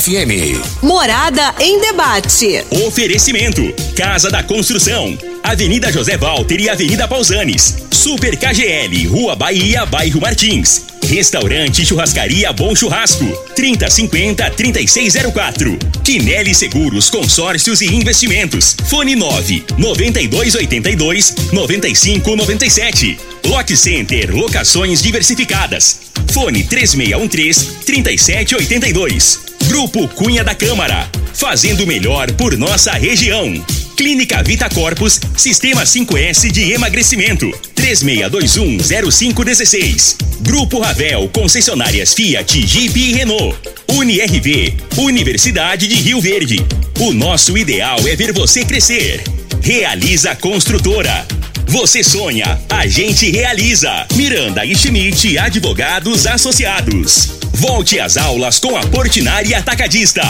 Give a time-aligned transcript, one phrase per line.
[0.00, 0.82] FM.
[0.82, 2.64] Morada em debate.
[2.84, 3.62] Oferecimento:
[3.94, 7.76] Casa da Construção, Avenida José Walter e Avenida Pausanes.
[7.92, 10.82] Super KGL, Rua Bahia, Bairro Martins.
[11.06, 13.24] Restaurante Churrascaria Bom Churrasco.
[13.54, 15.78] 3050 3604.
[16.02, 18.76] Quinelli Seguros, Consórcios e Investimentos.
[18.86, 23.16] Fone 9 9282 9597.
[23.46, 26.00] Lock Center, locações diversificadas.
[26.32, 29.53] Fone 3613 3782.
[29.68, 31.08] Grupo Cunha da Câmara.
[31.32, 33.64] Fazendo melhor por nossa região.
[33.96, 37.48] Clínica Vita Corpus, Sistema 5S de emagrecimento.
[37.74, 40.16] 36210516.
[40.40, 43.56] Grupo Ravel, concessionárias Fiat, Jeep e Renault.
[43.88, 46.56] UniRV, Universidade de Rio Verde.
[47.00, 49.22] O nosso ideal é ver você crescer.
[49.62, 51.26] Realiza Construtora.
[51.66, 54.06] Você sonha, a gente realiza.
[54.14, 57.43] Miranda e Schmidt Advogados Associados.
[57.54, 60.22] Volte às aulas com a Portinari Atacadista.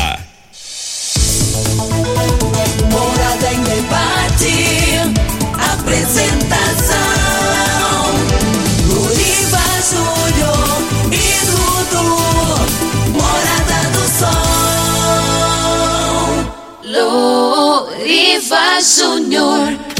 [2.90, 4.98] Morada em debate.
[5.72, 6.98] Apresentação:
[8.86, 12.04] Luriva Júnior e Dudu.
[13.12, 14.44] Morada do Sol.
[18.04, 19.93] Luriva Júnior.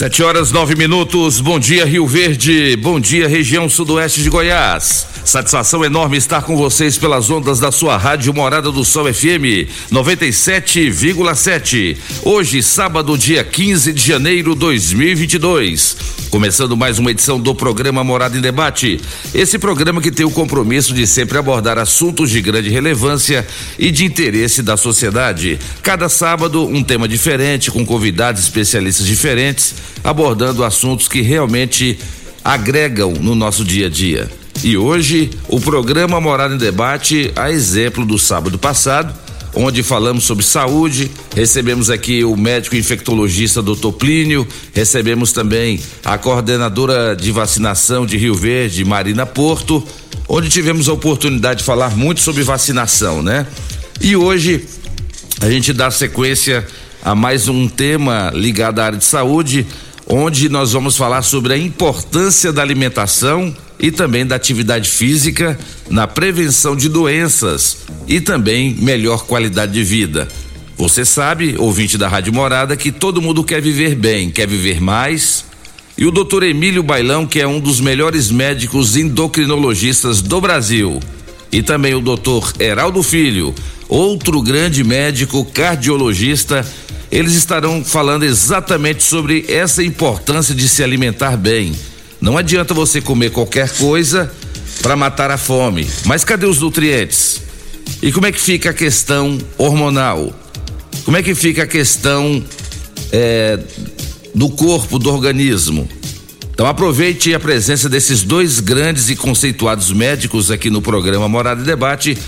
[0.00, 1.42] Sete horas nove minutos.
[1.42, 2.74] Bom dia Rio Verde.
[2.76, 5.09] Bom dia região sudoeste de Goiás.
[5.24, 11.96] Satisfação enorme estar com vocês pelas ondas da sua rádio Morada do Sol FM 97,7.
[12.24, 15.96] Hoje, sábado, dia 15 de janeiro 2022.
[16.30, 18.98] Começando mais uma edição do programa Morada em Debate.
[19.34, 23.46] Esse programa que tem o compromisso de sempre abordar assuntos de grande relevância
[23.78, 25.58] e de interesse da sociedade.
[25.82, 31.98] Cada sábado, um tema diferente, com convidados especialistas diferentes, abordando assuntos que realmente
[32.42, 34.39] agregam no nosso dia a dia.
[34.62, 39.14] E hoje, o programa Morada em Debate, a exemplo do sábado passado,
[39.54, 43.90] onde falamos sobre saúde, recebemos aqui o médico infectologista Dr.
[43.98, 49.82] Plínio, recebemos também a coordenadora de vacinação de Rio Verde, Marina Porto,
[50.28, 53.46] onde tivemos a oportunidade de falar muito sobre vacinação, né?
[53.98, 54.66] E hoje
[55.40, 56.66] a gente dá sequência
[57.02, 59.66] a mais um tema ligado à área de saúde,
[60.06, 65.58] onde nós vamos falar sobre a importância da alimentação e também da atividade física
[65.88, 70.28] na prevenção de doenças e também melhor qualidade de vida.
[70.76, 75.44] Você sabe, ouvinte da Rádio Morada, que todo mundo quer viver bem, quer viver mais.
[75.96, 81.00] E o doutor Emílio Bailão, que é um dos melhores médicos endocrinologistas do Brasil.
[81.52, 83.54] E também o doutor Heraldo Filho,
[83.88, 86.66] outro grande médico cardiologista.
[87.10, 91.74] Eles estarão falando exatamente sobre essa importância de se alimentar bem
[92.20, 94.30] não adianta você comer qualquer coisa
[94.82, 95.88] para matar a fome.
[96.04, 97.40] Mas cadê os nutrientes?
[98.02, 100.34] E como é que fica a questão hormonal?
[101.04, 102.44] Como é que fica a questão
[103.10, 103.58] é,
[104.34, 105.88] do corpo, do organismo?
[106.52, 111.64] Então aproveite a presença desses dois grandes e conceituados médicos aqui no programa Morada e
[111.64, 112.18] Debate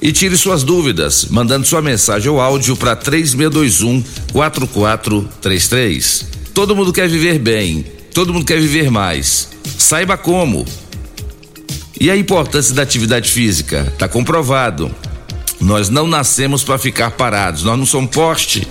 [0.00, 6.26] e tire suas dúvidas, mandando sua mensagem ou áudio para 3621 4433.
[6.52, 9.48] Todo mundo quer viver bem Todo mundo quer viver mais.
[9.78, 10.66] Saiba como.
[12.00, 13.86] E a importância da atividade física?
[13.92, 14.90] Está comprovado.
[15.60, 18.66] Nós não nascemos para ficar parados, nós não somos poste.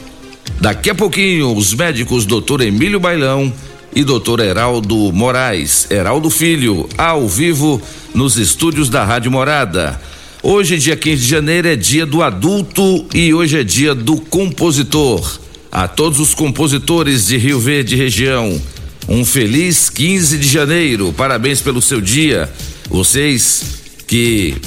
[0.59, 2.63] Daqui a pouquinho, os médicos Dr.
[2.63, 3.53] Emílio Bailão
[3.95, 4.41] e Dr.
[4.41, 7.81] Heraldo Moraes, Heraldo Filho, ao vivo
[8.13, 9.97] nos estúdios da Rádio Morada.
[10.43, 15.39] Hoje, dia 15 de janeiro, é dia do adulto e hoje é dia do compositor.
[15.71, 18.61] A todos os compositores de Rio Verde região,
[19.07, 21.13] um feliz 15 de janeiro.
[21.13, 22.51] Parabéns pelo seu dia.
[22.89, 23.63] Vocês
[24.05, 24.57] que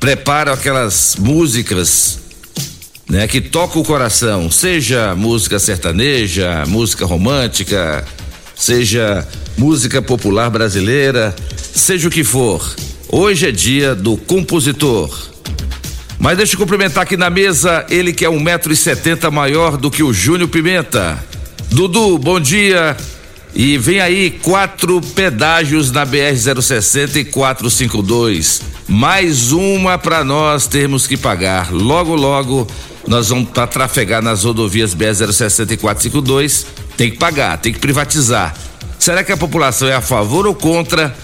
[0.00, 2.18] preparam aquelas músicas
[3.08, 8.04] né, que tocam o coração, seja música sertaneja, música romântica,
[8.56, 9.26] seja
[9.56, 11.34] música popular brasileira,
[11.72, 12.74] seja o que for.
[13.08, 15.32] Hoje é dia do compositor.
[16.18, 19.76] Mas deixa eu cumprimentar aqui na mesa ele que é um metro e setenta maior
[19.76, 21.22] do que o Júnior Pimenta.
[21.70, 22.96] Dudu, bom dia.
[23.54, 28.62] E vem aí quatro pedágios na BR 060 e 452.
[28.88, 31.72] Mais uma para nós termos que pagar.
[31.72, 32.66] Logo, logo
[33.06, 36.66] nós vamos para trafegar nas rodovias BR 060 e 452
[36.96, 38.56] Tem que pagar, tem que privatizar.
[38.98, 41.14] Será que a população é a favor ou contra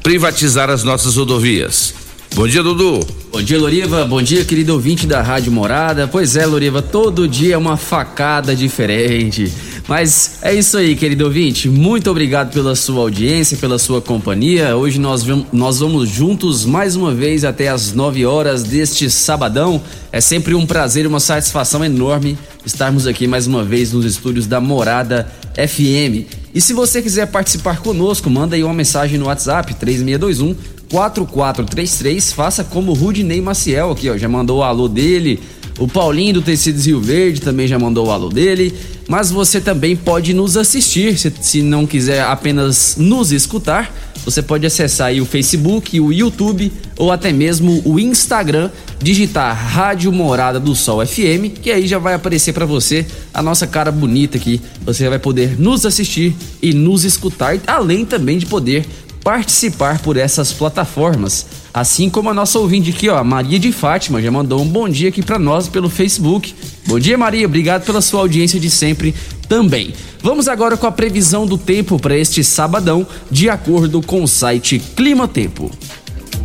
[0.00, 1.94] privatizar as nossas rodovias?
[2.34, 3.06] Bom dia, Dudu.
[3.32, 4.04] Bom dia, Loriva.
[4.04, 6.08] Bom dia, querido ouvinte da Rádio Morada.
[6.08, 9.52] Pois é, Loriva, todo dia é uma facada diferente.
[9.86, 11.68] Mas é isso aí, querido ouvinte.
[11.68, 14.74] Muito obrigado pela sua audiência, pela sua companhia.
[14.74, 15.22] Hoje nós,
[15.52, 19.82] nós vamos juntos mais uma vez até as 9 horas deste sabadão.
[20.10, 24.58] É sempre um prazer uma satisfação enorme estarmos aqui mais uma vez nos estúdios da
[24.58, 26.32] Morada FM.
[26.54, 30.56] E se você quiser participar conosco, manda aí uma mensagem no WhatsApp 3621
[30.90, 32.32] 4433.
[32.32, 34.16] Faça como Rudinei Maciel aqui, ó.
[34.16, 35.40] Já mandou o alô dele.
[35.78, 38.72] O Paulinho do Tecidos Rio Verde também já mandou o alô dele.
[39.08, 41.18] Mas você também pode nos assistir.
[41.18, 43.92] Se, se não quiser apenas nos escutar,
[44.24, 48.70] você pode acessar aí o Facebook, o YouTube ou até mesmo o Instagram,
[49.02, 53.66] digitar Rádio Morada do Sol FM, que aí já vai aparecer para você a nossa
[53.66, 54.60] cara bonita aqui.
[54.86, 58.86] Você vai poder nos assistir e nos escutar, além também de poder
[59.22, 61.63] participar por essas plataformas.
[61.74, 65.08] Assim como a nossa ouvinte aqui, ó, Maria de Fátima, já mandou um bom dia
[65.08, 66.54] aqui para nós pelo Facebook.
[66.86, 69.12] Bom dia, Maria, obrigado pela sua audiência de sempre
[69.48, 69.92] também.
[70.22, 74.78] Vamos agora com a previsão do tempo para este sabadão, de acordo com o site
[74.94, 75.68] Clima Tempo.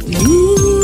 [0.08, 0.80] Uh!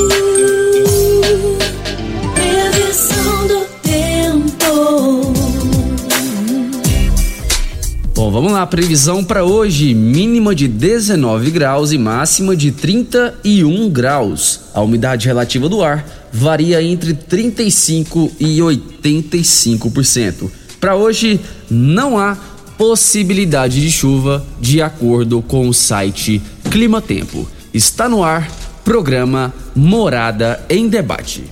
[8.15, 14.61] Bom, vamos lá, previsão para hoje: mínima de 19 graus e máxima de 31 graus.
[14.73, 20.49] A umidade relativa do ar varia entre 35 e 85%.
[20.79, 22.37] Para hoje não há
[22.77, 26.41] possibilidade de chuva, de acordo com o site
[26.71, 27.45] Clima Tempo.
[27.73, 28.49] Está no ar
[28.85, 31.43] programa Morada em Debate.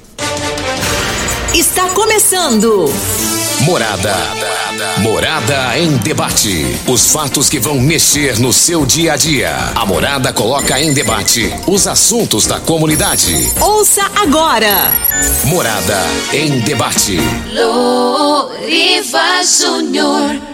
[1.53, 2.89] Está começando.
[3.63, 4.13] Morada.
[4.99, 6.65] Morada em debate.
[6.85, 9.55] Os fatos que vão mexer no seu dia a dia.
[9.73, 13.53] A Morada coloca em debate os assuntos da comunidade.
[13.61, 14.91] Ouça agora.
[15.45, 15.97] Morada
[16.33, 17.17] em debate.
[17.53, 20.52] Loriva Júnior.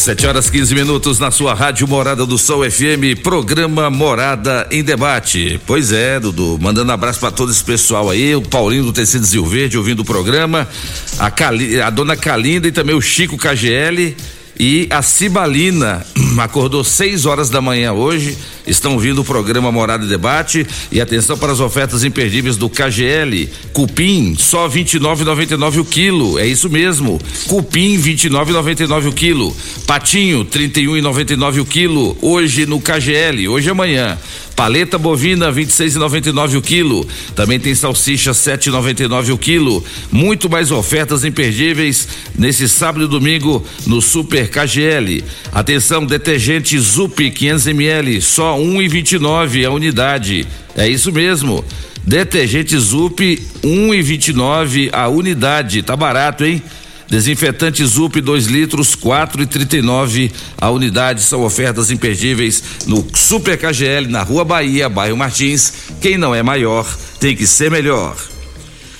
[0.00, 5.60] Sete horas 15 minutos na sua rádio Morada do Sol FM, programa Morada em Debate.
[5.66, 9.44] Pois é, Dudu, mandando abraço para todo esse pessoal aí, o Paulinho do Tecidos Rio
[9.44, 10.66] Verde ouvindo o programa,
[11.18, 14.16] a, Cali, a dona Calinda e também o Chico KGL
[14.62, 16.04] e a Cibalina
[16.38, 18.36] acordou 6 horas da manhã hoje.
[18.66, 20.66] Estão vindo o programa Morada e Debate.
[20.92, 23.48] E atenção para as ofertas imperdíveis do KGL.
[23.72, 26.38] Cupim, só R$ 29,99 o quilo.
[26.38, 27.18] É isso mesmo.
[27.48, 29.56] Cupim, R$ 29,99 o quilo.
[29.86, 32.18] Patinho, R$ 31,99 o quilo.
[32.20, 34.18] Hoje no KGL, hoje e amanhã.
[34.56, 37.06] Paleta bovina 26,99 o quilo.
[37.34, 39.84] Também tem salsicha 7,99 o quilo.
[40.10, 45.24] Muito mais ofertas imperdíveis nesse sábado e domingo no Super KGL.
[45.52, 50.46] Atenção, detergente Zup 500 ml, só 1,29 a unidade.
[50.76, 51.64] É isso mesmo.
[52.04, 53.20] Detergente Zup
[53.62, 55.82] 1,29 a unidade.
[55.82, 56.62] Tá barato, hein?
[57.10, 61.22] Desinfetante Zup 2 litros, quatro e trinta e nove a unidade.
[61.22, 65.72] São ofertas imperdíveis no Super KGL, na Rua Bahia, bairro Martins.
[66.00, 66.86] Quem não é maior
[67.18, 68.16] tem que ser melhor.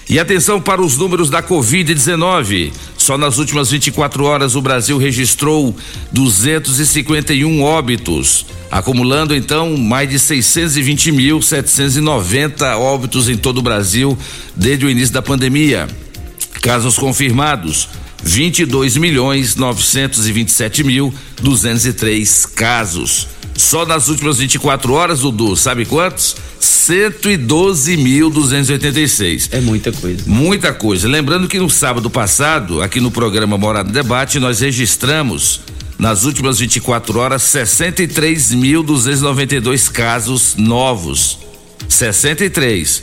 [0.09, 2.73] E atenção para os números da Covid-19.
[2.99, 5.73] Só nas últimas 24 horas o Brasil registrou
[6.11, 14.19] 251 óbitos, acumulando então mais de 620.790 óbitos em todo o Brasil
[14.57, 15.87] desde o início da pandemia.
[16.61, 17.89] Casos confirmados:
[18.23, 21.13] 22 milhões 927 mil
[21.43, 23.27] 203 casos.
[23.55, 26.37] Só nas últimas 24 horas, Dudu, sabe quantos?
[26.61, 29.49] 112.286.
[29.53, 30.25] É muita coisa.
[30.27, 31.07] Muita coisa.
[31.07, 35.61] Lembrando que no sábado passado, aqui no programa Morada Debate, nós registramos
[35.99, 41.39] nas últimas 24 horas 63.292 casos novos.
[41.89, 43.03] 63.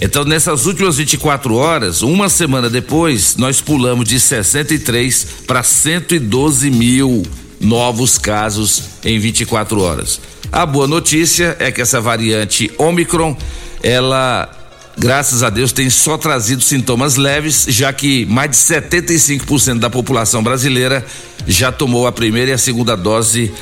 [0.00, 7.24] Então, nessas últimas 24 horas, uma semana depois, nós pulamos de 63 para 112 mil
[7.60, 10.20] novos casos em 24 horas.
[10.52, 13.36] A boa notícia é que essa variante Omicron,
[13.82, 14.48] ela,
[14.96, 20.44] graças a Deus, tem só trazido sintomas leves, já que mais de 75% da população
[20.44, 21.04] brasileira
[21.44, 23.52] já tomou a primeira e a segunda dose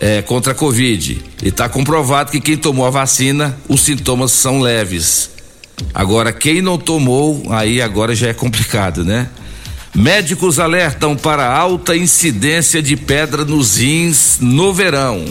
[0.00, 1.22] é, contra a Covid.
[1.42, 5.33] E está comprovado que quem tomou a vacina, os sintomas são leves.
[5.92, 9.28] Agora, quem não tomou, aí agora já é complicado, né?
[9.94, 15.24] Médicos alertam para alta incidência de pedra nos rins no verão.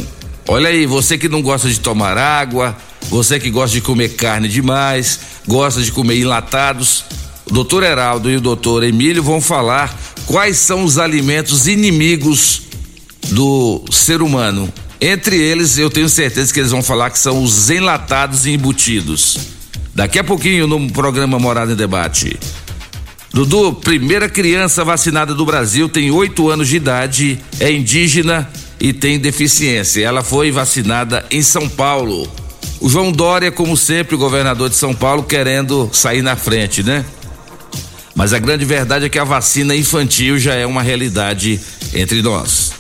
[0.48, 2.76] Olha aí, você que não gosta de tomar água,
[3.10, 7.04] você que gosta de comer carne demais, gosta de comer enlatados,
[7.46, 12.62] o doutor Heraldo e o doutor Emílio vão falar quais são os alimentos inimigos
[13.32, 14.72] do ser humano.
[15.00, 19.38] Entre eles, eu tenho certeza que eles vão falar que são os enlatados e embutidos.
[19.94, 22.40] Daqui a pouquinho no programa Morada em Debate.
[23.32, 29.20] Dudu, primeira criança vacinada do Brasil, tem oito anos de idade, é indígena e tem
[29.20, 30.04] deficiência.
[30.04, 32.28] Ela foi vacinada em São Paulo.
[32.80, 37.06] O João Dória, como sempre, o governador de São Paulo, querendo sair na frente, né?
[38.16, 41.60] Mas a grande verdade é que a vacina infantil já é uma realidade
[41.94, 42.72] entre nós.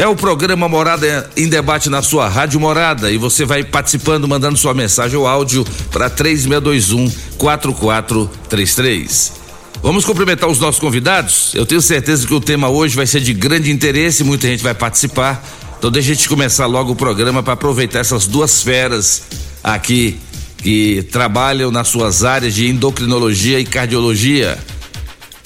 [0.00, 4.56] É o programa Morada em Debate na sua Rádio Morada e você vai participando, mandando
[4.56, 9.32] sua mensagem ou áudio para 3621 4433.
[9.82, 11.54] Vamos cumprimentar os nossos convidados.
[11.54, 14.72] Eu tenho certeza que o tema hoje vai ser de grande interesse, muita gente vai
[14.72, 15.46] participar.
[15.78, 19.24] Então deixa a gente começar logo o programa para aproveitar essas duas feras
[19.62, 20.18] aqui
[20.62, 24.58] que trabalham nas suas áreas de endocrinologia e cardiologia.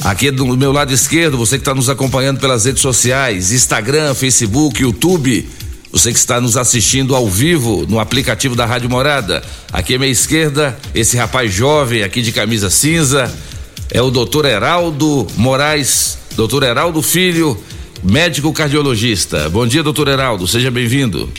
[0.05, 4.83] Aqui do meu lado esquerdo, você que está nos acompanhando pelas redes sociais, Instagram, Facebook,
[4.83, 5.49] YouTube,
[5.91, 9.43] você que está nos assistindo ao vivo no aplicativo da Rádio Morada.
[9.73, 13.35] Aqui à minha esquerda, esse rapaz jovem aqui de camisa cinza,
[13.91, 17.59] é o doutor Heraldo Moraes, doutor Heraldo Filho,
[18.03, 19.49] médico cardiologista.
[19.49, 21.33] Bom dia, doutor Heraldo, seja bem-vindo.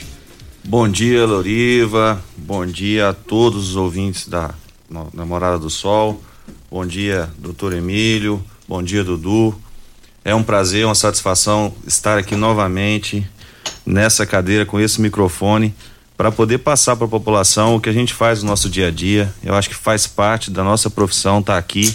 [0.63, 2.19] Bom dia, Loriva.
[2.36, 4.55] Bom dia a todos os ouvintes da
[5.13, 6.19] Namorada do Sol.
[6.72, 8.43] Bom dia, doutor Emílio.
[8.67, 9.55] Bom dia, Dudu.
[10.24, 13.24] É um prazer, uma satisfação estar aqui novamente
[13.86, 15.72] nessa cadeira com esse microfone
[16.17, 18.91] para poder passar para a população o que a gente faz no nosso dia a
[18.91, 19.31] dia.
[19.43, 21.93] Eu acho que faz parte da nossa profissão estar tá aqui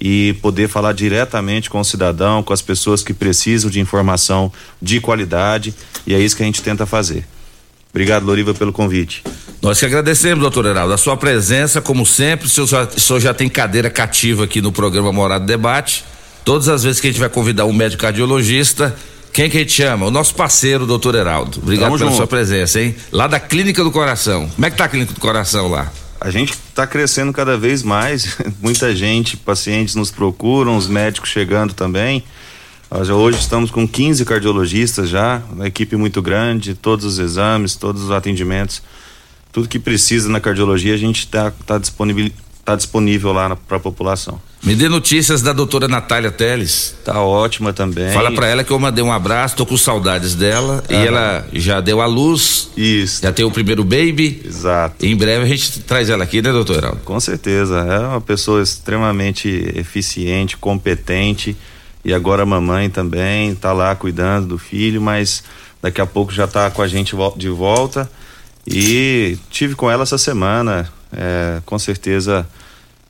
[0.00, 5.02] e poder falar diretamente com o cidadão, com as pessoas que precisam de informação de
[5.02, 5.74] qualidade,
[6.06, 7.26] e é isso que a gente tenta fazer.
[7.90, 9.22] Obrigado, Loriva, pelo convite.
[9.60, 13.20] Nós que agradecemos, doutor Heraldo, a sua presença, como sempre, o senhor, já, o senhor
[13.20, 16.04] já tem cadeira cativa aqui no programa Morado Debate.
[16.44, 18.96] Todas as vezes que a gente vai convidar um médico cardiologista,
[19.32, 20.06] quem que a gente chama?
[20.06, 21.58] O nosso parceiro, doutor Heraldo.
[21.58, 22.16] Obrigado Tamo pela junto.
[22.18, 22.94] sua presença, hein?
[23.12, 24.48] Lá da Clínica do Coração.
[24.48, 25.92] Como é que tá a Clínica do Coração lá?
[26.20, 28.36] a gente está crescendo cada vez mais.
[28.60, 32.22] Muita gente, pacientes nos procuram, os médicos chegando também.
[32.90, 38.10] Hoje estamos com 15 cardiologistas já, uma equipe muito grande, todos os exames, todos os
[38.10, 38.82] atendimentos,
[39.52, 42.32] tudo que precisa na cardiologia a gente está tá disponível,
[42.64, 44.40] tá disponível lá para a população.
[44.60, 46.94] Me dê notícias da doutora Natália Teles.
[47.04, 48.12] Tá ótima também.
[48.12, 50.82] Fala para ela que eu mandei um abraço, tô com saudades dela.
[50.90, 52.70] E ela já deu a luz.
[52.76, 53.22] Isso.
[53.22, 54.42] Já tem o primeiro baby.
[54.44, 55.06] Exato.
[55.06, 57.00] em breve a gente traz ela aqui, né, doutor Heraldo?
[57.04, 57.78] Com certeza.
[57.78, 61.56] É uma pessoa extremamente eficiente, competente.
[62.04, 65.42] E agora a mamãe também tá lá cuidando do filho, mas
[65.82, 68.10] daqui a pouco já tá com a gente de volta.
[68.66, 70.90] E tive com ela essa semana.
[71.12, 72.46] É, com certeza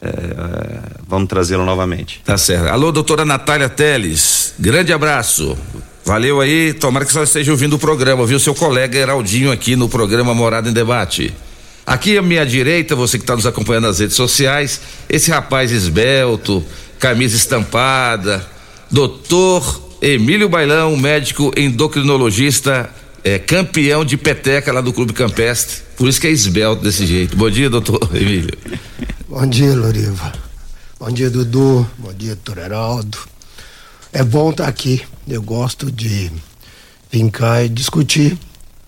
[0.03, 2.23] é, é, vamos trazê-lo novamente.
[2.25, 2.69] Tá certo.
[2.69, 5.57] Alô, doutora Natália Teles, grande abraço.
[6.05, 8.41] Valeu aí, tomara que você esteja ouvindo o programa, viu?
[8.41, 11.35] Seu colega Heraldinho aqui no programa Morada em Debate.
[11.87, 16.65] Aqui à minha direita, você que está nos acompanhando nas redes sociais, esse rapaz esbelto,
[16.99, 18.47] camisa estampada,
[18.91, 22.91] doutor Emílio Bailão, médico endocrinologista,
[23.23, 25.83] é, campeão de peteca lá do Clube Campestre.
[25.97, 27.37] Por isso que é esbelto desse jeito.
[27.37, 28.57] Bom dia, doutor Emílio.
[29.29, 30.33] Bom dia, Loriva.
[30.99, 31.89] Bom dia, Dudu.
[31.99, 33.19] Bom dia, doutor Heraldo.
[34.13, 35.03] É bom estar aqui.
[35.29, 36.31] Eu gosto de
[37.11, 38.37] vir cá e discutir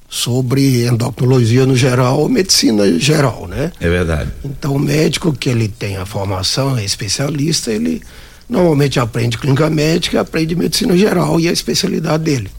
[0.08, 3.72] sobre endocrinologia no geral ou medicina geral, né?
[3.80, 4.30] É verdade.
[4.44, 8.02] Então, o médico que ele tem a formação, é especialista, ele
[8.48, 12.50] normalmente aprende clínica médica, aprende medicina geral e a especialidade dele.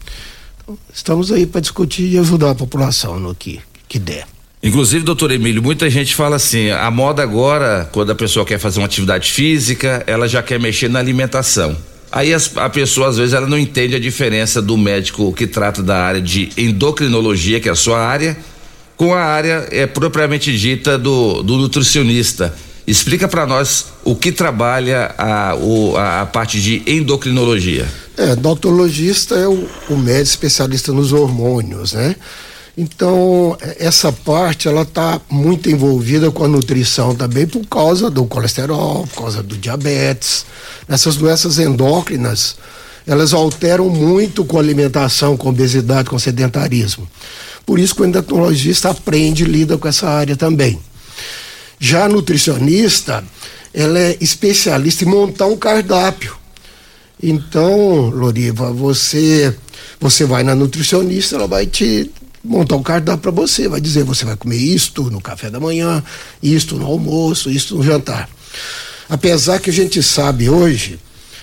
[0.62, 4.26] Então, estamos aí para discutir e ajudar a população no que, que der.
[4.62, 8.80] Inclusive, doutor Emílio, muita gente fala assim: a moda agora, quando a pessoa quer fazer
[8.80, 11.76] uma atividade física, ela já quer mexer na alimentação.
[12.10, 15.82] Aí as, a pessoa, às vezes, ela não entende a diferença do médico que trata
[15.82, 18.36] da área de endocrinologia, que é a sua área,
[18.96, 22.54] com a área é, propriamente dita do, do nutricionista.
[22.86, 27.88] Explica para nós o que trabalha a, o, a, a, parte de endocrinologia.
[28.16, 32.14] É, endocrinologista é o, o médico especialista nos hormônios, né?
[32.76, 39.06] Então, essa parte ela está muito envolvida com a nutrição também por causa do colesterol,
[39.06, 40.44] por causa do diabetes.
[40.88, 42.56] Essas doenças endócrinas,
[43.06, 47.08] elas alteram muito com alimentação, com obesidade, com sedentarismo.
[47.64, 50.78] Por isso que o endocrinologista aprende e lida com essa área também.
[51.84, 53.22] Já a nutricionista,
[53.74, 56.34] ela é especialista em montar um cardápio
[57.22, 59.54] Então, Loriva, você
[60.00, 62.10] você vai na nutricionista, ela vai te
[62.42, 66.02] montar um cardápio para você, vai dizer você vai comer isto no café da manhã,
[66.42, 68.30] isto no almoço, isto no jantar.
[69.06, 70.98] Apesar que a gente sabe hoje,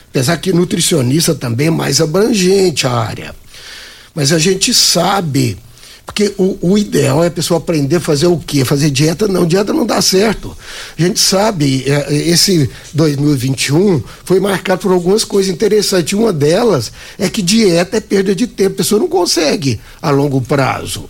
[0.10, 3.36] apesar que nutricionista também é mais abrangente a área,
[4.16, 5.56] mas a gente sabe
[6.06, 8.66] porque o, o, ideal é a pessoa aprender a fazer o quê?
[8.66, 9.28] Fazer dieta?
[9.28, 10.56] Não, dieta não dá certo.
[10.98, 16.14] A gente sabe, é, esse 2021 foi marcado por algumas coisas interessantes.
[16.14, 20.42] Uma delas é que dieta é perda de tempo, a pessoa não consegue a longo
[20.42, 21.10] prazo.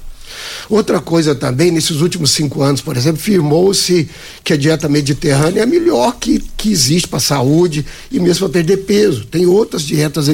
[0.69, 4.10] Outra coisa também, nesses últimos cinco anos, por exemplo, firmou-se
[4.43, 8.48] que a dieta mediterrânea é a melhor que, que existe para a saúde e mesmo
[8.48, 9.25] para perder peso.
[9.25, 10.27] Tem outras dietas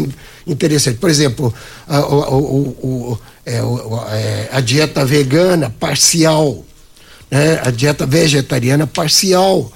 [0.45, 0.99] interessantes.
[0.99, 1.53] Por exemplo,
[1.87, 3.61] a, o, o, é,
[4.13, 6.65] é, a dieta vegana parcial,
[7.31, 7.61] né?
[7.63, 9.71] a dieta vegetariana parcial.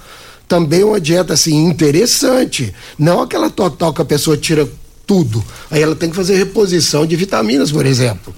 [0.46, 4.68] Também uma dieta assim interessante, não aquela total que a pessoa tira
[5.08, 5.42] tudo.
[5.70, 8.36] Aí ela tem que fazer reposição de vitaminas, por exemplo.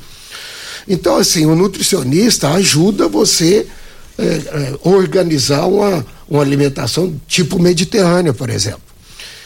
[0.87, 3.65] Então, assim, o nutricionista ajuda você
[4.17, 8.81] é, é, organizar uma, uma alimentação tipo mediterrânea, por exemplo.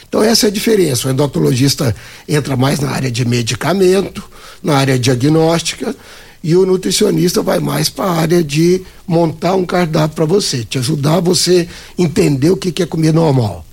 [0.06, 1.08] Então, essa é a diferença.
[1.08, 1.94] O endocrinologista
[2.28, 4.22] entra mais na área de medicamento,
[4.62, 5.94] na área diagnóstica,
[6.42, 10.78] e o nutricionista vai mais para a área de montar um cardápio para você, te
[10.78, 13.64] ajudar você entender o que, que é comer normal.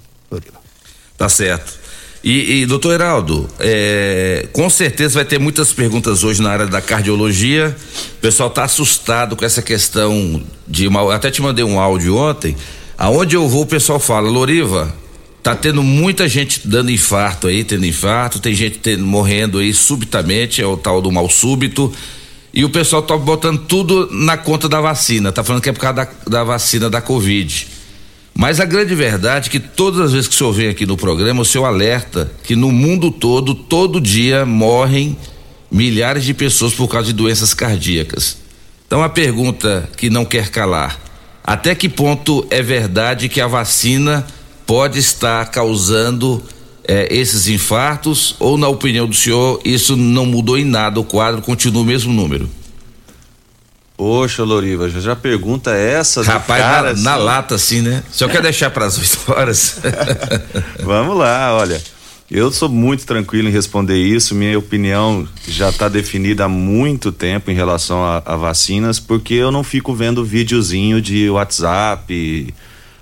[1.17, 1.85] Tá certo.
[2.23, 6.81] E, e doutor Heraldo, é, com certeza vai ter muitas perguntas hoje na área da
[6.81, 7.75] cardiologia.
[8.17, 11.13] O pessoal está assustado com essa questão de uma.
[11.13, 12.57] Até te mandei um áudio ontem.
[12.97, 14.91] Aonde eu vou, o pessoal fala, Loriva,
[15.45, 20.59] tá tendo muita gente dando infarto aí, tendo infarto, tem gente tendo, morrendo aí subitamente,
[20.59, 21.93] é o tal do mal súbito.
[22.51, 25.79] E o pessoal tá botando tudo na conta da vacina, tá falando que é por
[25.79, 27.67] causa da, da vacina da Covid.
[28.33, 30.97] Mas a grande verdade é que todas as vezes que o senhor vem aqui no
[30.97, 35.15] programa, o senhor alerta que no mundo todo, todo dia, morrem
[35.69, 38.37] milhares de pessoas por causa de doenças cardíacas.
[38.87, 40.99] Então a pergunta que não quer calar:
[41.43, 44.25] até que ponto é verdade que a vacina
[44.65, 46.43] pode estar causando
[46.87, 48.35] eh, esses infartos?
[48.39, 52.13] Ou, na opinião do senhor, isso não mudou em nada, o quadro continua o mesmo
[52.13, 52.49] número?
[53.97, 57.03] Poxa, Loriva, já pergunta essa Rapaz, cara, na, assim...
[57.03, 58.03] na, lata assim, né?
[58.11, 59.79] O senhor quer deixar para as 8 horas?
[60.83, 61.81] Vamos lá, olha.
[62.29, 64.33] Eu sou muito tranquilo em responder isso.
[64.33, 69.51] Minha opinião já está definida há muito tempo em relação a, a, vacinas, porque eu
[69.51, 72.53] não fico vendo videozinho de WhatsApp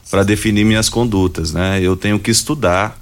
[0.10, 1.80] para definir minhas condutas, né?
[1.82, 3.00] Eu tenho que estudar.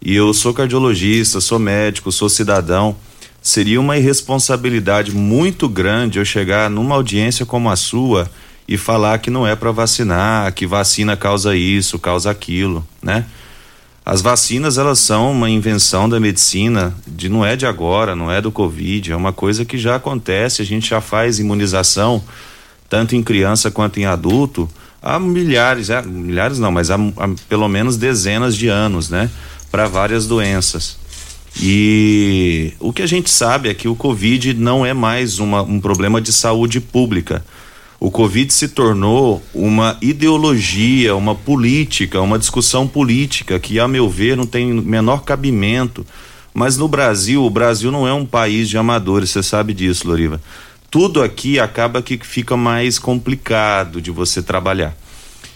[0.00, 2.96] E eu sou cardiologista, sou médico, sou cidadão
[3.42, 8.30] seria uma irresponsabilidade muito grande eu chegar numa audiência como a sua
[8.68, 13.26] e falar que não é para vacinar, que vacina causa isso, causa aquilo, né?
[14.04, 18.40] As vacinas elas são uma invenção da medicina, de não é de agora, não é
[18.40, 22.22] do Covid, é uma coisa que já acontece, a gente já faz imunização
[22.88, 24.68] tanto em criança quanto em adulto
[25.02, 29.28] há milhares, é, milhares não, mas há, há pelo menos dezenas de anos, né?
[29.70, 30.96] Para várias doenças.
[31.60, 35.80] E o que a gente sabe é que o Covid não é mais uma, um
[35.80, 37.44] problema de saúde pública.
[38.00, 44.36] O Covid se tornou uma ideologia, uma política, uma discussão política que, a meu ver,
[44.36, 46.04] não tem menor cabimento.
[46.54, 50.40] Mas no Brasil, o Brasil não é um país de amadores, você sabe disso, Loriva.
[50.92, 54.94] Tudo aqui acaba que fica mais complicado de você trabalhar.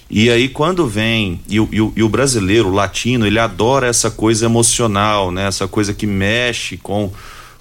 [0.08, 4.10] E aí quando vem, e o, e e o brasileiro, o latino, ele adora essa
[4.10, 5.46] coisa emocional, né?
[5.46, 7.12] Essa coisa que mexe com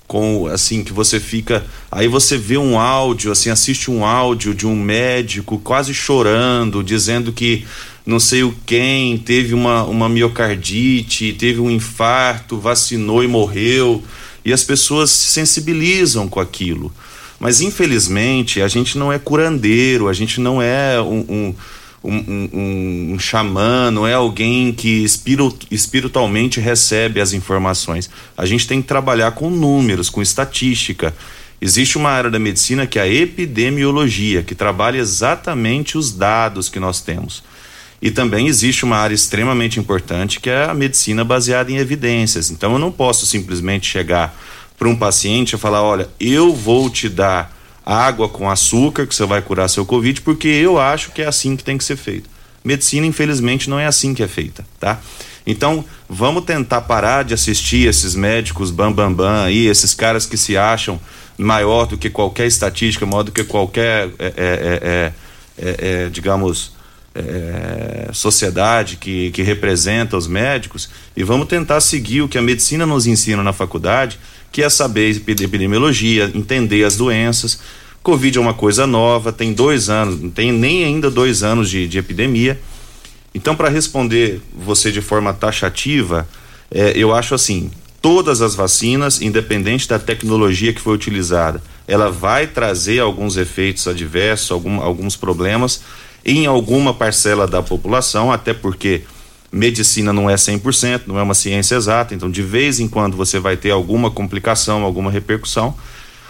[0.08, 4.68] com assim que você fica aí você vê um áudio assim assiste um áudio de
[4.68, 7.66] um médico quase chorando dizendo que
[8.06, 14.04] não sei o quem teve uma, uma miocardite teve um infarto vacinou e morreu
[14.46, 16.94] e as pessoas se sensibilizam com aquilo
[17.46, 21.56] mas infelizmente a gente não é curandeiro a gente não é um, um
[22.04, 25.04] um, um, xamã, não é alguém que
[25.72, 28.12] espiritualmente recebe as informações.
[28.38, 31.16] A gente tem que trabalhar com números, com estatística.
[31.60, 36.80] Existe uma área da medicina que é a epidemiologia, que trabalha exatamente os dados que
[36.80, 37.42] nós temos.
[38.00, 42.52] E também existe uma área extremamente importante que é a medicina baseada em evidências.
[42.52, 44.38] Então eu não posso simplesmente chegar
[44.78, 47.54] para um paciente e falar: olha, eu vou te dar
[47.86, 51.56] água com açúcar, que você vai curar seu Covid, porque eu acho que é assim
[51.56, 52.30] que tem que ser feito.
[52.64, 55.00] Medicina, infelizmente, não é assim que é feita, tá?
[55.46, 60.36] Então, vamos tentar parar de assistir esses médicos bambambam bam, bam aí, esses caras que
[60.36, 61.00] se acham
[61.38, 65.14] maior do que qualquer estatística, maior do que qualquer, é, é,
[65.58, 66.72] é, digamos,
[67.14, 72.86] é, sociedade que, que representa os médicos e vamos tentar seguir o que a medicina
[72.86, 74.20] nos ensina na faculdade,
[74.56, 77.60] que é saber epidemiologia, entender as doenças.
[78.02, 81.86] Covid é uma coisa nova, tem dois anos, não tem nem ainda dois anos de,
[81.90, 82.58] de epidemia.
[83.34, 86.26] Então, para responder você de forma taxativa,
[86.72, 87.70] é, eu acho assim:
[88.02, 94.52] todas as vacinas, independente da tecnologia que foi utilizada, ela vai trazer alguns efeitos adversos,
[94.52, 95.82] algum, alguns problemas
[96.24, 99.02] em alguma parcela da população, até porque
[99.56, 103.40] medicina não é 100%, não é uma ciência exata, então de vez em quando você
[103.40, 105.74] vai ter alguma complicação, alguma repercussão.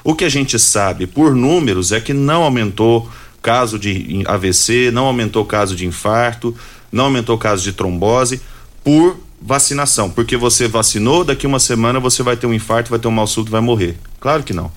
[0.03, 3.09] O que a gente sabe por números é que não aumentou
[3.41, 6.55] caso de AVC, não aumentou caso de infarto,
[6.91, 8.39] não aumentou caso de trombose
[8.83, 13.07] por vacinação, porque você vacinou, daqui uma semana você vai ter um infarto, vai ter
[13.07, 13.97] um mal súbito, vai morrer.
[14.19, 14.71] Claro que não.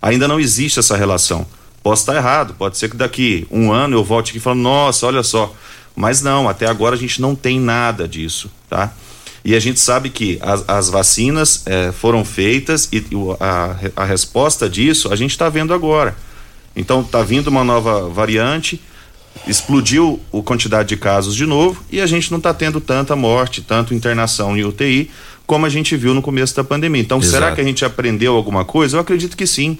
[0.00, 1.44] Ainda não existe essa relação.
[1.82, 5.24] Posso estar errado, pode ser que daqui um ano eu volte aqui falando, nossa, olha
[5.24, 5.52] só.
[5.98, 8.92] Mas não, até agora a gente não tem nada disso, tá?
[9.44, 13.04] E a gente sabe que as, as vacinas eh, foram feitas e
[13.40, 16.16] a, a resposta disso a gente está vendo agora.
[16.76, 18.80] Então está vindo uma nova variante,
[19.44, 23.60] explodiu a quantidade de casos de novo e a gente não está tendo tanta morte,
[23.60, 25.10] tanto internação em UTI
[25.48, 27.02] como a gente viu no começo da pandemia.
[27.02, 27.32] Então, Exato.
[27.32, 28.98] será que a gente aprendeu alguma coisa?
[28.98, 29.76] Eu acredito que sim.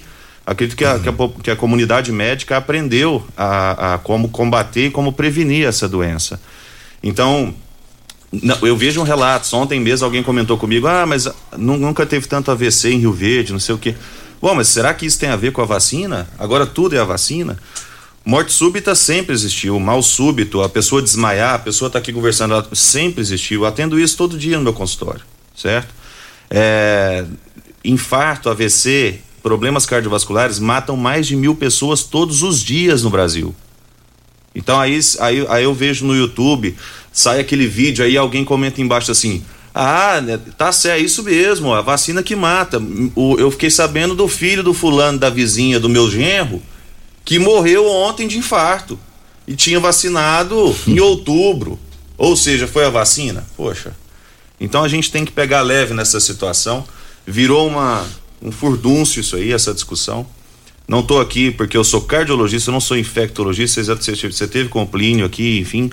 [0.48, 4.90] Acredito que a, que a que a comunidade médica aprendeu a, a como combater e
[4.90, 6.40] como prevenir essa doença.
[7.02, 7.54] Então,
[8.32, 9.52] não, eu vejo um relatos.
[9.52, 13.52] Ontem mesmo alguém comentou comigo: ah, mas nu- nunca teve tanto AVC em Rio Verde,
[13.52, 13.94] não sei o quê.
[14.40, 16.26] Bom, mas será que isso tem a ver com a vacina?
[16.38, 17.58] Agora tudo é a vacina?
[18.24, 23.20] Morte súbita sempre existiu, mal súbito, a pessoa desmaiar, a pessoa está aqui conversando, sempre
[23.20, 23.62] existiu.
[23.62, 25.20] Eu atendo isso todo dia no meu consultório,
[25.54, 25.92] certo?
[26.48, 27.26] É,
[27.84, 33.54] infarto, AVC, problemas cardiovasculares matam mais de mil pessoas todos os dias no Brasil.
[34.54, 36.74] Então aí, aí, aí eu vejo no YouTube,
[37.12, 39.44] sai aquele vídeo aí, alguém comenta embaixo assim.
[39.74, 42.82] Ah, né, tá certo, é isso mesmo, a vacina que mata.
[43.14, 46.60] O- eu fiquei sabendo do filho do fulano da vizinha do meu genro
[47.24, 48.98] que morreu ontem de infarto
[49.46, 51.78] e tinha vacinado em outubro.
[52.16, 53.46] Ou seja, foi a vacina?
[53.56, 53.94] Poxa.
[54.58, 56.84] Então a gente tem que pegar leve nessa situação.
[57.24, 58.04] Virou uma,
[58.42, 60.26] um furdúncio isso aí, essa discussão.
[60.86, 63.82] Não estou aqui porque eu sou cardiologista, eu não sou infectologista.
[63.82, 65.90] Você, teve com o Plínio aqui, enfim.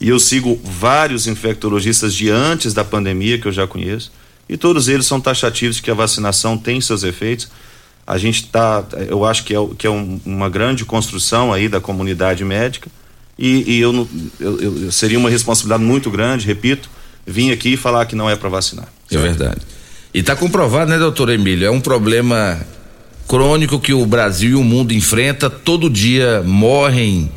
[0.00, 4.10] E eu sigo vários infectologistas de antes da pandemia que eu já conheço.
[4.48, 7.48] E todos eles são taxativos que a vacinação tem seus efeitos.
[8.06, 11.80] A gente está, eu acho que é, que é um- uma grande construção aí da
[11.80, 12.88] comunidade médica.
[13.38, 14.08] E, e eu,
[14.40, 16.88] eu- eu- seria uma responsabilidade muito grande, repito,
[17.26, 18.88] vir aqui falar que não é para vacinar.
[19.10, 19.60] É verdade.
[20.12, 21.66] E está comprovado, né, doutor Emílio?
[21.66, 22.60] É um problema
[23.28, 25.48] crônico que o Brasil e o mundo enfrenta.
[25.48, 27.30] Todo dia morrem,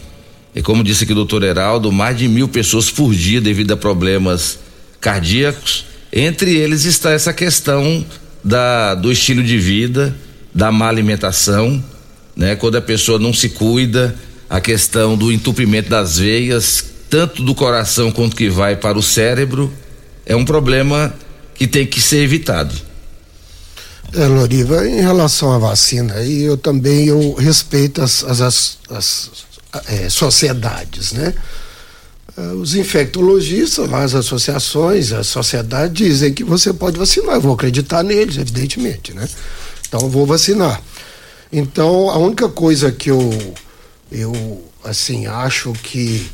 [0.56, 3.78] e como disse aqui o doutor Heraldo, mais de mil pessoas por dia devido a
[3.78, 4.58] problemas
[5.00, 5.86] cardíacos.
[6.12, 8.04] Entre eles está essa questão
[8.44, 10.16] da, do estilo de vida,
[10.52, 11.84] da má alimentação,
[12.36, 12.56] né?
[12.56, 14.16] Quando a pessoa não se cuida,
[14.50, 19.72] a questão do entupimento das veias, tanto do coração quanto que vai para o cérebro,
[20.26, 21.14] é um problema
[21.56, 22.74] que tem que ser evitado.
[24.14, 29.32] É, Loriva, em relação à vacina, eu também eu respeito as, as, as, as,
[29.88, 31.34] eh, sociedades, né?
[32.38, 37.36] Ah, Os infectologistas, as associações, as sociedades dizem que você pode vacinar.
[37.36, 39.28] Eu vou acreditar neles, evidentemente, né?
[39.88, 40.82] Então eu vou vacinar.
[41.52, 43.56] Então a única coisa que eu,
[44.12, 46.30] eu assim, acho que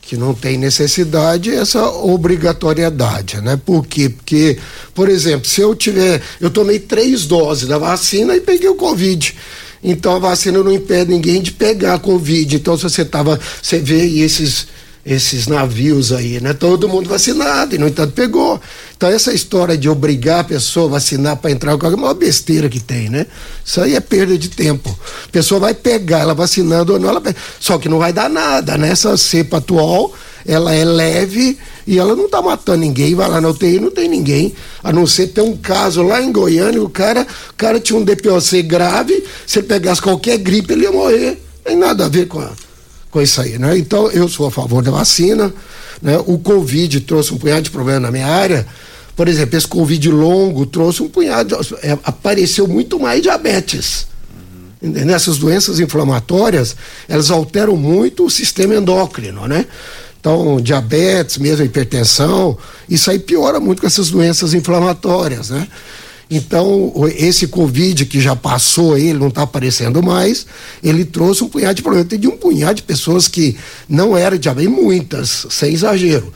[0.00, 3.60] que não tem necessidade essa obrigatoriedade, né?
[3.64, 4.08] Por quê?
[4.08, 4.58] Porque,
[4.94, 9.34] por exemplo, se eu tiver, eu tomei três doses da vacina e peguei o Covid.
[9.82, 12.56] Então a vacina não impede ninguém de pegar a Covid.
[12.56, 14.66] Então, se você tava, você vê esses
[15.04, 16.52] esses navios aí, né?
[16.52, 18.60] Todo mundo vacinado e no entanto pegou.
[18.96, 22.68] Então essa história de obrigar a pessoa a vacinar para entrar com é uma besteira
[22.68, 23.26] que tem, né?
[23.64, 24.96] Isso aí é perda de tempo.
[25.24, 27.22] A pessoa vai pegar, ela vacinando ou não, ela
[27.58, 28.90] só que não vai dar nada, né?
[28.90, 30.12] Essa cepa atual,
[30.46, 34.08] ela é leve e ela não tá matando ninguém, vai lá na UTI não tem
[34.08, 37.98] ninguém, a não ser ter um caso lá em Goiânia, o cara, o cara tinha
[37.98, 41.40] um DPOC grave, se ele pegasse qualquer gripe ele ia morrer.
[41.64, 42.50] Tem nada a ver com a
[43.10, 43.76] com isso aí, né?
[43.76, 45.52] Então eu sou a favor da vacina,
[46.00, 46.18] né?
[46.26, 48.66] O Covid trouxe um punhado de problemas na minha área.
[49.16, 54.06] Por exemplo, esse Covid longo trouxe um punhado, de, é, apareceu muito mais diabetes.
[54.82, 55.14] Entendeu?
[55.14, 56.74] Essas doenças inflamatórias,
[57.06, 59.66] elas alteram muito o sistema endócrino, né?
[60.18, 62.56] Então, diabetes, mesmo hipertensão,
[62.88, 65.66] isso aí piora muito com essas doenças inflamatórias, né?
[66.30, 70.46] Então, esse Covid que já passou, ele não está aparecendo mais,
[70.80, 72.08] ele trouxe um punhado de problemas.
[72.08, 73.56] De um punhado de pessoas que
[73.88, 76.32] não eram diabéticas, muitas, sem exagero,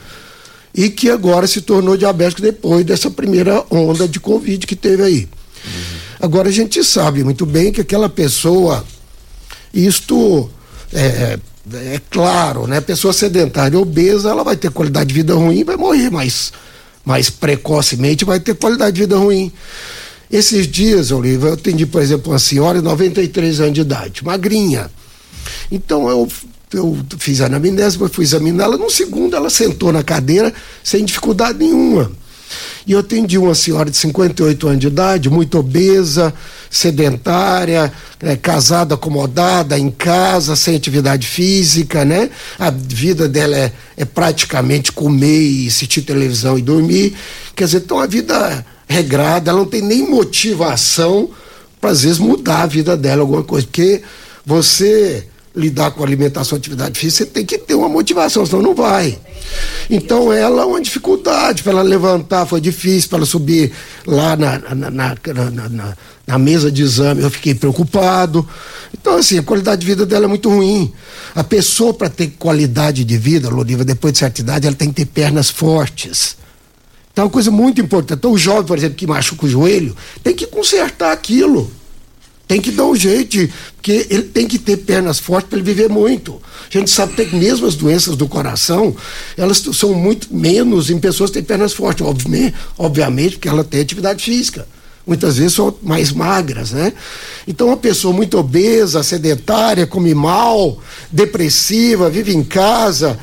[0.74, 5.28] e que agora se tornou diabético depois dessa primeira onda de Covid que teve aí.
[6.20, 8.85] Agora, a gente sabe muito bem que aquela pessoa,
[9.72, 10.50] isto
[10.92, 11.38] é,
[11.72, 12.80] é claro, né?
[12.80, 16.52] Pessoa sedentária obesa, ela vai ter qualidade de vida ruim, vai morrer mais,
[17.04, 19.52] mais precocemente, vai ter qualidade de vida ruim.
[20.30, 24.90] Esses dias, Oliva, eu atendi, por exemplo, uma senhora de 93 anos de idade, magrinha.
[25.70, 26.26] Então eu,
[26.72, 28.78] eu fiz a anamnese, fui examinar ela.
[28.78, 32.10] No segundo, ela sentou na cadeira sem dificuldade nenhuma.
[32.86, 36.34] E eu atendi uma senhora de 58 anos de idade, muito obesa,
[36.70, 42.30] sedentária, eh, casada, acomodada, em casa, sem atividade física, né?
[42.58, 47.14] A vida dela é, é praticamente comer e assistir televisão e dormir.
[47.54, 51.30] Quer dizer, então a vida regrada, ela não tem nem motivação
[51.80, 54.02] para às vezes mudar a vida dela, alguma coisa, porque
[54.44, 59.18] você lidar com alimentação, atividade física, você tem que ter uma motivação, senão não vai.
[59.90, 63.72] Então ela uma dificuldade para ela levantar, foi difícil para ela subir
[64.06, 68.48] lá na, na, na, na, na- na mesa de exame, eu fiquei preocupado.
[68.98, 70.90] Então, assim, a qualidade de vida dela é muito ruim.
[71.34, 74.94] A pessoa, para ter qualidade de vida, Loriva, depois de certa idade, ela tem que
[74.94, 76.36] ter pernas fortes.
[77.12, 78.18] Então, é uma coisa muito importante.
[78.18, 81.70] Então, o jovem, por exemplo, que machuca o joelho, tem que consertar aquilo.
[82.46, 85.88] Tem que dar um jeito, porque ele tem que ter pernas fortes para ele viver
[85.88, 86.40] muito.
[86.68, 88.94] A gente sabe até que mesmo as doenças do coração,
[89.37, 93.80] elas são muito menos em pessoas que têm pernas fortes, obviamente, obviamente porque ela tem
[93.80, 94.66] atividade física.
[95.07, 96.92] Muitas vezes são mais magras, né?
[97.46, 100.78] Então, uma pessoa muito obesa, sedentária, come mal,
[101.12, 103.18] depressiva, vive em casa,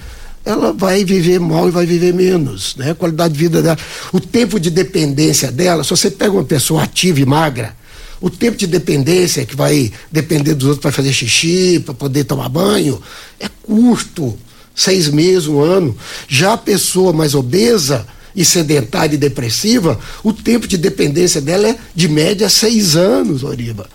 [0.46, 2.92] ela vai viver mal e vai viver menos, né?
[2.92, 3.78] A qualidade de vida dela,
[4.12, 7.76] o tempo de dependência dela, se você pega uma pessoa ativa e magra,
[8.22, 12.48] o tempo de dependência que vai depender dos outros para fazer xixi, para poder tomar
[12.48, 13.02] banho,
[13.40, 14.38] é curto,
[14.76, 15.98] seis meses, um ano.
[16.28, 21.78] Já a pessoa mais obesa e sedentária e depressiva, o tempo de dependência dela é
[21.96, 23.90] de média seis anos, Oriba.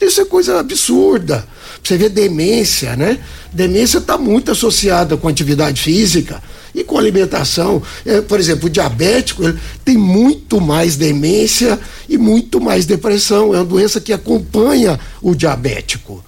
[0.00, 1.46] Isso é coisa absurda.
[1.86, 3.20] Você vê demência, né?
[3.52, 6.42] Demência está muito associada com atividade física
[6.74, 7.80] e com alimentação.
[8.04, 13.54] É, por exemplo, o diabético ele tem muito mais demência e muito mais depressão.
[13.54, 16.24] É uma doença que acompanha o diabético.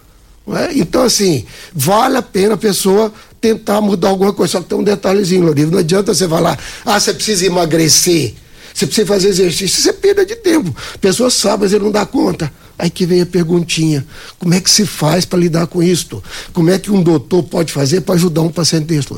[0.49, 0.79] é?
[0.79, 1.45] Então, assim,
[1.75, 4.53] vale a pena a pessoa tentar mudar alguma coisa.
[4.53, 5.73] Só que tem um detalhezinho, Lorivo.
[5.73, 8.35] Não adianta você falar, ah, você precisa emagrecer,
[8.73, 9.81] você precisa fazer exercício.
[9.81, 10.73] Isso é perda de tempo.
[10.95, 12.53] A pessoa sabe, mas ele não dá conta.
[12.79, 14.07] Aí que vem a perguntinha:
[14.39, 16.23] como é que se faz para lidar com isto?
[16.53, 19.09] Como é que um doutor pode fazer para ajudar um paciente desse?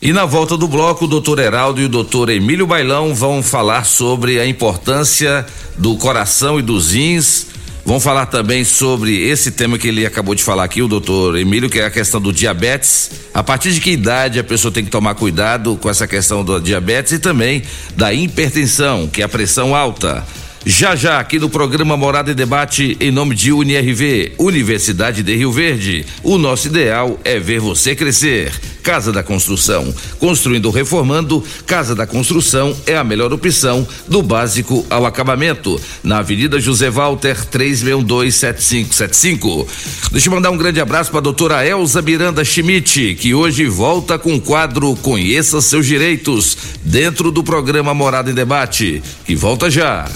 [0.00, 3.84] E na volta do bloco, o doutor Heraldo e o doutor Emílio Bailão vão falar
[3.84, 5.46] sobre a importância
[5.78, 7.46] do coração e dos rins.
[7.86, 11.68] Vão falar também sobre esse tema que ele acabou de falar aqui, o doutor Emílio,
[11.68, 13.10] que é a questão do diabetes.
[13.32, 16.58] A partir de que idade a pessoa tem que tomar cuidado com essa questão do
[16.60, 17.62] diabetes e também
[17.94, 20.26] da hipertensão, que é a pressão alta.
[20.66, 25.52] Já já aqui no programa Morada e Debate em nome de UniRV, Universidade de Rio
[25.52, 26.06] Verde.
[26.22, 28.50] O nosso ideal é ver você crescer.
[28.82, 34.86] Casa da Construção, construindo ou reformando, Casa da Construção é a melhor opção do básico
[34.88, 35.78] ao acabamento.
[36.02, 39.66] Na Avenida José Walter 3627575.
[40.12, 44.18] Deixa eu mandar um grande abraço para a doutora Elza Miranda Schmidt, que hoje volta
[44.18, 50.08] com o quadro Conheça seus direitos, dentro do programa Morada em Debate, que volta já.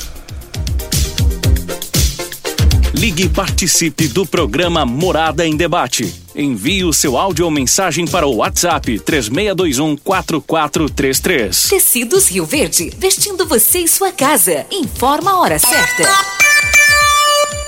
[2.94, 6.12] Ligue e participe do programa Morada em Debate.
[6.34, 11.68] Envie o seu áudio ou mensagem para o WhatsApp 3621 4433.
[11.68, 14.64] Tecidos Rio Verde, vestindo você e sua casa.
[14.70, 16.08] Informa a hora certa.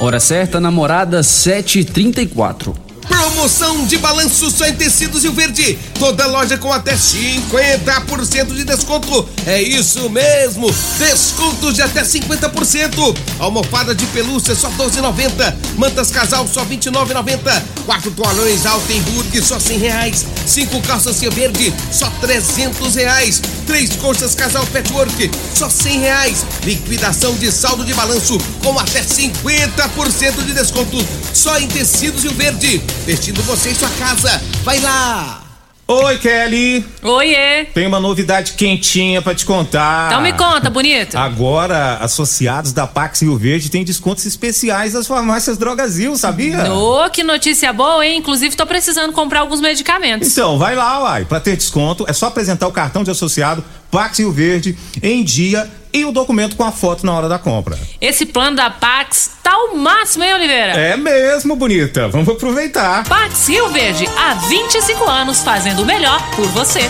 [0.01, 2.90] Hora certa, namorada 7h34.
[3.09, 5.79] Promoção de balanço só em tecidos Rio Verde.
[5.99, 9.29] Toda loja com até 50% de desconto.
[9.47, 10.71] É isso mesmo.
[10.99, 13.17] Descontos de até 50%.
[13.39, 15.55] Almofada de pelúcia só 12,90.
[15.77, 17.63] Mantas casal só 29,90.
[17.87, 20.27] Quatro toalhões Altenburg só 100 reais.
[20.47, 23.41] Cinco calças Rio Verde só 300 reais.
[23.67, 26.45] Três colchas casal Patchwork só 100 reais.
[26.65, 30.99] Liquidação de saldo de balanço com até 50% de desconto.
[31.33, 32.83] Só em tecidos Rio Verde.
[33.05, 34.41] Vestindo você em sua casa.
[34.63, 35.45] Vai lá!
[35.93, 36.85] Oi, Kelly.
[37.03, 37.65] Oiê!
[37.75, 40.07] Tem uma novidade quentinha pra te contar.
[40.07, 41.17] Então me conta, bonito.
[41.19, 46.73] Agora, associados da Pax Rio Verde têm descontos especiais das farmácias Drogazil, sabia?
[46.73, 48.19] Ô, que notícia boa, hein?
[48.19, 50.29] Inclusive, tô precisando comprar alguns medicamentos.
[50.31, 51.25] Então, vai lá, uai.
[51.25, 55.69] Pra ter desconto, é só apresentar o cartão de associado Pax Rio Verde em dia
[55.93, 57.79] e o documento com a foto na hora da compra.
[58.01, 60.73] Esse plano da Pax tá o máximo, hein, Oliveira?
[60.73, 62.09] É mesmo, bonita.
[62.09, 63.05] Vamos aproveitar.
[63.09, 66.81] Pax Rio Verde, há 25 anos fazendo o melhor por você.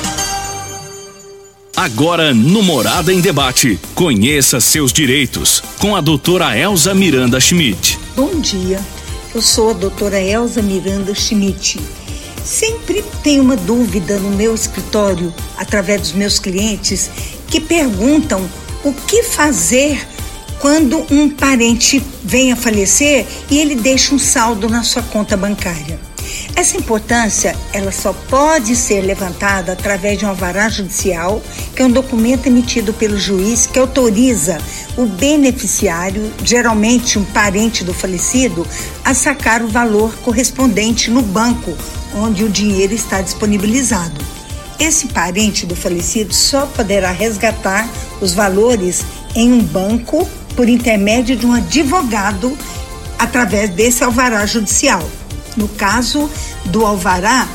[1.77, 7.99] Agora no Morada em Debate, conheça seus direitos com a doutora Elza Miranda Schmidt.
[8.15, 8.81] Bom dia,
[9.35, 11.81] eu sou a doutora Elza Miranda Schmidt.
[12.45, 17.11] Sempre tenho uma dúvida no meu escritório, através dos meus clientes,
[17.47, 18.47] que perguntam
[18.85, 20.01] o que fazer
[20.59, 25.99] quando um parente vem a falecer e ele deixa um saldo na sua conta bancária.
[26.55, 31.43] Essa importância, ela só pode ser levantada através de um alvará judicial,
[31.75, 34.59] que é um documento emitido pelo juiz que autoriza
[34.97, 38.67] o beneficiário, geralmente um parente do falecido,
[39.05, 41.75] a sacar o valor correspondente no banco
[42.15, 44.40] onde o dinheiro está disponibilizado.
[44.81, 47.87] Esse parente do falecido só poderá resgatar
[48.19, 52.57] os valores em um banco por intermédio de um advogado
[53.19, 55.07] através desse alvará judicial.
[55.55, 56.31] No caso
[56.65, 57.47] do alvará,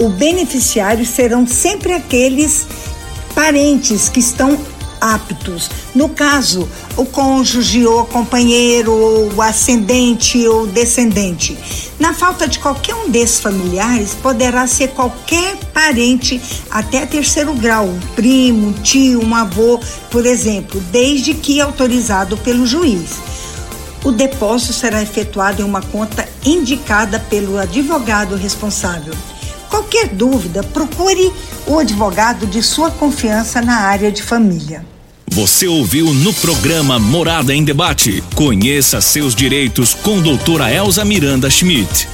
[0.00, 2.66] o beneficiário serão sempre aqueles
[3.32, 4.58] parentes que estão
[5.00, 5.70] aptos.
[5.94, 11.56] No caso, o cônjuge ou companheiro, ou ascendente ou descendente.
[11.98, 18.00] Na falta de qualquer um desses familiares, poderá ser qualquer parente até terceiro grau, um
[18.14, 23.10] primo, um tio, um avô, por exemplo, desde que autorizado pelo juiz.
[24.02, 29.12] O depósito será efetuado em uma conta indicada pelo advogado responsável.
[29.68, 31.32] Qualquer dúvida, procure
[31.66, 34.84] o advogado de sua confiança na área de família.
[35.32, 38.22] Você ouviu no programa Morada em Debate.
[38.34, 42.08] Conheça seus direitos com doutora Elza Miranda Schmidt.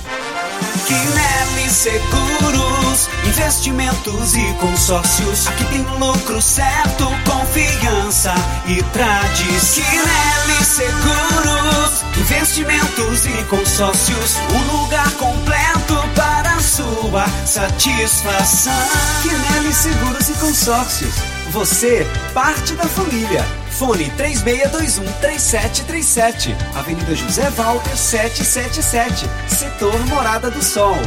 [0.86, 5.46] Quinelli Seguros, investimentos e consórcios.
[5.46, 8.34] Aqui tem lucro certo, confiança
[8.68, 9.82] e tradição.
[9.84, 14.36] Quinelli Seguros, investimentos e consórcios.
[14.52, 18.74] Um lugar completo para sua satisfação.
[19.22, 21.14] Quinelli Seguros e Consórcios.
[21.56, 23.42] Você, parte da família.
[23.70, 26.54] Fone 36213737.
[26.74, 29.26] Avenida José Walter 777.
[29.48, 30.98] Setor Morada do Sol.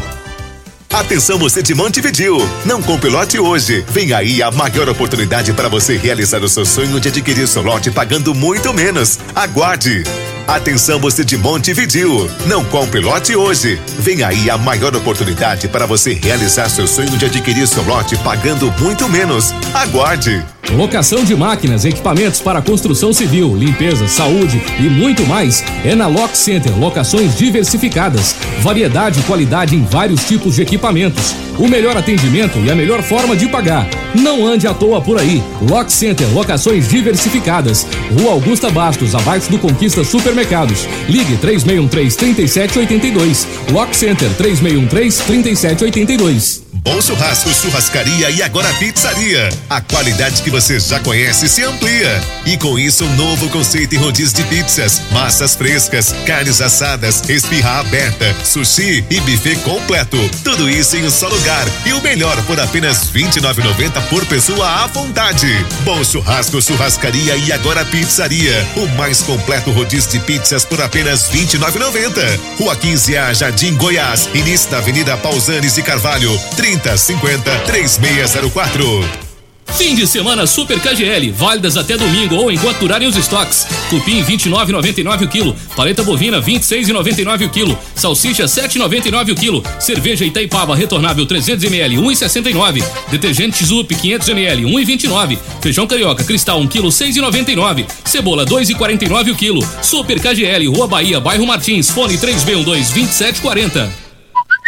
[0.92, 3.86] Atenção você de Montevidil, não compre lote hoje.
[3.90, 7.92] Vem aí a maior oportunidade para você realizar o seu sonho de adquirir seu lote
[7.92, 9.20] pagando muito menos.
[9.36, 10.02] Aguarde.
[10.50, 13.80] Atenção você de Montevidil, não compre lote hoje.
[14.00, 18.74] Vem aí a maior oportunidade para você realizar seu sonho de adquirir seu lote pagando
[18.80, 19.54] muito menos.
[19.76, 20.44] Aguarde.
[20.72, 26.38] Locação de máquinas, equipamentos para construção civil, limpeza, saúde e muito mais é na Lock
[26.38, 26.78] Center.
[26.78, 32.76] Locações diversificadas, variedade e qualidade em vários tipos de equipamentos, o melhor atendimento e a
[32.76, 33.88] melhor forma de pagar.
[34.14, 35.44] Não ande à toa por aí.
[35.70, 37.86] Lock Center, locações diversificadas.
[38.20, 40.04] Rua Augusta Bastos, abaixo do Conquista
[40.40, 40.88] Supermercados.
[41.08, 43.46] Ligue 3613-3782.
[43.74, 46.69] Lock Center 3613-3782.
[46.82, 49.50] Bom Churrasco, Churrascaria e agora Pizzaria.
[49.70, 52.22] A qualidade que você já conhece se amplia.
[52.46, 57.80] E com isso, um novo conceito em rodízio de pizzas, massas frescas, carnes assadas, espirra
[57.80, 60.18] aberta, sushi e buffet completo.
[60.44, 61.66] Tudo isso em um só lugar.
[61.86, 65.48] E o melhor por apenas R$ 29,90 por pessoa à vontade.
[65.84, 68.68] Bom Churrasco, Churrascaria e agora Pizzaria.
[68.78, 72.40] O mais completo rodízio de pizzas por apenas R$ 29,90.
[72.58, 74.30] Rua 15A, Jardim Goiás.
[74.34, 76.40] Início da Avenida Pausanes e Carvalho.
[76.78, 79.30] 3050 3604.
[79.78, 83.66] Fim de semana Super KGL, válidas até domingo ou enquanto durarem os estoques.
[83.90, 90.76] Cupim 29,99 o quilo, paleta bovina 26,99 o quilo, salsicha 7,99 o quilo, cerveja Itaipava
[90.76, 97.86] retornável 300 ml 1,69, detergente Zup 500 ml 1,29, feijão carioca cristal 1 quilo 6,99,
[98.04, 99.68] cebola 2,49 o quilo.
[99.82, 104.09] Super KGL, Rua Bahia, bairro Martins, fone 3B12 2740.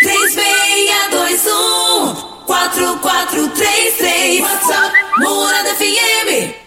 [0.01, 2.15] 3621
[2.47, 6.60] 4433 WhatsApp Morada FM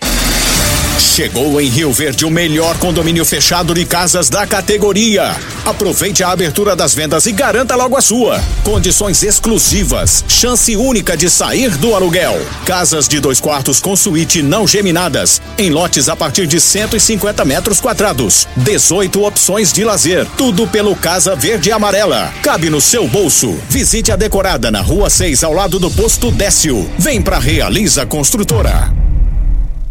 [1.14, 5.36] Chegou em Rio Verde o melhor condomínio fechado de casas da categoria.
[5.64, 8.42] Aproveite a abertura das vendas e garanta logo a sua.
[8.64, 12.44] Condições exclusivas, chance única de sair do aluguel.
[12.66, 17.80] Casas de dois quartos com suíte não geminadas, em lotes a partir de 150 metros
[17.80, 18.48] quadrados.
[18.56, 22.34] 18 opções de lazer, tudo pelo Casa Verde e Amarela.
[22.42, 23.56] Cabe no seu bolso.
[23.70, 26.90] Visite a decorada na Rua 6, ao lado do posto Décio.
[26.98, 29.03] Vem pra Realiza Construtora.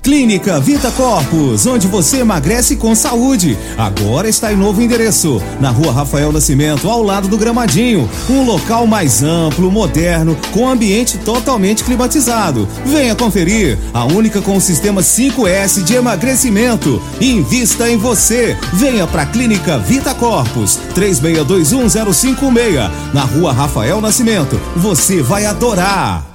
[0.04, 3.58] Clínica Vita Corpus, onde você emagrece com saúde.
[3.78, 8.10] Agora está em novo endereço, na rua Rafael Nascimento, ao lado do Gramadinho.
[8.30, 12.68] Um local mais amplo, moderno, com ambiente totalmente climatizado.
[12.86, 17.02] Venha conferir, a única com o sistema 5S de emagrecimento.
[17.22, 18.58] Invista em você.
[18.74, 24.60] Venha para a Clínica Vita Corpus, 36210556, na rua Rafael Nascimento.
[24.76, 26.33] Você vai adorar.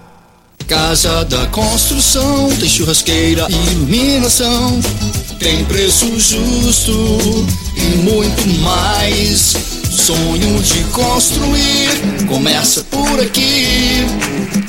[0.68, 4.78] Casa da Construção tem churrasqueira e iluminação,
[5.38, 9.56] tem preço justo e muito mais.
[9.90, 11.88] Sonho de construir
[12.28, 14.04] começa por aqui.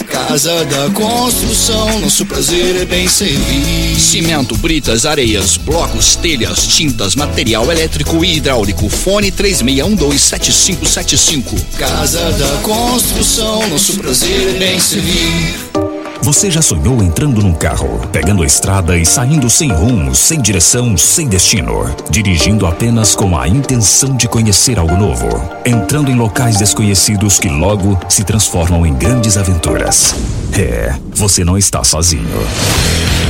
[0.08, 4.00] Casa da Construção, nosso prazer é bem servir.
[4.00, 8.88] Cimento, britas, areias, blocos, telhas, tintas, material elétrico e hidráulico.
[8.88, 11.60] Fone 36127575.
[11.78, 15.89] Casa da Construção, nosso prazer é bem servir.
[16.22, 20.98] Você já sonhou entrando num carro, pegando a estrada e saindo sem rumo, sem direção,
[20.98, 25.28] sem destino, dirigindo apenas com a intenção de conhecer algo novo,
[25.66, 30.14] entrando em locais desconhecidos que logo se transformam em grandes aventuras?
[30.52, 32.28] É, você não está sozinho.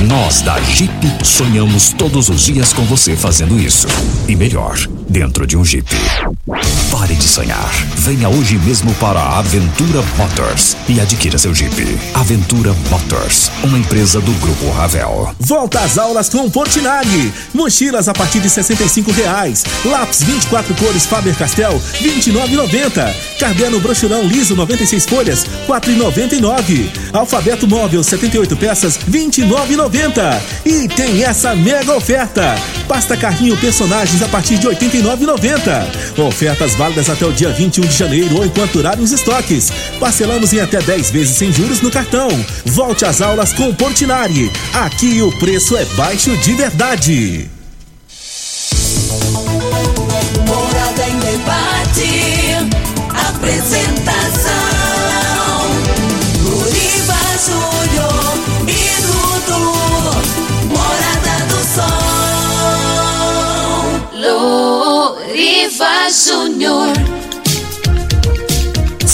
[0.08, 0.92] Nós da Jeep
[1.22, 3.86] sonhamos todos os dias com você fazendo isso.
[4.26, 5.86] E melhor, dentro de um Jeep.
[6.90, 7.70] Pare de sonhar.
[7.96, 11.98] Venha hoje mesmo para a Aventura Motors e adquira seu Jeep.
[12.14, 15.34] Aventura Motors, uma empresa do Grupo Ravel.
[15.38, 17.32] Volta às aulas com Portinari.
[17.52, 19.64] Mochilas a partir de 65 reais.
[19.84, 23.14] Lápis 24 cores Faber-Castell, R$ 29,90.
[23.38, 26.88] Caderno brochurão liso 96 folhas, R$ 4,99.
[27.12, 29.89] Alfabeto móvel 78 peças, R$ 29,90.
[30.64, 32.54] E tem essa mega oferta.
[32.86, 36.18] Pasta carrinho personagens a partir de R$ 89,90.
[36.26, 39.72] Ofertas válidas até o dia 21 de janeiro ou enquanto durarem os estoques.
[39.98, 42.28] Parcelamos em até 10 vezes sem juros no cartão.
[42.66, 44.50] Volte às aulas com Portinari.
[44.72, 47.50] Aqui o preço é baixo de verdade.
[50.46, 52.70] Morada em debate.
[53.28, 54.69] Apresentação.
[65.40, 65.70] Sol.
[65.70, 67.19] Luriva Júnior.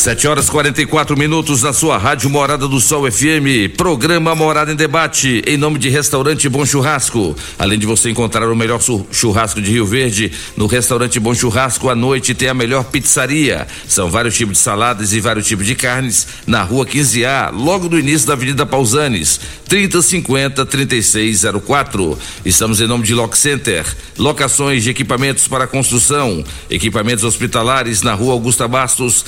[0.07, 5.43] 7 horas 44 minutos na sua rádio Morada do Sol FM, programa Morada em Debate,
[5.45, 7.35] em nome de Restaurante Bom Churrasco.
[7.59, 8.81] Além de você encontrar o melhor
[9.11, 13.67] churrasco de Rio Verde, no Restaurante Bom Churrasco à noite tem a melhor pizzaria.
[13.89, 17.99] São vários tipos de saladas e vários tipos de carnes na rua 15A, logo no
[17.99, 22.17] início da Avenida Pausanes, 3050 3604.
[22.45, 23.85] Estamos em nome de Lock Center,
[24.17, 29.25] locações de equipamentos para construção, equipamentos hospitalares na rua Augusta Bastos,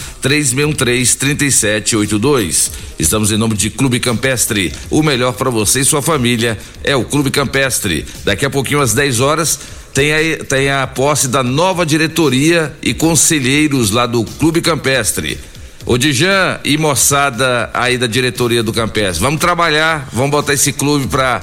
[0.72, 2.70] 3613-3782.
[2.98, 4.72] Estamos em nome de Clube Campestre.
[4.90, 8.04] O melhor para você e sua família é o Clube Campestre.
[8.24, 9.58] Daqui a pouquinho, às 10 horas,
[9.94, 15.38] tem a, tem a posse da nova diretoria e conselheiros lá do Clube Campestre.
[15.84, 21.06] Ô Dijan e moçada aí da diretoria do Campestre, vamos trabalhar, vamos botar esse clube
[21.06, 21.42] pra,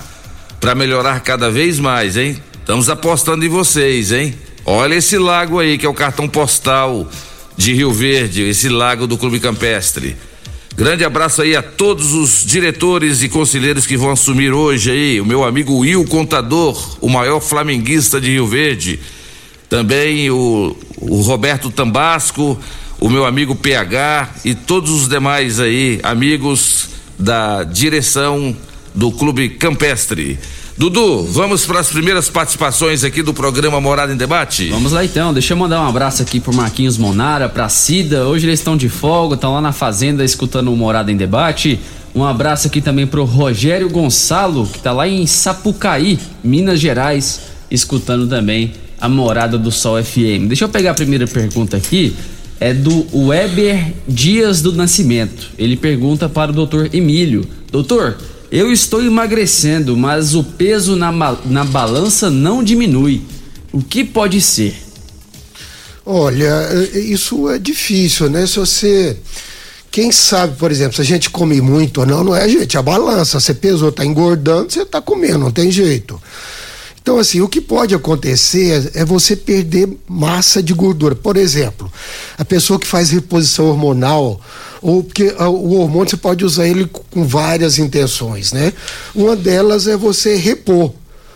[0.60, 2.38] pra melhorar cada vez mais, hein?
[2.60, 4.36] Estamos apostando em vocês, hein?
[4.64, 7.10] Olha esse lago aí que é o cartão postal
[7.58, 10.16] de Rio Verde, esse lago do Clube Campestre.
[10.76, 15.22] Grande abraço aí a todos os diretores e conselheiros que vão assumir hoje aí.
[15.22, 19.00] O meu amigo Will Contador, o maior flamenguista de Rio Verde.
[19.70, 22.60] Também o, o Roberto Tambasco,
[23.00, 28.56] o meu amigo PH e todos os demais aí, amigos da direção
[28.94, 30.38] do Clube Campestre.
[30.78, 34.68] Dudu, vamos para as primeiras participações aqui do programa Morada em Debate?
[34.68, 38.28] Vamos lá então, deixa eu mandar um abraço aqui pro Marquinhos Monara, pra Cida.
[38.28, 41.80] Hoje eles estão de folga, estão lá na fazenda escutando o Morada em Debate.
[42.14, 47.40] Um abraço aqui também pro Rogério Gonçalo, que tá lá em Sapucaí, Minas Gerais,
[47.72, 50.50] escutando também a Morada do Sol FM.
[50.50, 52.14] Deixa eu pegar a primeira pergunta aqui.
[52.60, 55.52] É do Weber Dias do Nascimento.
[55.58, 58.18] Ele pergunta para o doutor Emílio: Doutor,
[58.52, 61.12] eu estou emagrecendo, mas o peso na,
[61.46, 63.22] na balança não diminui.
[63.72, 64.76] O que pode ser?
[66.06, 68.46] Olha, eh, isso é difícil, né?
[68.46, 69.18] Se você.
[69.92, 72.76] Quem sabe, por exemplo, se a gente come muito ou não, não é a gente,
[72.76, 73.40] é a balança.
[73.40, 76.22] Você pesou, tá engordando, você tá comendo, não tem jeito.
[77.06, 81.14] Então, assim, o que pode acontecer é você perder massa de gordura.
[81.14, 81.92] Por exemplo,
[82.36, 84.42] a pessoa que faz reposição hormonal,
[84.82, 88.74] ou porque ah, o hormônio você pode usar ele com várias intenções, né?
[89.14, 90.94] Uma delas é você repor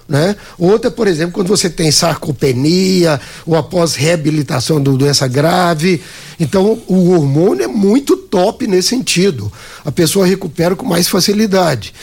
[0.10, 0.36] né?
[0.58, 6.02] Outra, por exemplo, quando você tem sarcopenia ou após reabilitação de doença grave.
[6.40, 9.52] Então, o hormônio é muito top nesse sentido.
[9.86, 11.94] A pessoa recupera com mais facilidade.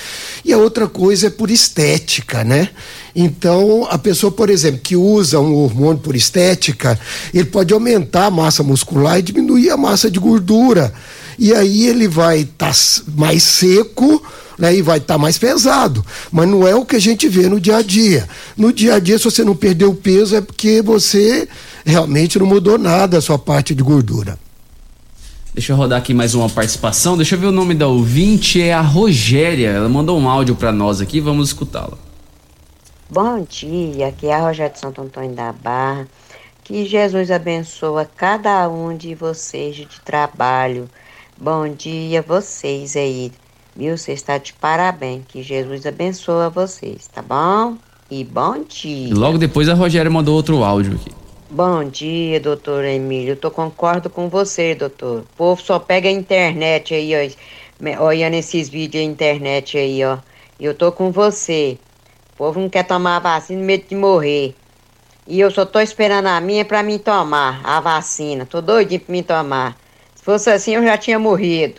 [0.44, 2.68] E a outra coisa é por estética, né?
[3.14, 7.00] Então, a pessoa, por exemplo, que usa um hormônio por estética,
[7.34, 10.92] ele pode aumentar a massa muscular e diminuir a massa de gordura.
[11.38, 12.72] E aí ele vai estar
[13.14, 14.22] mais seco,
[14.58, 16.04] né, e vai estar mais pesado.
[16.32, 18.28] Mas não é o que a gente vê no dia a dia.
[18.56, 21.48] No dia a dia, se você não perdeu peso, é porque você
[21.84, 24.38] realmente não mudou nada a sua parte de gordura.
[25.52, 27.16] Deixa eu rodar aqui mais uma participação.
[27.16, 29.70] Deixa eu ver o nome da ouvinte, é a Rogéria.
[29.70, 31.96] Ela mandou um áudio para nós aqui, vamos escutá-la.
[33.08, 36.06] Bom dia, aqui é a Rogéria de Santo Antônio da Barra.
[36.62, 40.90] Que Jesus abençoa cada um de vocês de trabalho.
[41.38, 43.30] Bom dia vocês aí,
[43.74, 43.96] viu?
[43.96, 45.22] Você está de parabéns.
[45.28, 47.76] Que Jesus abençoa vocês, tá bom?
[48.10, 49.14] E bom dia.
[49.14, 51.10] Logo depois a Rogéria mandou outro áudio aqui.
[51.50, 53.32] Bom dia, doutor Emílio.
[53.32, 55.20] Eu tô, concordo com você, doutor.
[55.20, 57.82] O povo só pega a internet aí, ó.
[57.82, 60.18] me- Olhando esses vídeos na internet aí, ó.
[60.58, 61.78] E eu tô com você.
[62.34, 64.54] O povo não quer tomar a vacina, medo de morrer.
[65.26, 68.46] E eu só tô esperando a minha pra mim tomar a vacina.
[68.46, 69.76] Tô doidinho pra mim tomar.
[70.26, 71.74] Se fosse assim, eu já tinha morrido.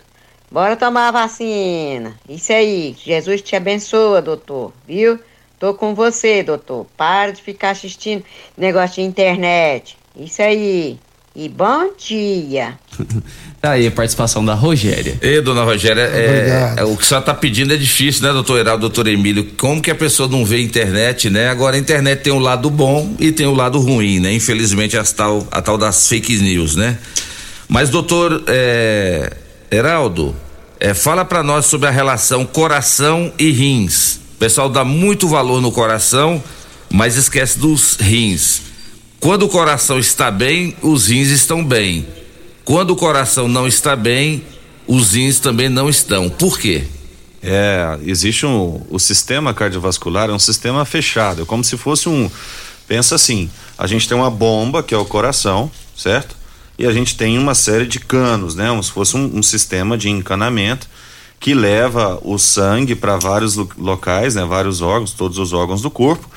[0.50, 2.14] Bora tomar a vacina.
[2.26, 2.96] Isso aí.
[3.04, 4.72] Jesus te abençoa, doutor.
[4.88, 5.18] Viu?
[5.60, 6.86] Tô com você, doutor.
[6.96, 8.24] Para de ficar assistindo
[8.56, 9.98] negócio de internet.
[10.18, 10.98] Isso aí.
[11.36, 12.78] E bom dia.
[13.60, 15.18] Tá aí a participação da Rogéria.
[15.20, 18.60] Ei, dona Rogéria, é, é, o que a senhora tá pedindo é difícil, né, doutor
[18.60, 19.50] Heraldo, doutor Emílio?
[19.58, 21.48] Como que a pessoa não vê internet, né?
[21.48, 24.32] Agora a internet tem um lado bom e tem o um lado ruim, né?
[24.32, 26.98] Infelizmente as tal, a tal das fake news, né?
[27.68, 29.36] Mas, doutor é,
[29.70, 30.34] Heraldo,
[30.80, 34.16] é, fala pra nós sobre a relação coração e rins.
[34.34, 36.42] O pessoal dá muito valor no coração,
[36.90, 38.62] mas esquece dos rins.
[39.20, 42.06] Quando o coração está bem, os rins estão bem.
[42.64, 44.42] Quando o coração não está bem,
[44.86, 46.30] os rins também não estão.
[46.30, 46.84] Por quê?
[47.42, 48.80] É, existe um.
[48.88, 52.30] O sistema cardiovascular é um sistema fechado, é como se fosse um.
[52.86, 56.37] Pensa assim: a gente tem uma bomba, que é o coração, certo?
[56.78, 58.68] E a gente tem uma série de canos, né?
[58.68, 60.88] Como se fosse um, um sistema de encanamento
[61.40, 64.44] que leva o sangue para vários lo- locais, né?
[64.44, 66.28] Vários órgãos, todos os órgãos do corpo.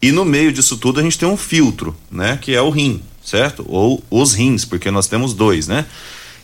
[0.00, 2.38] E no meio disso tudo a gente tem um filtro, né?
[2.40, 3.64] Que é o rim, certo?
[3.68, 5.84] Ou os rins, porque nós temos dois, né?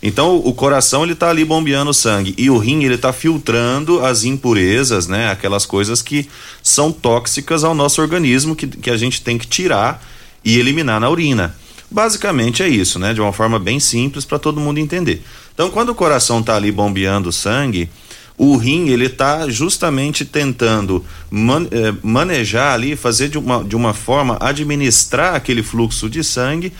[0.03, 4.05] Então o coração ele tá ali bombeando o sangue e o rim ele tá filtrando
[4.05, 5.31] as impurezas, né?
[5.31, 6.29] Aquelas coisas que
[6.61, 10.05] são tóxicas ao nosso organismo que, que a gente tem que tirar
[10.43, 11.55] e eliminar na urina.
[11.89, 13.13] Basicamente é isso, né?
[13.13, 15.23] De uma forma bem simples para todo mundo entender.
[15.53, 17.89] Então quando o coração tá ali bombeando sangue,
[18.37, 23.93] o rim ele tá justamente tentando man- eh, manejar ali, fazer de uma, de uma
[23.93, 26.73] forma administrar aquele fluxo de sangue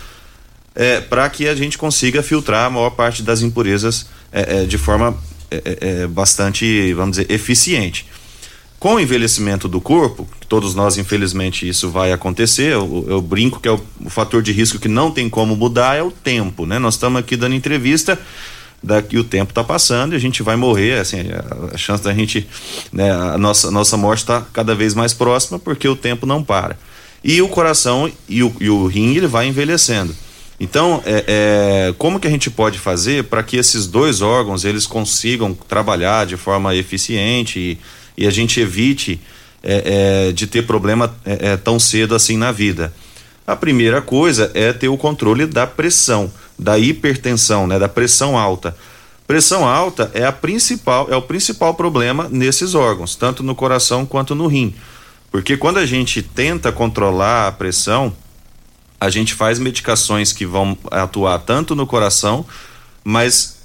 [0.76, 5.18] é, para que a gente consiga filtrar a maior parte das impurezas é, de forma
[6.10, 8.06] bastante, vamos dizer, eficiente.
[8.80, 12.74] Com o envelhecimento do corpo, todos nós, infelizmente, isso vai acontecer.
[12.74, 15.96] Eu, eu brinco que é o, o fator de risco que não tem como mudar
[15.96, 16.78] é o tempo, né?
[16.78, 18.20] Nós estamos aqui dando entrevista,
[18.84, 21.22] daqui o tempo está passando e a gente vai morrer, assim,
[21.74, 22.48] a, chance da gente,
[22.92, 26.78] né, a nossa, nossa morte está cada vez mais próxima porque o tempo não para.
[27.24, 30.16] E o coração e o, e o rim, ele vai envelhecendo.
[30.60, 34.86] Então, é, é, como que a gente pode fazer para que esses dois órgãos eles
[34.86, 37.78] consigam trabalhar de forma eficiente e,
[38.18, 39.20] e a gente evite
[39.64, 42.94] é, é, de ter problema é, é, tão cedo assim na vida?
[43.48, 48.76] A primeira coisa é ter o controle da pressão, da hipertensão, né, da pressão alta.
[49.28, 54.36] Pressão alta é a principal, é o principal problema nesses órgãos, tanto no coração quanto
[54.36, 54.74] no rim.
[55.32, 58.16] Porque quando a gente tenta controlar a pressão,
[59.00, 62.46] a gente faz medicações que vão atuar tanto no coração,
[63.04, 63.58] mas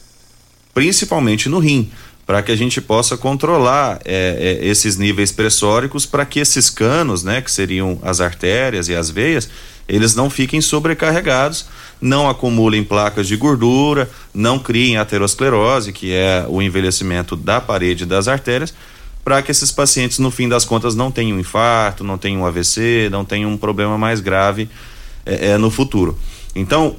[0.75, 1.91] principalmente no rim,
[2.31, 7.25] para que a gente possa controlar é, é, esses níveis pressóricos, para que esses canos,
[7.25, 9.51] né, que seriam as artérias e as veias,
[9.89, 11.67] eles não fiquem sobrecarregados,
[12.01, 18.29] não acumulem placas de gordura, não criem aterosclerose, que é o envelhecimento da parede das
[18.29, 18.73] artérias,
[19.25, 23.25] para que esses pacientes, no fim das contas, não tenham infarto, não tenham AVC, não
[23.25, 24.69] tenham um problema mais grave
[25.27, 26.17] é, é, no futuro.
[26.55, 26.95] Então,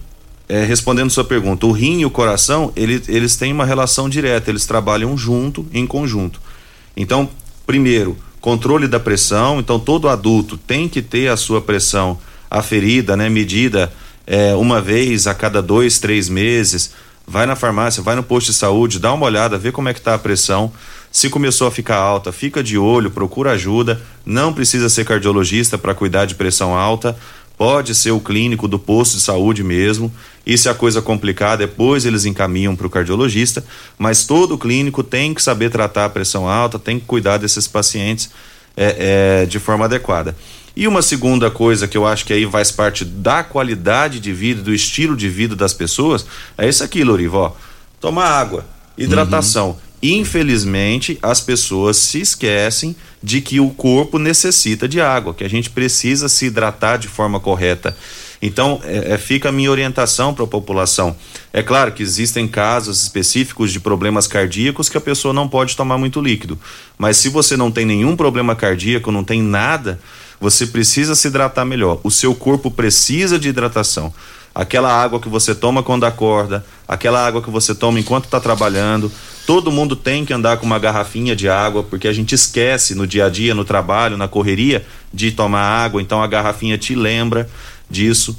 [0.51, 4.49] é, respondendo sua pergunta, o rim e o coração, ele, eles têm uma relação direta,
[4.49, 6.41] eles trabalham junto, em conjunto.
[6.95, 7.29] Então,
[7.65, 13.29] primeiro, controle da pressão, então todo adulto tem que ter a sua pressão aferida, né,
[13.29, 13.93] medida
[14.27, 16.91] é, uma vez a cada dois, três meses.
[17.25, 19.99] Vai na farmácia, vai no posto de saúde, dá uma olhada, vê como é que
[19.99, 20.69] está a pressão.
[21.09, 24.01] Se começou a ficar alta, fica de olho, procura ajuda.
[24.25, 27.15] Não precisa ser cardiologista para cuidar de pressão alta
[27.61, 30.11] pode ser o clínico do posto de saúde mesmo.
[30.45, 33.63] E se a coisa complicar, depois eles encaminham para o cardiologista.
[33.97, 38.31] Mas todo clínico tem que saber tratar a pressão alta, tem que cuidar desses pacientes
[38.75, 40.35] é, é, de forma adequada.
[40.75, 44.61] E uma segunda coisa que eu acho que aí faz parte da qualidade de vida,
[44.61, 46.25] do estilo de vida das pessoas,
[46.57, 47.51] é isso aqui, Loriva, ó.
[47.99, 48.65] Tomar água,
[48.97, 49.77] hidratação.
[50.01, 55.69] Infelizmente, as pessoas se esquecem de que o corpo necessita de água, que a gente
[55.69, 57.95] precisa se hidratar de forma correta.
[58.41, 61.15] Então, é, é, fica a minha orientação para a população.
[61.53, 65.97] É claro que existem casos específicos de problemas cardíacos que a pessoa não pode tomar
[65.97, 66.57] muito líquido.
[66.97, 69.99] Mas se você não tem nenhum problema cardíaco, não tem nada,
[70.39, 71.99] você precisa se hidratar melhor.
[72.03, 74.11] O seu corpo precisa de hidratação.
[74.53, 79.09] Aquela água que você toma quando acorda, aquela água que você toma enquanto está trabalhando.
[79.45, 83.07] Todo mundo tem que andar com uma garrafinha de água, porque a gente esquece no
[83.07, 86.01] dia a dia, no trabalho, na correria, de tomar água.
[86.01, 87.49] Então a garrafinha te lembra
[87.91, 88.35] disso.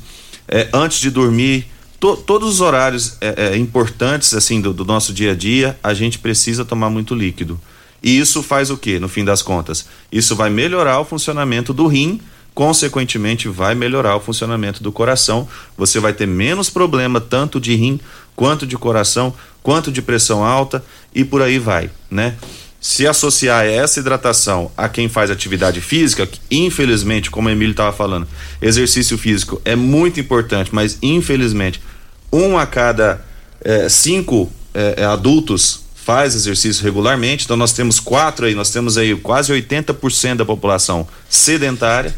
[0.49, 1.67] É, antes de dormir,
[2.01, 5.95] to, todos os horários é, é, importantes assim do, do nosso dia a dia, a
[5.95, 7.61] gente precisa tomar muito líquido.
[8.03, 9.87] E isso faz o que, no fim das contas?
[10.11, 12.21] Isso vai melhorar o funcionamento do rim,
[12.53, 15.47] consequentemente, vai melhorar o funcionamento do coração.
[15.77, 18.01] Você vai ter menos problema, tanto de rim,
[18.35, 19.33] quanto de coração,
[19.63, 20.85] quanto de pressão alta
[21.15, 22.35] e por aí vai, né?
[22.83, 27.97] Se associar essa hidratação a quem faz atividade física, que, infelizmente, como o Emílio estava
[27.97, 28.27] falando,
[28.61, 31.81] exercício físico é muito importante, mas infelizmente,
[32.33, 33.25] um a cada
[33.65, 39.15] eh, cinco eh, adultos faz exercício regularmente, então nós temos quatro aí, nós temos aí
[39.15, 42.13] quase 80% da população sedentária,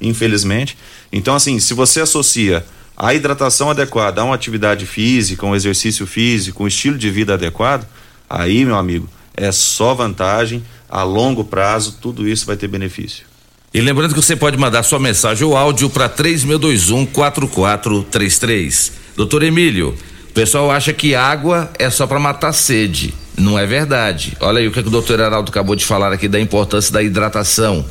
[0.00, 0.76] infelizmente.
[1.12, 2.66] Então, assim, se você associa
[2.96, 7.86] a hidratação adequada a uma atividade física, um exercício físico, um estilo de vida adequado,
[8.28, 9.08] aí, meu amigo,
[9.38, 13.24] é só vantagem, a longo prazo, tudo isso vai ter benefício.
[13.72, 18.92] E lembrando que você pode mandar sua mensagem ou áudio para 3621 4433.
[19.16, 19.94] Doutor Emílio,
[20.30, 23.14] o pessoal acha que água é só para matar sede.
[23.36, 24.36] Não é verdade.
[24.40, 27.02] Olha aí o que, que o doutor Heraldo acabou de falar aqui da importância da
[27.02, 27.84] hidratação.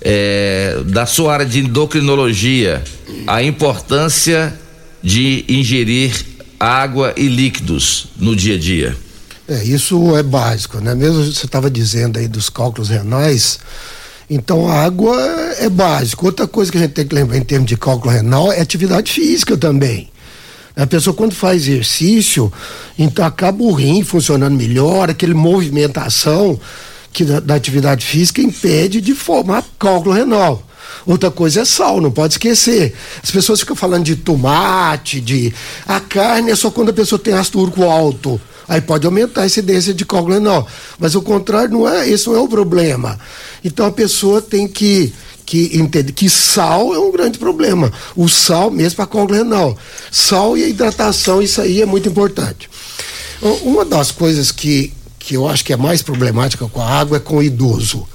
[0.00, 2.84] É, da sua área de endocrinologia,
[3.26, 4.56] a importância
[5.02, 6.12] de ingerir
[6.60, 9.07] água e líquidos no dia a dia.
[9.48, 10.94] É, isso é básico, né?
[10.94, 13.58] Mesmo você estava dizendo aí dos cálculos renais,
[14.28, 15.16] então a água
[15.58, 16.26] é básico.
[16.26, 19.10] Outra coisa que a gente tem que lembrar em termos de cálculo renal é atividade
[19.10, 20.10] física também.
[20.76, 22.52] A pessoa quando faz exercício,
[22.98, 26.60] então acaba o rim funcionando melhor, aquele movimentação
[27.10, 30.62] que da, da atividade física impede de formar cálculo renal.
[31.06, 32.94] Outra coisa é sal, não pode esquecer.
[33.22, 35.54] As pessoas ficam falando de tomate, de.
[35.86, 38.38] A carne é só quando a pessoa tem ácido úrico alto.
[38.68, 40.68] Aí pode aumentar a incidência de cálculo renal.
[40.98, 43.18] Mas o contrário não é, esse não é o problema.
[43.64, 45.12] Então a pessoa tem que
[45.48, 47.90] que entende que sal é um grande problema.
[48.14, 49.78] O sal, mesmo para cálculo renal.
[50.12, 52.68] Sal e a hidratação, isso aí é muito importante.
[53.62, 57.20] Uma das coisas que, que eu acho que é mais problemática com a água é
[57.20, 58.06] com o idoso.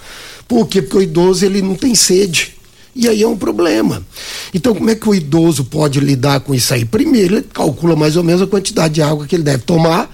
[0.48, 0.80] Por quê?
[0.80, 2.56] Porque o idoso ele não tem sede.
[2.96, 4.06] E aí é um problema.
[4.54, 6.86] Então, como é que o idoso pode lidar com isso aí?
[6.86, 10.08] Primeiro, ele calcula mais ou menos a quantidade de água que ele deve tomar.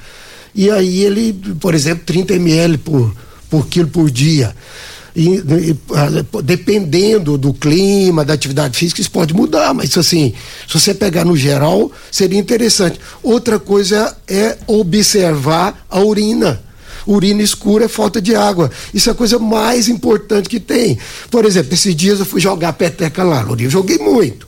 [0.53, 3.15] E aí ele, por exemplo, 30 ml por,
[3.49, 4.55] por quilo por dia.
[5.15, 5.77] E, e,
[6.43, 10.33] dependendo do clima, da atividade física, isso pode mudar, mas assim,
[10.67, 12.99] se você pegar no geral, seria interessante.
[13.21, 16.61] Outra coisa é observar a urina.
[17.11, 18.69] Urina escura é falta de água.
[18.93, 20.97] Isso é a coisa mais importante que tem.
[21.31, 24.47] Por exemplo, esses dias eu fui jogar peteca lá, eu joguei muito.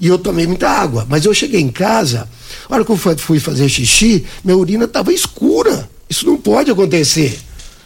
[0.00, 1.06] E eu tomei muita água.
[1.08, 2.28] Mas eu cheguei em casa,
[2.68, 5.88] a hora que eu fui fazer xixi, minha urina estava escura.
[6.08, 7.38] Isso não pode acontecer.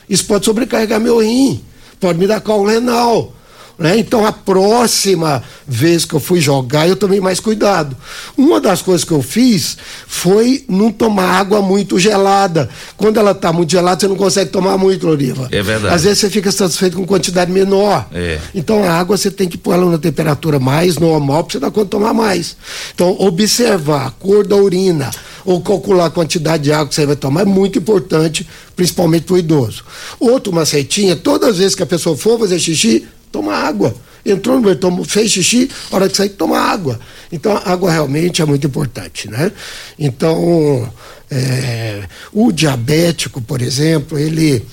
[0.08, 1.62] Isso pode sobrecarregar meu rim
[2.04, 3.32] pode me dar cálculo renal.
[3.78, 3.98] Né?
[3.98, 7.96] Então, a próxima vez que eu fui jogar, eu tomei mais cuidado.
[8.36, 12.68] Uma das coisas que eu fiz foi não tomar água muito gelada.
[12.96, 15.48] Quando ela está muito gelada, você não consegue tomar muito, Loriva.
[15.50, 15.92] É verdade.
[15.92, 18.06] Às vezes você fica satisfeito com quantidade menor.
[18.12, 18.38] É.
[18.54, 21.70] Então, a água você tem que pôr ela na temperatura mais normal para você dar
[21.70, 22.56] conta de tomar mais.
[22.94, 25.10] Então, observar a cor da urina
[25.44, 28.46] ou calcular a quantidade de água que você vai tomar é muito importante,
[28.76, 29.84] principalmente para o idoso.
[30.18, 33.92] Outro macetinha, todas as vezes que a pessoa for fazer xixi, toma água.
[34.24, 37.00] Entrou no banheiro, fez xixi, hora de sair, toma água.
[37.32, 39.50] Então, a água realmente é muito importante, né?
[39.98, 40.88] Então,
[41.28, 44.64] é, o diabético, por exemplo, ele,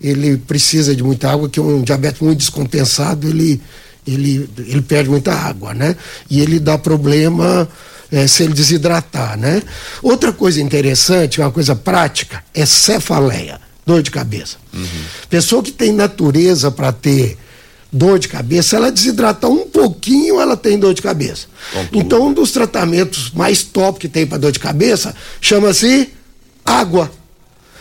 [0.00, 3.60] ele precisa de muita água, que um diabético muito descompensado, ele,
[4.06, 5.94] ele, ele perde muita água, né?
[6.30, 7.68] E ele dá problema
[8.10, 9.62] é, se ele desidratar, né?
[10.02, 14.56] Outra coisa interessante, uma coisa prática, é cefaleia, dor de cabeça.
[14.72, 15.04] Uhum.
[15.28, 17.36] Pessoa que tem natureza para ter
[17.92, 21.46] dor de cabeça, ela desidratar um pouquinho, ela tem dor de cabeça.
[21.92, 26.10] Então, um dos tratamentos mais top que tem para dor de cabeça chama-se
[26.64, 27.10] água.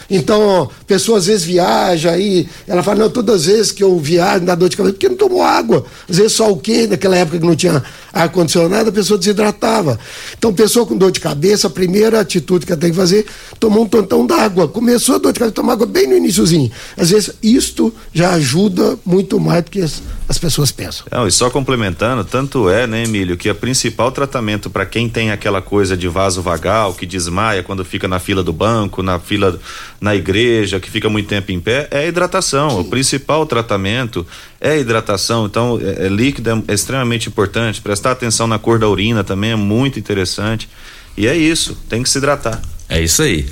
[0.10, 3.98] Então, ó, pessoa às vezes viaja e ela fala, não, todas as vezes que eu
[4.00, 5.86] viajo dá dor de cabeça, porque não tomou água.
[6.10, 6.88] Às vezes o quê?
[6.88, 7.84] Naquela época que não tinha
[8.14, 10.00] ar-condicionado, a pessoa desidratava.
[10.38, 13.26] Então, pessoa com dor de cabeça, a primeira atitude que ela tem que fazer
[13.60, 14.68] tomar um tontão d'água.
[14.68, 16.72] Começou a dor de cabeça, tomar água bem no iníciozinho.
[16.96, 21.06] Às vezes, isto já ajuda muito mais do que as, as pessoas pensam.
[21.12, 25.32] Não, e só complementando, tanto é, né, Emílio, que o principal tratamento para quem tem
[25.32, 29.60] aquela coisa de vaso vagal, que desmaia quando fica na fila do banco, na fila
[30.00, 32.80] na igreja, que fica muito tempo em pé, é a hidratação.
[32.80, 34.26] O principal tratamento
[34.60, 35.46] é a hidratação.
[35.46, 37.82] Então, é, é líquido é, é extremamente importante.
[37.82, 40.70] Prestar atenção na cor da urina também é muito interessante.
[41.18, 42.62] E é isso, tem que se hidratar.
[42.90, 43.46] É isso aí.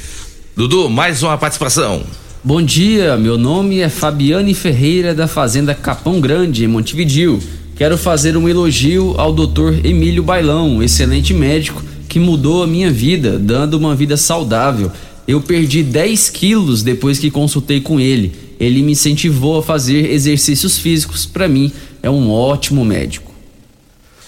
[0.55, 2.03] Dudu, mais uma participação.
[2.43, 7.41] Bom dia, meu nome é Fabiane Ferreira da Fazenda Capão Grande, em Montevidil.
[7.75, 9.83] Quero fazer um elogio ao Dr.
[9.83, 14.91] Emílio Bailão, excelente médico que mudou a minha vida, dando uma vida saudável.
[15.27, 18.33] Eu perdi 10 quilos depois que consultei com ele.
[18.59, 21.25] Ele me incentivou a fazer exercícios físicos.
[21.25, 21.71] Para mim,
[22.01, 23.31] é um ótimo médico.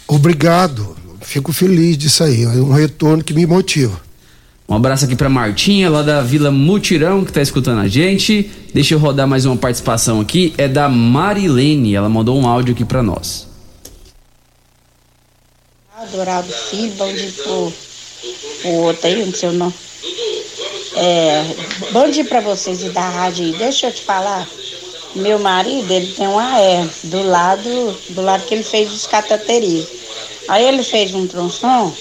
[0.08, 0.96] Obrigado.
[1.22, 2.44] Fico feliz disso aí.
[2.44, 4.00] É um retorno que me motiva.
[4.68, 8.50] Um abraço aqui pra Martinha, lá da Vila Mutirão, que tá escutando a gente.
[8.74, 10.54] Deixa eu rodar mais uma participação aqui.
[10.58, 11.94] É da Marilene.
[11.94, 13.48] Ela mandou um áudio aqui pra nós.
[15.98, 17.74] Adorado filho, bom dia pro,
[18.62, 19.74] pro outro aí, não sei o nome.
[20.98, 21.44] É,
[21.92, 23.52] bom dia pra vocês e da rádio aí.
[23.54, 24.48] Deixa eu te falar.
[25.14, 29.90] Meu marido, ele tem um AR do lado, do lado que ele fez os cataterismos.
[30.48, 31.94] Aí ele fez um tronção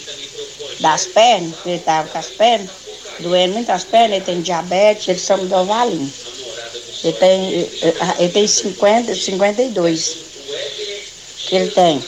[0.78, 2.70] das pernas, ele tava com as pernas,
[3.18, 6.12] doendo muito as pernas, ele tem diabetes, ele só mudou valinho.
[7.02, 7.70] Ele tem,
[8.18, 10.16] ele tem 50, 52
[11.46, 12.02] que ele tem.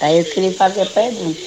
[0.00, 1.40] Aí eu queria fazer a pergunta.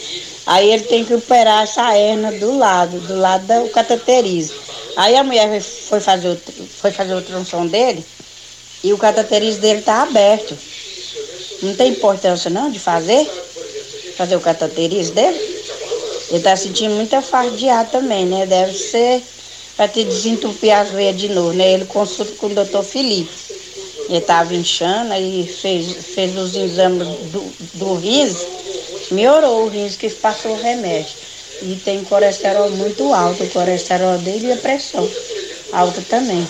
[0.48, 4.56] Aí ele tem que operar essa hernia do lado, do lado do cateterismo.
[4.96, 6.42] Aí a mulher foi fazer o,
[6.80, 8.04] foi fazer o tronção dele
[8.82, 10.58] e o cateterismo dele tá aberto.
[11.62, 13.30] Não tem importância não de fazer?
[14.16, 15.38] Fazer o cateterismo dele?
[16.30, 18.46] Ele tá sentindo muita falta de ar também, né?
[18.46, 19.22] Deve ser
[19.76, 21.74] para te desentupir as veias de novo, né?
[21.74, 23.32] Ele consulta com o doutor Felipe.
[24.08, 28.38] Ele estava inchando, aí fez, fez os exames do, do rins,
[29.12, 31.16] melhorou o rins que passou o remédio.
[31.62, 35.10] E tem colesterol muito alto, o colesterol dele e a pressão
[35.72, 36.48] alta também.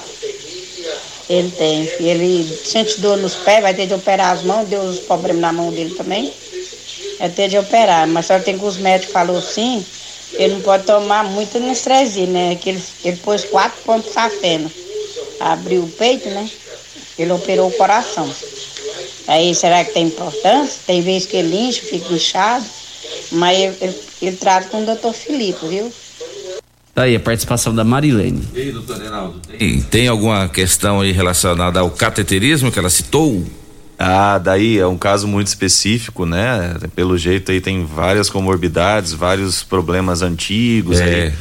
[1.29, 1.89] Ele tem.
[1.99, 5.51] Ele sente dor nos pés, vai ter de operar as mãos, deu os problemas na
[5.51, 6.33] mão dele também.
[7.19, 9.83] É ter de operar, mas só tem que os médicos falou sim,
[10.33, 12.55] ele não pode tomar muito anestesia, né?
[12.55, 14.71] Que ele, ele pôs quatro pontos safena.
[15.39, 16.49] Abriu o peito, né?
[17.17, 18.31] Ele operou o coração.
[19.27, 20.79] Aí será que tem importância?
[20.87, 22.65] Tem vezes que ele incha, fica inchado,
[23.31, 25.91] mas ele, ele, ele trata com o doutor Filipe, viu?
[26.95, 28.47] Tá aí a participação da Marilene.
[28.55, 29.39] E aí, doutor Reinaldo?
[29.39, 33.45] Tem, tem alguma questão aí relacionada ao cateterismo que ela citou?
[33.99, 36.75] Ah, daí é um caso muito específico, né?
[36.95, 41.03] Pelo jeito aí tem várias comorbidades, vários problemas antigos É.
[41.03, 41.33] aí.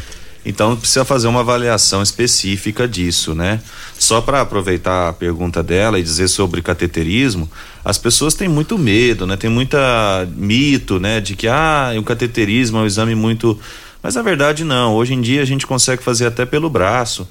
[0.49, 3.61] Então precisa fazer uma avaliação específica disso, né?
[3.99, 7.51] Só para aproveitar a pergunta dela e dizer sobre cateterismo,
[7.85, 9.37] as pessoas têm muito medo, né?
[9.37, 11.21] Tem muita mito, né?
[11.21, 13.59] De que ah, o cateterismo é um exame muito,
[14.03, 14.95] mas na verdade não.
[14.95, 17.29] Hoje em dia a gente consegue fazer até pelo braço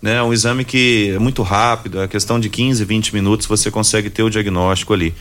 [0.00, 0.22] né?
[0.22, 4.22] Um exame que é muito rápido, é questão de 15, 20 minutos você consegue ter
[4.22, 5.14] o diagnóstico ali.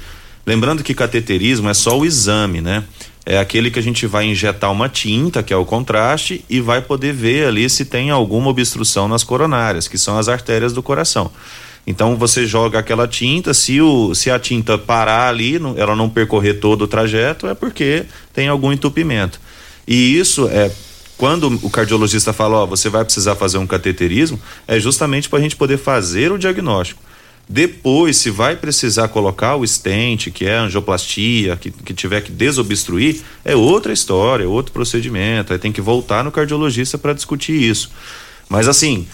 [0.45, 2.83] Lembrando que cateterismo é só o exame, né?
[3.29, 6.81] É aquele que a gente vai injetar uma tinta, que é o contraste, e vai
[6.81, 11.29] poder ver ali se tem alguma obstrução nas coronárias, que são as artérias do coração.
[11.85, 16.09] Então você joga aquela tinta, se, o, se a tinta parar ali, não- ela não
[16.09, 19.41] percorrer todo o trajeto, é porque tem algum entupimento.
[19.85, 20.71] E isso é
[21.17, 25.41] quando o cardiologista fala, ó, você vai precisar fazer um cateterismo, é justamente para a
[25.41, 27.01] gente poder fazer o diagnóstico.
[27.49, 33.21] Depois, se vai precisar colocar o stent, que é angioplastia, que, que tiver que desobstruir,
[33.45, 35.53] é outra história, é outro procedimento.
[35.53, 37.89] Aí tem que voltar no cardiologista para discutir isso.
[38.49, 39.07] Mas assim,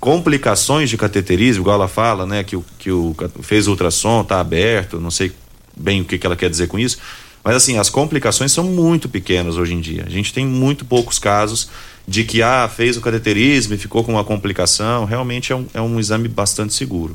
[0.00, 4.98] complicações de cateterismo, igual ela fala, né, que o, que o fez ultrassom, tá aberto,
[4.98, 5.32] não sei
[5.76, 6.98] bem o que, que ela quer dizer com isso,
[7.42, 10.04] mas assim, as complicações são muito pequenas hoje em dia.
[10.06, 11.68] A gente tem muito poucos casos
[12.08, 15.04] de que, ah, fez o cateterismo e ficou com uma complicação.
[15.04, 17.14] Realmente é um, é um exame bastante seguro.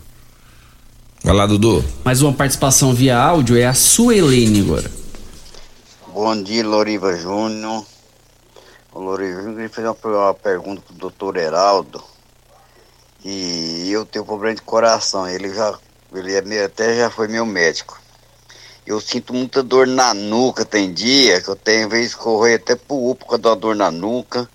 [1.24, 1.84] Vai lá, Dudu.
[2.04, 4.90] Mais uma participação via áudio é a Suelene agora.
[6.08, 7.86] Bom dia, Loriva Júnior.
[8.94, 12.04] Ô, Loriva Júnior, eu queria fazer uma, uma pergunta pro doutor Heraldo.
[13.24, 15.28] E eu tenho problema de coração.
[15.28, 15.78] Ele já,
[16.14, 18.00] ele é meu- até já foi meu médico.
[18.88, 22.76] Eu sinto muita dor na nuca, tem dia que eu tenho vez de correr até
[22.76, 24.50] pro UPA com a dor na nuca.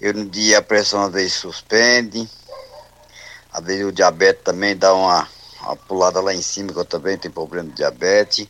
[0.00, 2.28] Eu no dia a pressão às vezes suspende.
[3.52, 5.28] Às vezes o diabetes também dá uma,
[5.66, 8.48] uma pulada lá em cima, que eu também tenho problema de diabetes.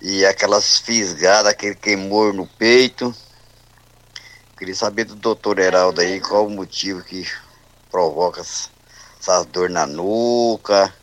[0.00, 3.14] E aquelas fisgadas, aquele queimor no peito.
[4.56, 7.26] Queria saber do doutor Heraldo aí qual o motivo que
[7.90, 10.94] provoca essas dores na nuca,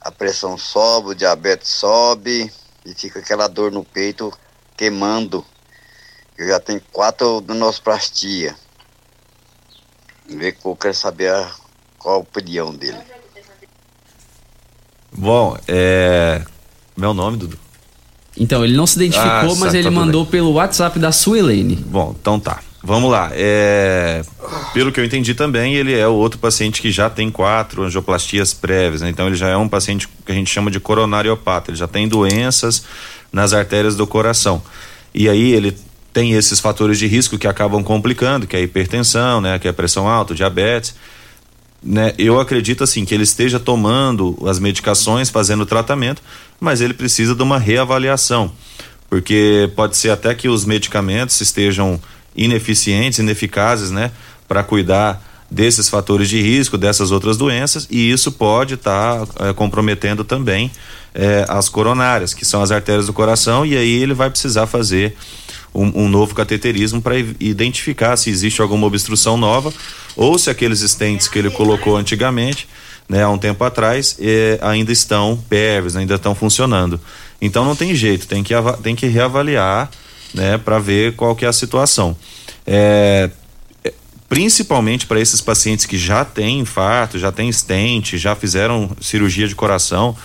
[0.00, 2.52] a pressão sobe, o diabetes sobe
[2.84, 4.32] e fica aquela dor no peito
[4.76, 5.46] queimando.
[6.36, 8.56] Eu já tenho quatro donosplastia.
[10.26, 11.52] Vê que eu quero saber a,
[11.98, 13.21] qual a opinião dele.
[15.16, 16.42] Bom, é.
[16.96, 17.58] Meu nome, Dudu?
[18.36, 21.76] Então, ele não se identificou, Ah, mas ele tá mandou pelo WhatsApp da Suelene.
[21.76, 22.60] Bom, então tá.
[22.84, 23.30] Vamos lá.
[23.32, 24.22] É,
[24.74, 28.52] Pelo que eu entendi também, ele é o outro paciente que já tem quatro angioplastias
[28.52, 29.08] prévias, né?
[29.08, 31.70] Então ele já é um paciente que a gente chama de coronariopata.
[31.70, 32.82] Ele já tem doenças
[33.32, 34.60] nas artérias do coração.
[35.14, 35.76] E aí ele
[36.12, 39.58] tem esses fatores de risco que acabam complicando, que é a hipertensão, né?
[39.60, 40.94] Que é a pressão alta, diabetes.
[41.82, 42.14] Né?
[42.16, 46.22] Eu acredito assim que ele esteja tomando as medicações, fazendo o tratamento,
[46.60, 48.52] mas ele precisa de uma reavaliação,
[49.10, 52.00] porque pode ser até que os medicamentos estejam
[52.36, 54.12] ineficientes, ineficazes, né,
[54.46, 60.70] para cuidar desses fatores de risco, dessas outras doenças, e isso pode estar comprometendo também
[61.14, 65.14] eh, as coronárias, que são as artérias do coração, e aí ele vai precisar fazer
[65.74, 69.72] um, um novo cateterismo para identificar se existe alguma obstrução nova
[70.14, 72.68] ou se aqueles estentes que ele colocou antigamente,
[73.08, 77.00] né, há um tempo atrás, eh, ainda estão pérvios, ainda estão funcionando.
[77.40, 79.90] Então não tem jeito, tem que, tem que reavaliar,
[80.32, 82.16] né, para ver qual que é a situação.
[82.66, 83.30] É,
[83.84, 83.92] é,
[84.28, 89.54] principalmente para esses pacientes que já têm infarto, já têm stent, já fizeram cirurgia de
[89.54, 90.16] coração,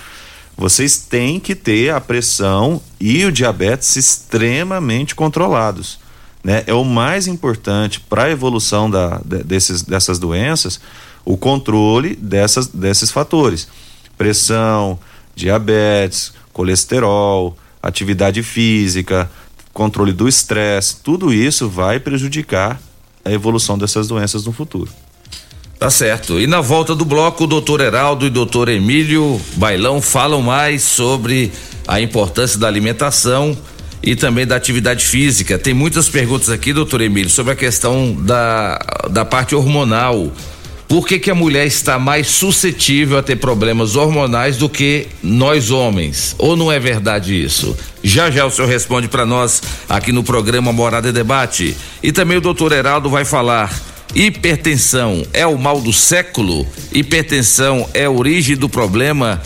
[0.58, 6.00] vocês têm que ter a pressão e o diabetes extremamente controlados.
[6.44, 6.64] Né?
[6.66, 10.80] É o mais importante para a evolução da, de- desses, dessas doenças,
[11.24, 13.68] o controle dessas, desses fatores.
[14.18, 14.98] Pressão,
[15.36, 19.30] diabetes, colesterol, atividade física,
[19.72, 22.82] controle do estresse, tudo isso vai prejudicar
[23.24, 24.90] a evolução dessas doenças no futuro.
[25.80, 26.40] Tá certo.
[26.40, 31.52] E na volta do bloco, o doutor Heraldo e doutor Emílio Bailão falam mais sobre
[31.88, 33.56] a importância da alimentação
[34.02, 35.58] e também da atividade física.
[35.58, 38.80] Tem muitas perguntas aqui, doutor Emílio, sobre a questão da,
[39.12, 40.32] da parte hormonal.
[40.88, 45.70] Por que, que a mulher está mais suscetível a ter problemas hormonais do que nós
[45.70, 46.34] homens?
[46.40, 47.78] Ou não é verdade isso?
[48.02, 51.76] Já já o senhor responde para nós aqui no programa Morada e Debate.
[52.02, 53.70] E também o doutor Heraldo vai falar
[54.16, 56.66] Hipertensão é o mal do século?
[56.92, 59.42] Hipertensão é a origem do problema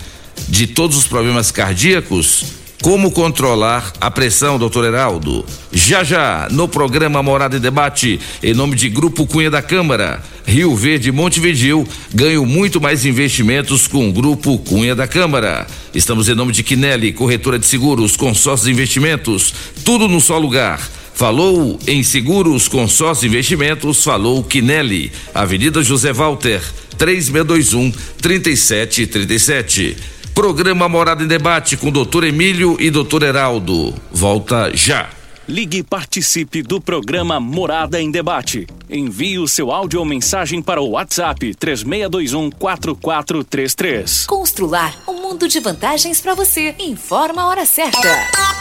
[0.47, 2.62] de todos os problemas cardíacos?
[2.82, 5.45] Como controlar a pressão, doutor Heraldo?
[5.72, 10.76] Já já, no programa Morada e Debate, em nome de Grupo Cunha da Câmara, Rio
[10.76, 15.68] Verde e Montevidil, ganho muito mais investimentos com o Grupo Cunha da Câmara.
[15.93, 19.53] Estamos em nome de Quinelli, corretora de seguros, consórcios e investimentos,
[19.84, 20.82] tudo no só lugar.
[21.14, 26.62] Falou em seguros, consórcios e investimentos, falou Quinelli, Avenida José Walter,
[26.97, 27.91] 3621
[28.22, 29.97] 3737.
[30.34, 33.93] Programa Morada em Debate com doutor Emílio e doutor Heraldo.
[34.12, 35.09] Volta já.
[35.47, 38.66] Ligue e participe do programa Morada em Debate.
[38.89, 44.26] Envie o seu áudio ou mensagem para o WhatsApp 3621 4433.
[44.28, 46.74] Constrular um mundo de vantagens para você.
[46.80, 48.61] Informa a hora certa.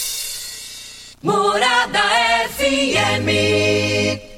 [1.23, 2.01] Morada
[2.49, 4.30] FM.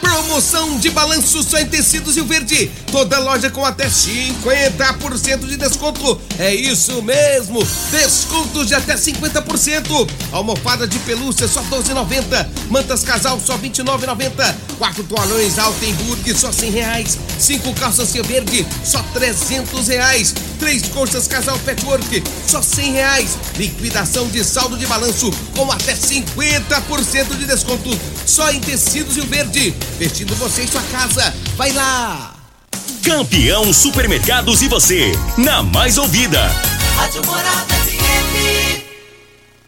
[0.00, 2.70] Promoção de balanço só em tecidos e o verde.
[2.92, 6.20] Toda loja com até 50% de desconto.
[6.38, 7.66] É isso mesmo.
[7.90, 10.08] Descontos de até 50%.
[10.32, 12.46] Almofada de pelúcia só 12,90.
[12.70, 14.54] Mantas casal só 29,90.
[14.78, 17.18] Quatro toalhões Altenburg só 100 reais.
[17.38, 20.34] Cinco calças Cia verde só 300 reais.
[20.58, 23.38] Três colchas casal patchwork só 100 reais.
[23.56, 27.90] Liquidação de saldo de balanço com até 50% de desconto.
[28.24, 29.74] Só em tecidos e o verde.
[29.98, 31.34] Vestindo você em sua casa.
[31.56, 32.34] Vai lá!
[33.02, 36.40] Campeão Supermercados e você, na mais ouvida.
[36.96, 38.82] Rádio Morada FM.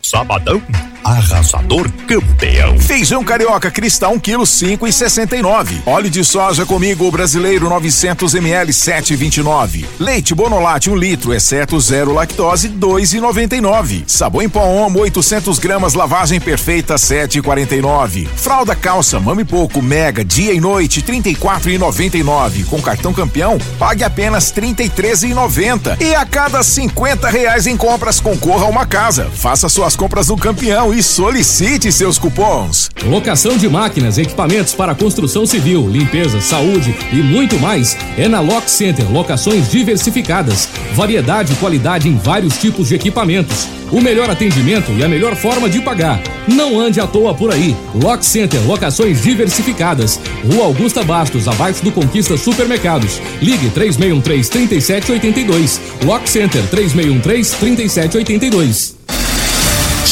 [0.02, 0.62] Sabadão
[1.04, 2.78] arrasador campeão.
[2.78, 5.82] Feijão carioca cristal 1 kg 5 e 69.
[5.86, 9.84] Óleo de soja comigo brasileiro 900 ml 7,29.
[9.98, 14.04] Leite Bonolate 1 um litro exceto zero lactose 2,99.
[14.06, 18.26] Sabão em pó Omo 800 gramas lavagem perfeita 7,49.
[18.36, 22.66] Fralda calça mame pouco mega dia e noite 34,99.
[22.66, 26.00] Com cartão campeão pague apenas 33,90.
[26.00, 29.30] E a cada 50 reais em compras concorra a uma casa.
[29.32, 32.90] Faça suas compras no campeão e solicite seus cupons.
[33.04, 38.70] Locação de máquinas, equipamentos para construção civil, limpeza, saúde e muito mais é na Lock
[38.70, 39.10] Center.
[39.10, 43.68] Locações diversificadas, variedade e qualidade em vários tipos de equipamentos.
[43.92, 46.22] O melhor atendimento e a melhor forma de pagar.
[46.46, 47.76] Não ande à toa por aí.
[47.94, 50.20] Lock Center, locações diversificadas.
[50.44, 53.20] Rua Augusta Bastos, abaixo do Conquista Supermercados.
[53.42, 55.80] Ligue 3613 3782.
[56.04, 58.99] Lock Center 3613 3782.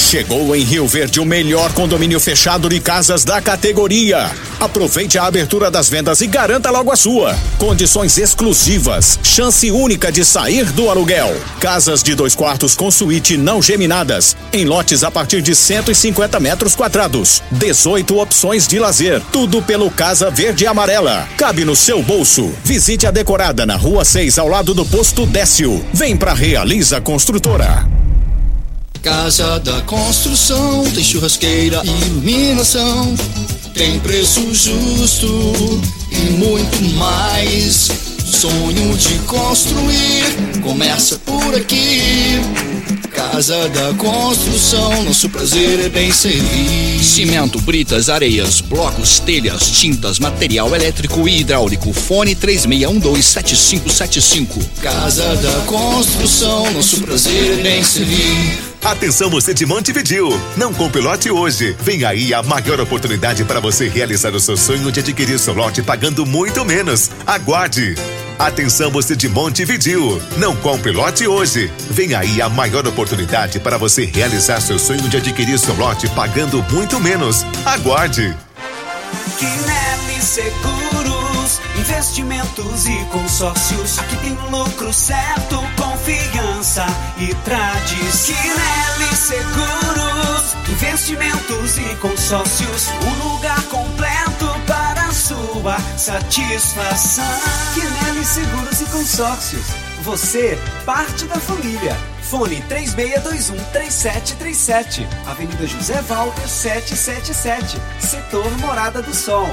[0.09, 4.31] Chegou em Rio Verde o melhor condomínio fechado de casas da categoria.
[4.59, 7.37] Aproveite a abertura das vendas e garanta logo a sua.
[7.59, 11.37] Condições exclusivas, chance única de sair do aluguel.
[11.61, 16.75] Casas de dois quartos com suíte não geminadas, em lotes a partir de 150 metros
[16.75, 17.43] quadrados.
[17.51, 21.29] 18 opções de lazer, tudo pelo Casa Verde e Amarela.
[21.37, 22.51] Cabe no seu bolso.
[22.65, 25.85] Visite a decorada na Rua 6, ao lado do posto Décio.
[25.93, 28.08] Vem pra Realiza Construtora.
[29.09, 33.17] Casa da construção, tem churrasqueira iluminação,
[33.73, 35.81] tem preço justo
[36.11, 37.89] e muito mais.
[38.23, 40.27] Sonho de construir
[40.61, 42.39] começa por aqui.
[43.11, 47.03] Casa da construção, nosso prazer é bem servir.
[47.03, 51.95] Cimento, britas, areias, blocos, telhas, tintas, material elétrico e hidráulico.
[51.95, 54.63] Fone 36127575.
[54.83, 58.68] Casa da construção, nosso prazer é bem servir.
[58.85, 61.77] Atenção você de Montevidil, não compre lote hoje.
[61.81, 65.83] Vem aí a maior oportunidade para você realizar o seu sonho de adquirir seu lote
[65.83, 67.11] pagando muito menos.
[67.27, 67.97] Aguarde.
[68.39, 71.71] Atenção você de Montevidil, não compre lote hoje.
[71.91, 76.63] Vem aí a maior oportunidade para você realizar seu sonho de adquirir seu lote pagando
[76.71, 77.45] muito menos.
[77.67, 78.35] Aguarde.
[79.39, 83.99] Quinelli Seguros, investimentos e consórcios.
[83.99, 85.61] Aqui tem lucro certo,
[86.09, 86.87] confiança
[87.19, 88.35] e tradição.
[88.35, 92.89] Quinelli Seguros, investimentos e consórcios.
[93.05, 97.27] Um lugar completo para sua satisfação.
[97.75, 99.67] Quinelli Seguros e Consórcios.
[100.03, 101.95] Você, parte da família.
[102.23, 105.07] Fone 3621-3737.
[105.27, 107.79] Avenida José Walter 777.
[108.01, 109.51] Setor Morada do Sol.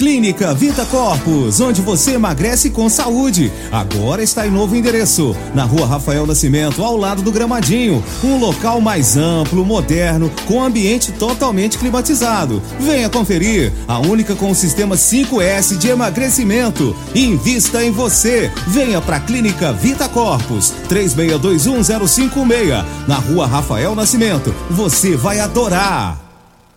[0.00, 3.52] Clínica Vita Corpus, onde você emagrece com saúde.
[3.70, 8.02] Agora está em novo endereço, na rua Rafael Nascimento, ao lado do Gramadinho.
[8.24, 12.62] Um local mais amplo, moderno, com ambiente totalmente climatizado.
[12.80, 16.96] Venha conferir, a única com o sistema 5S de emagrecimento.
[17.14, 18.50] Invista em você.
[18.68, 24.54] Venha para a Clínica Vita Corpus, 36210556, na rua Rafael Nascimento.
[24.70, 26.29] Você vai adorar.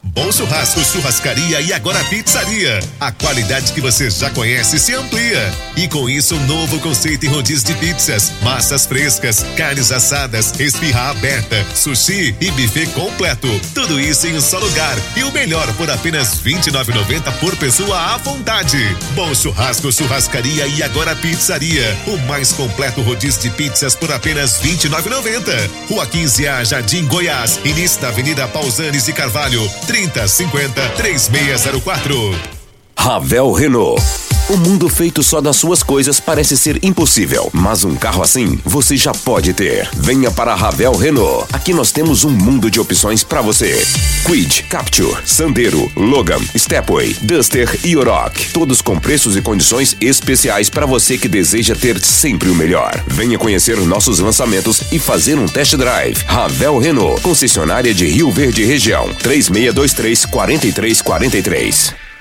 [0.06, 2.82] Bom Churrasco, Churrascaria e agora Pizzaria.
[3.00, 5.52] A qualidade que você já conhece se amplia.
[5.78, 11.12] E com isso, um novo conceito em rodízio de pizzas, massas frescas, carnes assadas, espirra
[11.12, 13.48] aberta, sushi e buffet completo.
[13.74, 14.96] Tudo isso em um só lugar.
[15.16, 18.78] E o melhor por apenas R$ 29,90 por pessoa à vontade.
[19.16, 21.98] Bom Churrasco, Churrascaria e agora Pizzaria.
[22.08, 25.70] O mais completo rodízio de pizzas por apenas R$ 29,90.
[25.88, 27.58] Rua 15A, Jardim Goiás.
[27.64, 29.64] Início da Avenida Pausanes e Carvalho.
[29.94, 32.63] 3050 3604.
[32.98, 34.02] Ravel Renault.
[34.50, 38.98] O mundo feito só das suas coisas parece ser impossível, mas um carro assim você
[38.98, 39.90] já pode ter.
[39.94, 41.48] Venha para a Ravel Renault.
[41.54, 43.82] Aqui nós temos um mundo de opções para você.
[44.26, 48.52] Quid, Capture, Sandero, Logan, Stepway, Duster e Oroch.
[48.54, 53.02] Todos com preços e condições especiais para você que deseja ter sempre o melhor.
[53.08, 56.22] Venha conhecer nossos lançamentos e fazer um test drive.
[56.26, 59.14] Ravel Renault, concessionária de Rio Verde Região.
[59.16, 62.13] 3623 4343.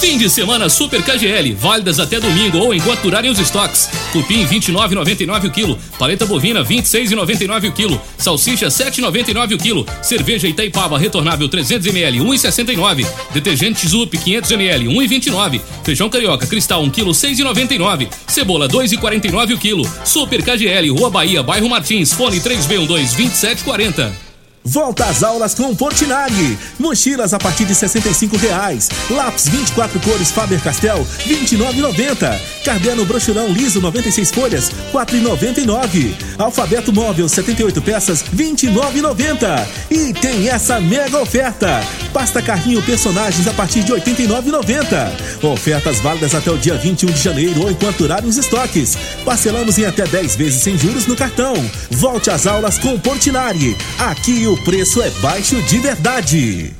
[0.00, 3.88] Fim de semana Super KGL, válidas até domingo ou enquanto durarem os estoques.
[4.12, 10.98] Cupim 29,99 o quilo, paleta bovina 26,99 o quilo, salsicha 7,99 o quilo, cerveja Itaipava
[10.98, 18.08] retornável 300 ml 1,69, detergente Zup 500 ml 1,29, feijão carioca cristal 1 quilo 6,99,
[18.26, 19.90] cebola 2,49 o quilo.
[20.04, 24.23] Super KGL, Rua Bahia, bairro Martins, fone 3B12 2740.
[24.66, 26.58] Volta às aulas com Portinari.
[26.78, 28.88] Mochilas a partir de 65 reais.
[29.10, 32.40] Lápis 24 cores Faber-Castell 29,90.
[32.64, 36.14] Caderno brochurão liso 96 folhas 4,99.
[36.38, 39.66] Alfabeto móvel 78 peças 29,90.
[39.90, 41.82] E tem essa mega oferta.
[42.14, 45.44] Pasta carrinho personagens a partir de 89,90.
[45.44, 48.96] Ofertas válidas até o dia 21 de janeiro ou enquanto durarem os estoques.
[49.26, 51.54] Parcelamos em até 10 vezes sem juros no cartão.
[51.90, 53.76] Volte às aulas com Portinari.
[53.98, 56.72] Aqui o preço é baixo de verdade.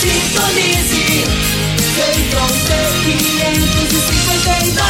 [0.00, 1.24] Sintonize,
[1.94, 4.88] Feitron T559,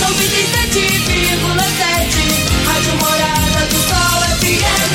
[0.00, 4.94] 97,7, Rádio Morada do Sol FM.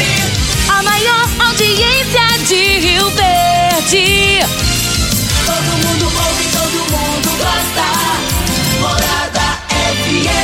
[0.70, 4.40] A maior audiência de Rio Verde.
[5.46, 7.88] Todo mundo ouve, todo mundo gosta.
[8.80, 9.48] Morada
[10.04, 10.39] FM.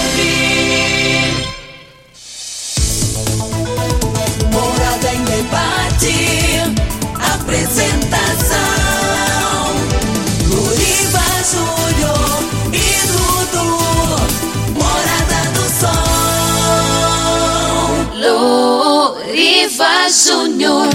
[19.76, 20.88] Loriva Júnior.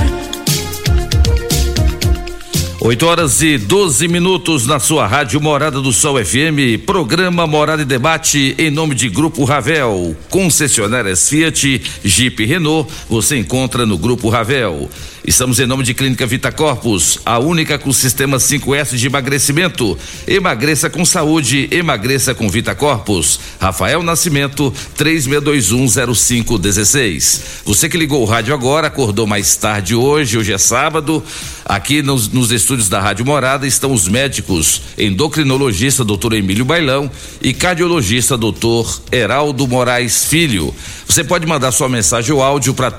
[2.81, 7.85] 8 horas e 12 minutos na sua rádio Morada do Sol FM, programa Morada e
[7.85, 14.89] Debate em nome de Grupo Ravel, concessionárias Fiat, Jeep Renault, você encontra no Grupo Ravel.
[15.27, 19.99] Estamos em nome de Clínica Vita Corpus, a única com sistema 5S de emagrecimento.
[20.27, 23.39] Emagreça com saúde, emagreça com Vita Corpus.
[23.61, 27.41] Rafael Nascimento, 36210516.
[27.67, 31.23] Você que ligou o rádio agora, acordou mais tarde hoje, hoje é sábado.
[31.67, 37.11] Aqui nos, nos estúdios da Rádio Morada estão os médicos, endocrinologista doutor Emílio Bailão
[37.43, 40.75] e cardiologista doutor Heraldo Moraes Filho.
[41.07, 42.91] Você pode mandar sua mensagem ou áudio para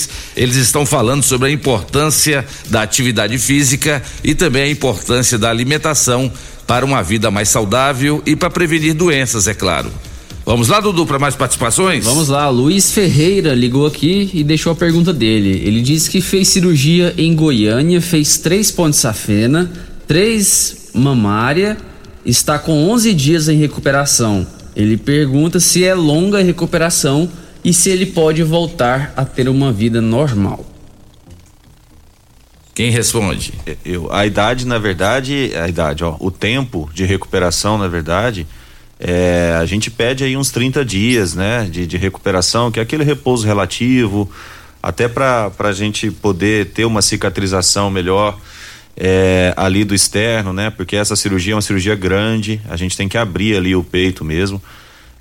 [0.00, 0.08] 36214433.
[0.36, 6.32] Eles estão falando sobre a importância da atividade física e também a importância da alimentação
[6.66, 9.90] para uma vida mais saudável e para prevenir doenças, é claro.
[10.46, 12.04] Vamos lá, Dudu, para mais participações?
[12.04, 15.62] Vamos lá, Luiz Ferreira ligou aqui e deixou a pergunta dele.
[15.64, 19.70] Ele disse que fez cirurgia em Goiânia, fez três pontos safena,
[20.08, 21.76] três mamária,
[22.24, 24.46] está com 11 dias em recuperação.
[24.74, 27.28] Ele pergunta se é longa a recuperação
[27.64, 30.64] e se ele pode voltar a ter uma vida normal.
[32.74, 33.52] Quem responde?
[33.84, 38.46] Eu, a idade, na verdade, a idade, ó, o tempo de recuperação, na verdade,
[38.98, 43.04] é, a gente pede aí uns 30 dias, né, de, de recuperação, que é aquele
[43.04, 44.30] repouso relativo,
[44.82, 48.38] até para a gente poder ter uma cicatrização melhor
[48.96, 53.08] é, ali do externo, né, porque essa cirurgia é uma cirurgia grande, a gente tem
[53.08, 54.62] que abrir ali o peito mesmo.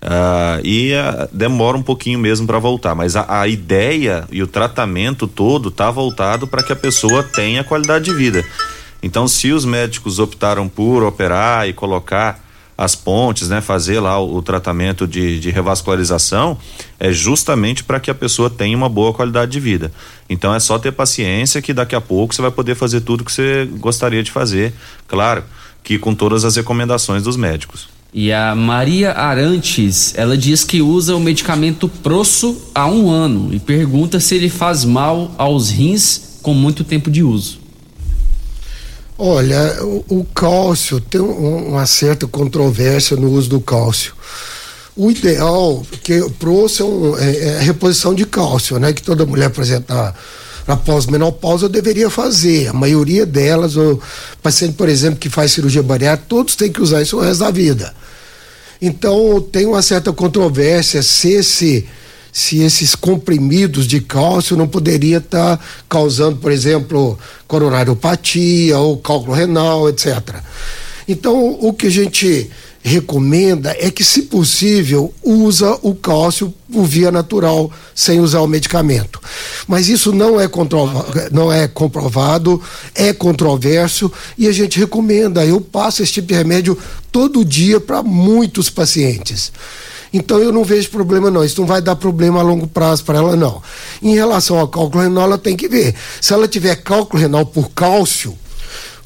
[0.01, 4.47] Ah, e ah, demora um pouquinho mesmo para voltar, mas a, a ideia e o
[4.47, 8.45] tratamento todo tá voltado para que a pessoa tenha qualidade de vida.
[9.01, 12.43] Então, se os médicos optaram por operar e colocar
[12.77, 16.57] as pontes, né, fazer lá o, o tratamento de, de revascularização,
[16.97, 19.91] é justamente para que a pessoa tenha uma boa qualidade de vida.
[20.29, 23.33] Então é só ter paciência que daqui a pouco você vai poder fazer tudo que
[23.33, 24.73] você gostaria de fazer,
[25.09, 25.43] claro,
[25.83, 27.98] que com todas as recomendações dos médicos.
[28.11, 33.59] E a Maria Arantes, ela diz que usa o medicamento Prosso há um ano e
[33.59, 37.59] pergunta se ele faz mal aos rins com muito tempo de uso.
[39.17, 44.13] Olha, o, o cálcio tem um- uma certa controvérsia no uso do cálcio.
[44.95, 48.91] O ideal, porque o PROS é, um- é- é a reposição de cálcio, né?
[48.91, 50.13] Que toda mulher, por exemplo, na,
[50.67, 52.69] na pós-menopausa deveria fazer.
[52.69, 53.99] A maioria delas, o
[54.41, 57.51] paciente, por exemplo, que faz cirurgia bariátrica, todos têm que usar isso o resto da
[57.51, 57.93] vida.
[58.81, 61.87] Então tem uma certa controvérsia se esse
[62.31, 69.89] se esses comprimidos de cálcio não poderia estar causando, por exemplo, coronariopatia ou cálculo renal,
[69.89, 70.35] etc.
[71.07, 72.49] Então o que a gente
[72.81, 79.19] recomenda é que, se possível, usa o cálcio por via natural, sem usar o medicamento.
[79.67, 80.49] Mas isso não é,
[81.31, 82.61] não é comprovado,
[82.95, 85.45] é controverso e a gente recomenda.
[85.45, 86.77] Eu passo esse tipo de remédio
[87.11, 89.51] todo dia para muitos pacientes.
[90.11, 93.19] Então eu não vejo problema não, isso não vai dar problema a longo prazo para
[93.19, 93.61] ela não.
[94.01, 95.93] Em relação ao cálculo renal, ela tem que ver.
[96.19, 98.35] Se ela tiver cálculo renal por cálcio,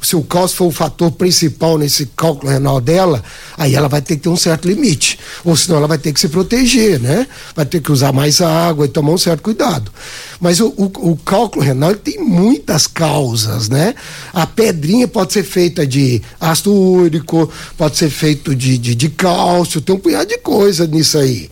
[0.07, 3.23] se o cálcio for o fator principal nesse cálculo renal dela,
[3.57, 5.17] aí ela vai ter que ter um certo limite.
[5.43, 7.27] Ou senão ela vai ter que se proteger, né?
[7.55, 9.91] Vai ter que usar mais água e tomar um certo cuidado.
[10.39, 13.95] Mas o, o- o cálculo renal tem muitas causas, né?
[14.33, 19.79] A pedrinha pode ser feita de ácido úrico, pode ser feito de, de, de cálcio,
[19.81, 21.49] tem um punhado de coisa nisso aí.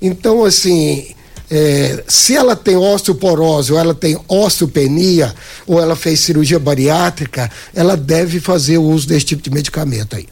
[0.00, 1.06] Então, assim,
[1.50, 5.34] é, se ela tem osteoporose, ou ela tem osteopenia,
[5.66, 10.26] ou ela fez cirurgia bariátrica, ela deve fazer o uso desse tipo de medicamento aí.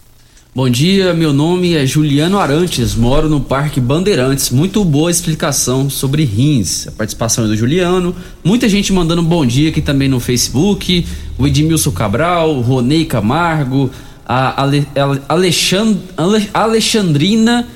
[0.55, 4.49] Bom dia, meu nome é Juliano Arantes, moro no Parque Bandeirantes.
[4.49, 6.89] Muito boa explicação sobre rins.
[6.89, 8.17] A participação é do Juliano.
[8.43, 11.07] Muita gente mandando bom dia aqui também no Facebook.
[11.37, 13.91] O Edmilson Cabral, Ronei Camargo,
[14.25, 17.69] a Ale, Ale, Alexand, Ale, Alexandrina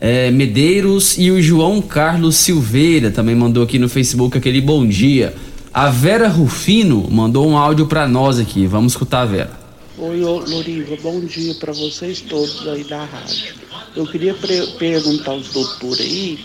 [0.00, 5.34] eh, Medeiros e o João Carlos Silveira também mandou aqui no Facebook aquele bom dia.
[5.72, 8.66] A Vera Rufino mandou um áudio para nós aqui.
[8.66, 9.68] Vamos escutar a Vera.
[9.98, 13.54] Oi, Loriva, bom dia para vocês todos aí da rádio.
[13.96, 14.34] Eu queria
[14.78, 16.38] perguntar aos doutores aí.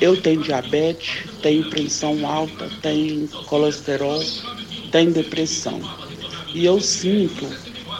[0.00, 4.22] Eu tenho diabetes, tenho pressão alta, tenho colesterol,
[4.90, 5.80] tenho depressão.
[6.54, 7.46] E eu sinto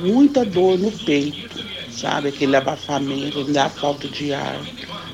[0.01, 1.65] muita dor no peito,
[1.99, 2.29] sabe?
[2.31, 4.71] Aquele abafamento, me dá falta de ar.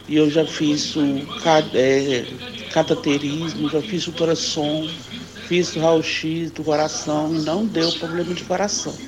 [0.09, 1.29] E eu já fiz o
[1.75, 2.39] é,
[2.71, 4.95] cateterismo, já fiz ultrassom,
[5.41, 9.03] fiz raio-x do coração não deu problema de coração.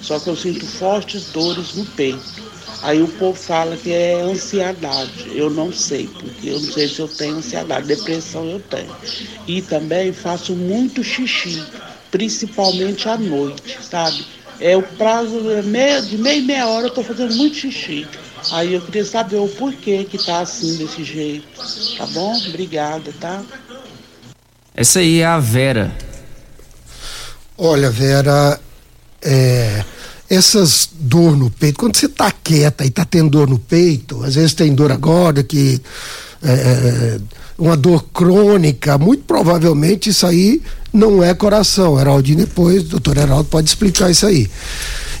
[0.00, 2.44] Só que eu sinto fortes dores no peito.
[2.80, 5.36] Aí o povo fala que é ansiedade.
[5.36, 7.86] Eu não sei, porque eu não sei se eu tenho ansiedade.
[7.86, 8.96] Depressão eu tenho.
[9.46, 11.72] E também faço muito xixi,
[12.10, 14.26] principalmente à noite, sabe?
[14.62, 18.06] É o prazo é meia, de meia e meia hora eu tô fazendo muito xixi.
[18.52, 21.48] Aí eu queria saber o porquê que tá assim desse jeito.
[21.98, 22.32] Tá bom?
[22.48, 23.42] Obrigada, tá?
[24.72, 25.92] Essa aí é a Vera.
[27.58, 28.60] Olha, Vera,
[29.20, 29.84] é,
[30.30, 34.36] essas dor no peito, quando você tá quieta e tá tendo dor no peito, às
[34.36, 35.80] vezes tem dor agora, que
[36.40, 37.18] é,
[37.58, 40.62] uma dor crônica, muito provavelmente isso aí
[40.92, 41.98] não é coração.
[41.98, 44.50] Heraldinho depois, doutor Heraldo pode explicar isso aí.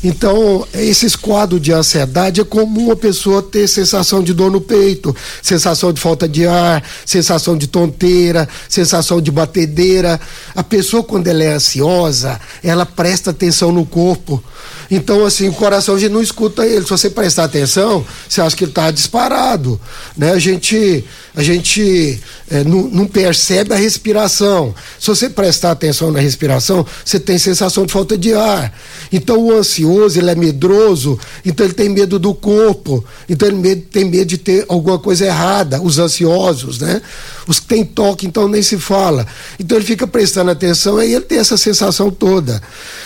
[0.04, 5.14] Então, esses quadros de ansiedade é comum a pessoa ter sensação de dor no peito,
[5.40, 10.20] sensação de falta de ar, sensação de tonteira, sensação de batedeira.
[10.56, 14.42] A pessoa, quando ela é ansiosa, ela presta atenção no corpo.
[14.90, 16.82] Então, assim, o coração a gente não escuta ele.
[16.82, 19.80] Se você prestar atenção, você acha que ele está disparado.
[20.16, 20.32] Né?
[20.32, 22.20] A gente, a gente
[22.50, 24.74] eh, não, não percebe a respiração.
[25.00, 28.72] Se você prestar atenção na respiração, você tem sensação de falta de ar.
[29.10, 34.04] Então, o ansioso, ele é medroso, então ele tem medo do corpo, então ele tem
[34.04, 35.80] medo de ter alguma coisa errada.
[35.80, 37.00] Os ansiosos, né?
[37.46, 39.26] Os que têm toque, então nem se fala.
[39.58, 42.62] Então ele fica prestando atenção e ele tem essa sensação toda.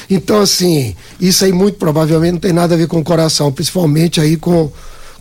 [0.08, 4.20] Então, assim, isso aí muito provavelmente não tem nada a ver com o coração, principalmente
[4.20, 4.70] aí com,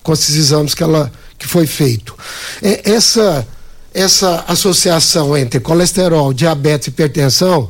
[0.03, 2.16] com esses exames que ela que foi feito.
[2.62, 3.45] É, essa
[3.94, 7.70] essa associação entre colesterol, diabetes e hipertensão,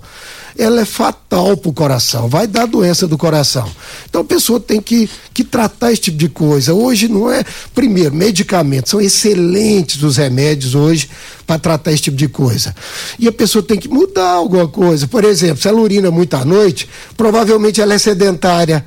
[0.58, 3.70] ela é fatal para o coração, vai dar doença do coração.
[4.10, 6.74] Então a pessoa tem que, que tratar esse tipo de coisa.
[6.74, 11.10] Hoje não é, primeiro, medicamentos, são excelentes os remédios hoje
[11.46, 12.76] para tratar esse tipo de coisa.
[13.20, 15.08] E a pessoa tem que mudar alguma coisa.
[15.08, 16.88] Por exemplo, se ela urina muito à noite,
[17.18, 18.86] provavelmente ela é sedentária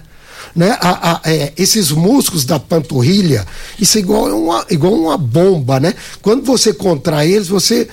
[0.57, 0.77] né?
[0.81, 3.47] A- a- é, esses músculos da panturrilha,
[3.79, 5.95] isso é igual uma, igual uma bomba, né?
[6.23, 7.87] Quando você contrai eles, você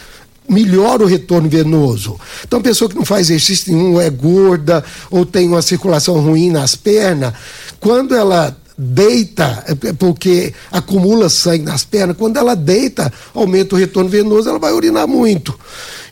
[0.47, 2.19] melhora o retorno venoso.
[2.43, 6.75] Então, pessoa que não faz exercício nenhum, é gorda, ou tem uma circulação ruim nas
[6.75, 7.33] pernas,
[7.79, 14.09] quando ela deita, é porque acumula sangue nas pernas, quando ela deita, aumenta o retorno
[14.09, 15.57] venoso, ela vai urinar muito.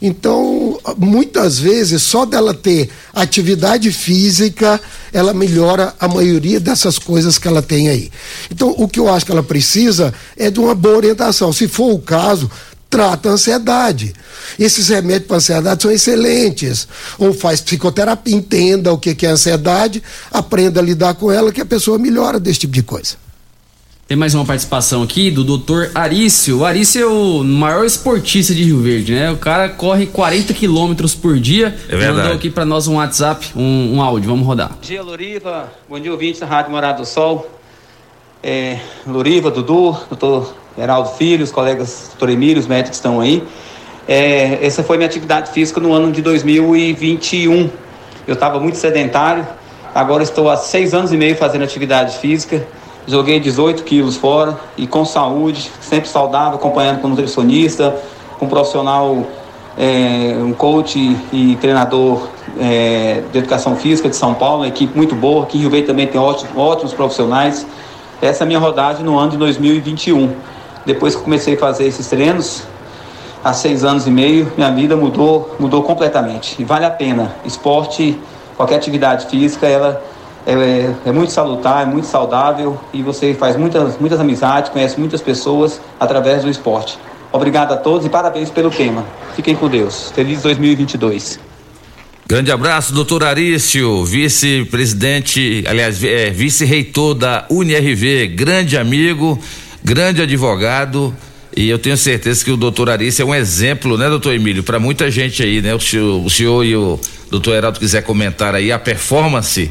[0.02, 4.80] Então, muitas vezes, só dela ter atividade física,
[5.14, 8.12] ela melhora a maioria dessas coisas que ela tem aí.
[8.52, 11.54] Então, o que eu acho que ela precisa é de uma boa orientação.
[11.54, 12.52] Se for o caso,
[12.94, 14.14] trata a ansiedade.
[14.60, 16.88] Esses remédios para ansiedade são excelentes.
[17.18, 21.66] Ou faz psicoterapia, entenda o que é ansiedade, aprenda a lidar com ela, que a
[21.66, 23.16] pessoa melhora desse tipo de coisa.
[24.08, 26.60] Tem mais uma participação aqui do doutor Arício.
[26.60, 29.32] O Arício é o maior esportista de Rio Verde, né?
[29.32, 31.76] O cara corre 40 quilômetros por dia.
[31.90, 32.18] É verdade.
[32.18, 34.30] Mandou aqui pra nós um WhatsApp, um, um áudio.
[34.30, 34.70] Vamos rodar.
[34.70, 35.72] Bom dia, Loriva.
[35.90, 37.50] Bom dia, ouvintes da Rádio Morada do Sol.
[38.44, 43.44] É, Loriva, Dudu, doutor Heraldo Filho, os colegas doutor Emílio, os médicos estão aí.
[44.08, 47.70] É, essa foi minha atividade física no ano de 2021.
[48.28, 49.48] Eu estava muito sedentário,
[49.94, 52.66] agora estou há seis anos e meio fazendo atividade física.
[53.06, 57.96] Joguei 18 quilos fora e com saúde, sempre saudável, acompanhando com nutricionista,
[58.40, 59.26] com um profissional,
[59.78, 60.98] é, um coach
[61.32, 62.30] e treinador
[62.60, 65.44] é, de educação física de São Paulo, uma equipe muito boa.
[65.44, 67.66] Aqui em Rio Verde também tem ótimos, ótimos profissionais.
[68.22, 70.34] Essa é a minha rodagem no ano de 2021.
[70.86, 72.64] Depois que comecei a fazer esses treinos,
[73.44, 76.56] há seis anos e meio, minha vida mudou, mudou completamente.
[76.62, 77.36] E vale a pena.
[77.46, 78.20] Esporte,
[78.56, 80.02] qualquer atividade física, ela
[80.46, 85.22] é, é muito salutar, é muito saudável e você faz muitas, muitas amizades, conhece muitas
[85.22, 86.98] pessoas através do esporte.
[87.32, 89.06] Obrigado a todos e parabéns pelo tema.
[89.36, 90.12] Fiquem com Deus.
[90.14, 91.40] Feliz 2022.
[92.26, 99.38] Grande abraço, doutor Arício, vice-presidente, aliás, é, vice-reitor da UniRV, grande amigo,
[99.84, 101.16] grande advogado.
[101.56, 104.80] E eu tenho certeza que o doutor Arício é um exemplo, né, doutor Emílio, para
[104.80, 105.76] muita gente aí, né?
[105.76, 107.00] O senhor, o senhor e o
[107.30, 109.70] doutor Heraldo quiser comentar aí a performance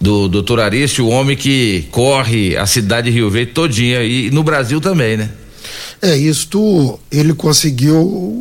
[0.00, 4.42] do doutor Arício, o homem que corre a cidade de Rio Verde todinha e no
[4.42, 5.30] Brasil também, né?
[6.02, 7.96] É, isto ele conseguiu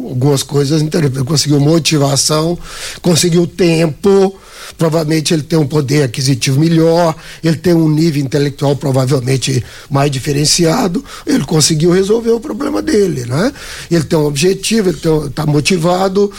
[0.10, 2.58] algumas coisas interessantes, conseguiu motivação,
[3.02, 4.40] conseguiu tempo,
[4.78, 11.04] provavelmente ele tem um poder aquisitivo melhor, ele tem um nível intelectual provavelmente mais diferenciado,
[11.26, 13.52] ele conseguiu resolver o problema dele, né?
[13.90, 16.32] Ele tem um objetivo, ele está motivado,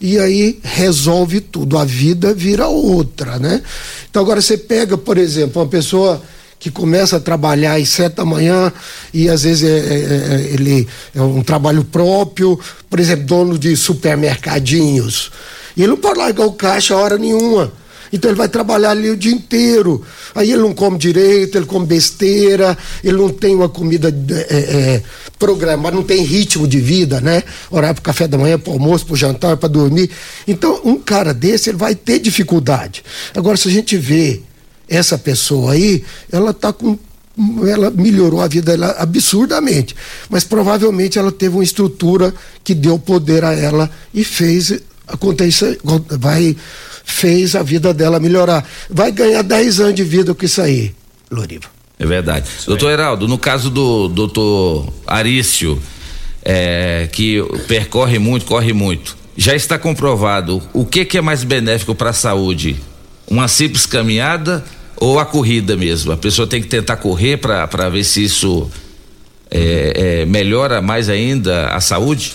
[0.00, 3.62] e aí resolve tudo, a vida vira outra, né?
[4.10, 6.22] Então agora você pega, por exemplo, uma pessoa
[6.64, 8.72] que começa a trabalhar às sete da manhã
[9.12, 13.76] e às vezes é, é, é, ele é um trabalho próprio, por exemplo, dono de
[13.76, 15.30] supermercadinhos.
[15.76, 17.72] E ele não pode largar o caixa a hora nenhuma.
[18.14, 20.00] Então ele vai trabalhar ali o dia inteiro.
[20.36, 24.14] Aí ele não come direito, ele come besteira, ele não tem uma comida
[24.48, 25.02] é, é,
[25.36, 27.42] programada, não tem ritmo de vida, né?
[27.68, 30.10] Horário para café da manhã, para almoço, para jantar, para dormir.
[30.46, 33.02] Então, um cara desse, ele vai ter dificuldade.
[33.34, 34.42] Agora, se a gente vê
[34.88, 36.96] essa pessoa aí, ela está com
[37.68, 39.96] ela melhorou a vida dela absurdamente,
[40.30, 42.32] mas provavelmente ela teve uma estrutura
[42.62, 44.72] que deu poder a ela e fez
[45.06, 45.78] acontecer,
[46.18, 46.56] vai
[47.04, 48.66] fez a vida dela melhorar.
[48.88, 50.94] Vai ganhar 10 anos de vida com isso aí,
[51.30, 51.66] Loriva.
[51.98, 52.48] É verdade.
[52.58, 52.94] Isso doutor aí.
[52.94, 55.80] Heraldo, no caso do doutor Arício,
[56.44, 61.94] é, que percorre muito, corre muito, já está comprovado o que, que é mais benéfico
[61.94, 62.76] para a saúde?
[63.26, 64.64] Uma simples caminhada
[64.96, 66.12] ou a corrida mesmo?
[66.12, 68.70] A pessoa tem que tentar correr para ver se isso
[69.50, 72.34] é, é, melhora mais ainda a saúde?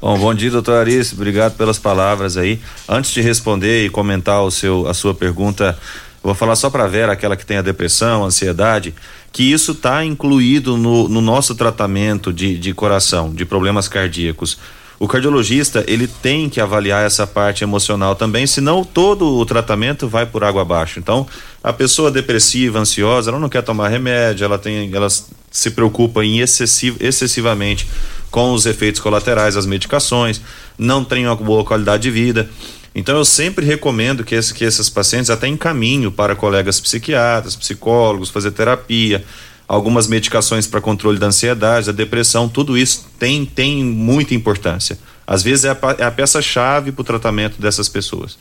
[0.00, 1.12] Bom, bom dia, doutor Aris.
[1.12, 2.60] Obrigado pelas palavras aí.
[2.88, 5.76] Antes de responder e comentar o seu, a sua pergunta,
[6.22, 8.94] vou falar só para Vera, aquela que tem a depressão, ansiedade,
[9.32, 14.56] que isso está incluído no, no, nosso tratamento de, de coração, de problemas cardíacos.
[15.00, 20.26] O cardiologista ele tem que avaliar essa parte emocional também, senão todo o tratamento vai
[20.26, 21.00] por água abaixo.
[21.00, 21.26] Então,
[21.62, 25.08] a pessoa depressiva, ansiosa, ela não quer tomar remédio, ela tem, ela
[25.50, 27.88] se preocupa em excessiv, excessivamente
[28.30, 30.40] com os efeitos colaterais das medicações,
[30.76, 32.48] não tem uma boa qualidade de vida.
[32.94, 38.30] Então eu sempre recomendo que, esse, que esses pacientes até encaminhem para colegas psiquiatras, psicólogos,
[38.30, 39.24] fazer terapia,
[39.68, 44.98] algumas medicações para controle da ansiedade, da depressão, tudo isso tem, tem muita importância.
[45.26, 48.38] Às vezes é a, é a peça-chave para o tratamento dessas pessoas.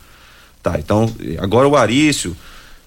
[0.64, 2.36] Tá, então agora o Arício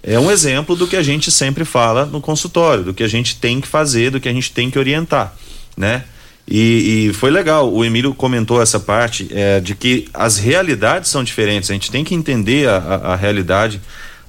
[0.03, 3.37] é um exemplo do que a gente sempre fala no consultório, do que a gente
[3.37, 5.35] tem que fazer, do que a gente tem que orientar,
[5.77, 6.05] né?
[6.51, 11.23] E, e, foi legal, o Emílio comentou essa parte é, de que as realidades são
[11.23, 13.81] diferentes, a gente tem que entender a, a, a realidade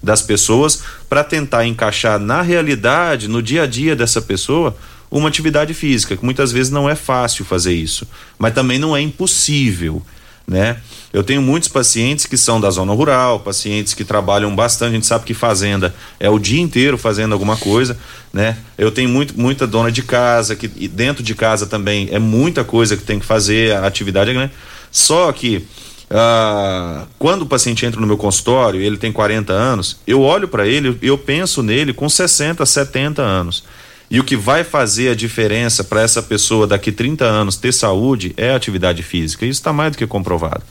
[0.04, 4.78] das pessoas para tentar encaixar na realidade, no dia a dia dessa pessoa,
[5.10, 8.08] uma atividade física, que muitas vezes não é fácil fazer isso,
[8.38, 10.02] mas também não é impossível
[10.52, 10.76] né?
[11.14, 15.06] Eu tenho muitos pacientes que são da zona rural, pacientes que trabalham bastante, a gente
[15.06, 17.98] sabe que fazenda é o dia inteiro fazendo alguma coisa,
[18.34, 18.58] né?
[18.78, 22.98] Eu tenho muito, muita dona de casa, que dentro de casa também é muita coisa
[22.98, 24.52] que tem que fazer, a atividade é grande.
[24.92, 25.66] Só que
[26.10, 30.68] ah, quando o paciente entra no meu consultório, ele tem 40 anos, eu olho para
[30.68, 33.64] ele, eu penso nele com 60, 70 anos.
[34.12, 38.34] E o que vai fazer a diferença para essa pessoa daqui 30 anos ter saúde
[38.36, 39.46] é a atividade física.
[39.46, 40.62] Isso está mais do que comprovado.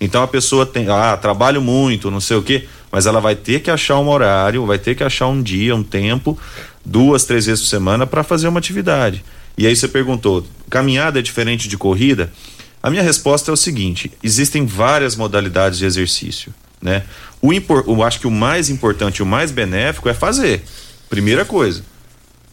[0.00, 3.60] Então a pessoa tem, ah, trabalho muito, não sei o quê, mas ela vai ter
[3.60, 6.38] que achar um horário, vai ter que achar um dia, um tempo,
[6.84, 9.24] duas, três vezes por semana para fazer uma atividade.
[9.58, 12.32] E aí você perguntou, caminhada é diferente de corrida?
[12.80, 17.02] A minha resposta é o seguinte: existem várias modalidades de exercício, né?
[17.42, 20.62] O eu acho que o mais importante, o mais benéfico é fazer.
[21.08, 21.82] Primeira coisa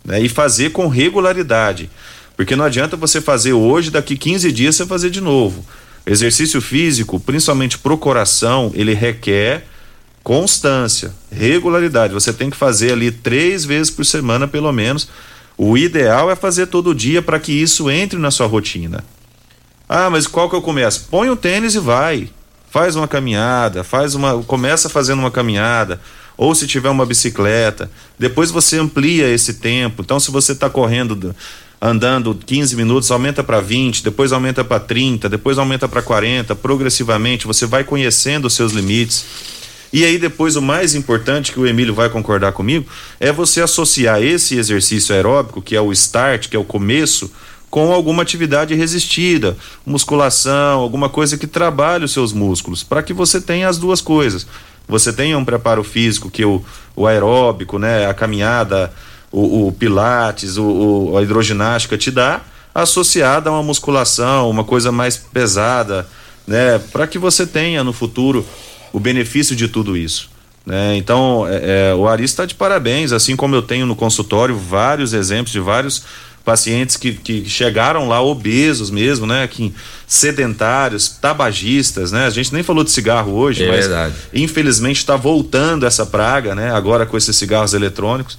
[0.03, 0.22] né?
[0.22, 1.90] E fazer com regularidade.
[2.36, 5.65] Porque não adianta você fazer hoje, daqui 15 dias você fazer de novo.
[6.06, 9.65] Exercício físico, principalmente pro coração, ele requer
[10.23, 12.14] constância, regularidade.
[12.14, 15.10] Você tem que fazer ali três vezes por semana, pelo menos.
[15.57, 19.03] O ideal é fazer todo dia para que isso entre na sua rotina.
[19.88, 21.07] Ah, mas qual que eu começo?
[21.11, 22.30] Põe o tênis e vai.
[22.69, 25.99] Faz uma caminhada, faz uma, começa fazendo uma caminhada
[26.41, 27.91] ou se tiver uma bicicleta.
[28.18, 30.01] Depois você amplia esse tempo.
[30.01, 31.35] Então, se você está correndo,
[31.80, 37.45] andando 15 minutos, aumenta para 20, depois aumenta para 30, depois aumenta para 40, progressivamente.
[37.45, 39.23] Você vai conhecendo os seus limites.
[39.93, 42.88] E aí, depois, o mais importante que o Emílio vai concordar comigo
[43.19, 47.31] é você associar esse exercício aeróbico, que é o start, que é o começo,
[47.69, 49.55] com alguma atividade resistida,
[49.85, 54.47] musculação, alguma coisa que trabalhe os seus músculos, para que você tenha as duas coisas.
[54.87, 56.63] Você tenha um preparo físico, que o,
[56.95, 58.91] o aeróbico, né, a caminhada,
[59.31, 62.41] o, o pilates, o, o, a hidroginástica te dá,
[62.73, 66.07] associada a uma musculação, uma coisa mais pesada,
[66.45, 68.45] né, para que você tenha no futuro
[68.91, 70.29] o benefício de tudo isso.
[70.65, 70.95] Né?
[70.95, 75.13] Então, é, é, o Ari está de parabéns, assim como eu tenho no consultório vários
[75.13, 76.03] exemplos de vários
[76.52, 79.48] pacientes que, que chegaram lá obesos mesmo, né?
[79.48, 79.73] Que,
[80.06, 82.26] sedentários, tabagistas, né?
[82.26, 84.14] A gente nem falou de cigarro hoje, É mas verdade.
[84.34, 86.72] infelizmente está voltando essa praga, né?
[86.72, 88.38] Agora com esses cigarros eletrônicos.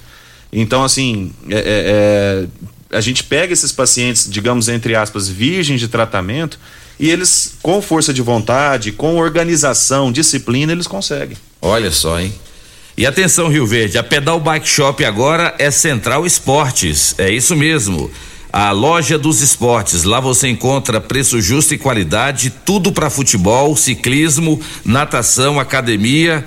[0.51, 2.47] Então, assim, é- é-
[2.91, 6.59] é, a gente pega esses pacientes, digamos, entre aspas, virgens de tratamento,
[6.99, 11.35] e eles, com força de vontade, com organização, disciplina, eles conseguem.
[11.59, 12.31] Olha só, hein?
[12.95, 17.15] E atenção, Rio Verde, a Pedal Bike Shop agora é Central Esportes.
[17.17, 18.11] É isso mesmo.
[18.51, 20.03] A loja dos esportes.
[20.03, 26.45] Lá você encontra preço justo e qualidade, tudo para futebol, ciclismo, natação, academia,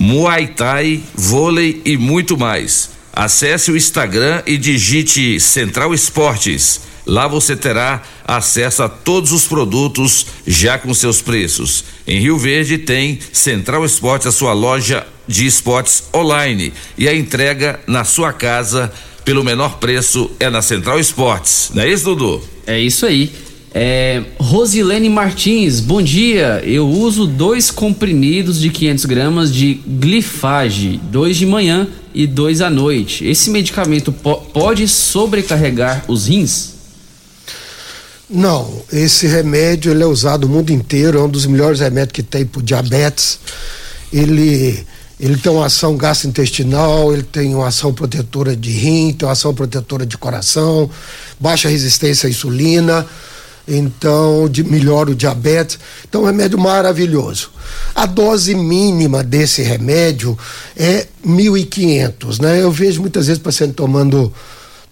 [0.00, 2.88] Muay Thai, vôlei e muito mais.
[3.12, 6.80] Acesse o Instagram e digite Central Esportes.
[7.06, 11.84] Lá você terá acesso a todos os produtos já com seus preços.
[12.06, 16.72] Em Rio Verde tem Central Esportes, a sua loja de esportes online.
[16.98, 18.92] E a entrega na sua casa
[19.24, 21.70] pelo menor preço é na Central Esportes.
[21.74, 22.42] Não é isso, Dudu?
[22.66, 23.32] É isso aí.
[23.76, 26.62] É, Rosilene Martins, bom dia.
[26.64, 32.70] Eu uso dois comprimidos de 500 gramas de glifage, dois de manhã e dois à
[32.70, 33.24] noite.
[33.26, 36.74] Esse medicamento po- pode sobrecarregar os rins?
[38.30, 42.22] Não, esse remédio ele é usado no mundo inteiro, é um dos melhores remédios que
[42.22, 43.38] tem para diabetes.
[44.12, 44.84] Ele,
[45.18, 49.54] ele tem uma ação gastrointestinal, ele tem uma ação protetora de rim, tem uma ação
[49.54, 50.90] protetora de coração,
[51.38, 53.06] baixa resistência à insulina,
[53.66, 55.78] então de, melhora o diabetes.
[56.08, 57.50] Então, é um remédio maravilhoso.
[57.94, 60.36] A dose mínima desse remédio
[60.76, 62.62] é 1.500, né?
[62.62, 64.32] Eu vejo muitas vezes paciente tomando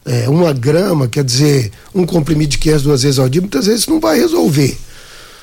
[0.05, 3.86] é, uma grama, quer dizer, um comprimido de 500 duas vezes ao dia, muitas vezes
[3.86, 4.77] não vai resolver.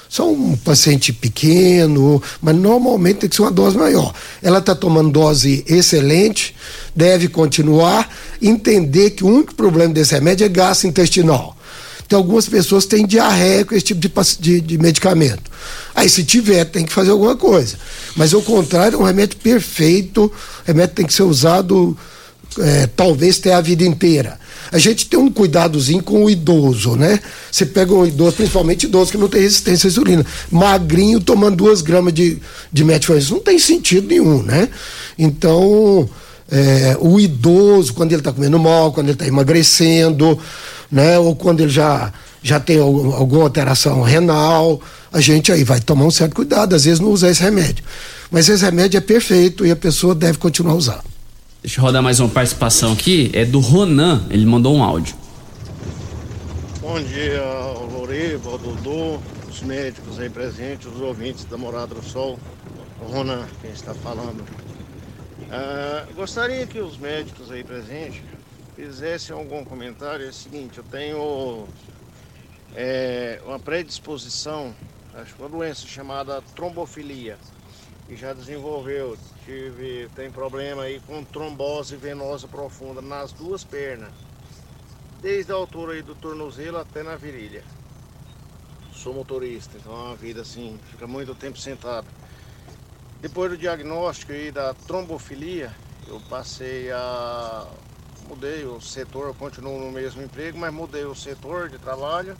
[0.09, 4.11] Só um paciente pequeno, mas normalmente tem que ser uma dose maior.
[4.41, 6.55] Ela está tomando dose excelente,
[6.95, 8.09] deve continuar,
[8.41, 11.55] entender que o único problema desse remédio é gastrointestinal.
[12.03, 15.43] Então, algumas pessoas têm diarreia com esse tipo de, de, de medicamento.
[15.93, 17.77] Aí, se tiver, tem que fazer alguma coisa.
[18.15, 20.31] Mas, ao contrário, é um remédio perfeito, o
[20.65, 21.95] remédio tem que ser usado
[22.57, 24.39] é, talvez até a vida inteira.
[24.71, 27.19] A gente tem um cuidadozinho com o idoso, né?
[27.51, 31.81] Você pega um idoso, principalmente idoso que não tem resistência à insulina, magrinho tomando duas
[31.81, 32.37] gramas de,
[32.71, 34.69] de metformina, não tem sentido nenhum, né?
[35.17, 36.07] Então,
[36.51, 40.37] é, o idoso, quando ele está comendo mal, quando ele está emagrecendo,
[40.91, 41.17] né?
[41.17, 42.13] Ou quando ele já,
[42.43, 44.79] já tem algum- alguma alteração renal,
[45.11, 47.83] a gente aí vai tomar um certo cuidado, às vezes não usar esse remédio.
[48.29, 51.03] Mas esse remédio é perfeito e a pessoa deve continuar usar.
[51.61, 53.29] Deixa eu rodar mais uma participação aqui.
[53.33, 55.13] É do Ronan, ele mandou um áudio.
[56.79, 57.43] Bom dia,
[57.91, 62.39] Loriva, Dudu, os médicos aí presentes, os ouvintes da Morada do Sol.
[63.01, 64.41] O Ronan, quem está falando.
[65.51, 68.21] Ah, gostaria que os médicos aí presentes
[68.77, 70.25] fizessem algum comentário.
[70.25, 71.67] É o seguinte, eu tenho
[72.73, 74.73] é, uma predisposição,
[75.13, 77.37] acho uma doença chamada trombofilia,
[78.09, 79.17] que já desenvolveu.
[79.45, 84.11] Tive, tem problema aí com trombose venosa profunda nas duas pernas
[85.21, 87.63] desde a altura aí do tornozelo até na virilha.
[88.93, 92.07] Sou motorista, então é uma vida assim, fica muito tempo sentado.
[93.21, 95.75] Depois do diagnóstico aí da trombofilia,
[96.07, 97.67] eu passei a.
[98.27, 102.37] mudei o setor, continuo no mesmo emprego, mas mudei o setor de trabalho.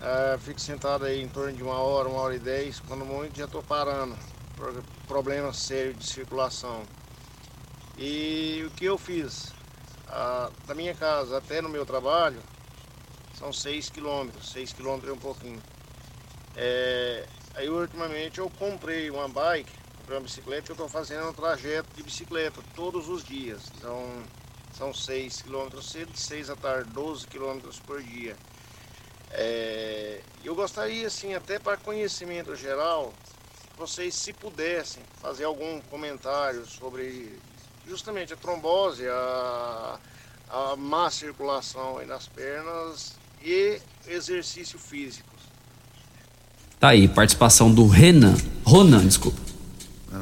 [0.00, 3.36] Ah, fico sentado aí em torno de uma hora, uma hora e dez, quando muito
[3.38, 4.16] já estou parando.
[4.56, 6.84] Pro- Problema sério de circulação.
[7.96, 9.52] E o que eu fiz?
[10.08, 12.40] Ah, da minha casa até no meu trabalho
[13.38, 15.62] são 6 quilômetros, 6 quilômetros e um pouquinho.
[16.56, 17.26] É,
[17.56, 22.02] aí ultimamente eu comprei uma bike, comprei uma bicicleta, eu estou fazendo um trajeto de
[22.02, 23.72] bicicleta todos os dias.
[23.76, 24.24] Então
[24.72, 28.36] são 6 quilômetros cedo, de 6 à tarde, 12 quilômetros por dia.
[29.30, 33.12] É, eu gostaria assim, até para conhecimento geral,
[33.76, 37.38] vocês se pudessem fazer algum comentário sobre
[37.88, 39.98] justamente a trombose, a,
[40.50, 45.34] a má circulação aí nas pernas e exercício físico.
[46.78, 48.36] Tá aí, participação do Renan.
[48.64, 49.40] Ronan, desculpa.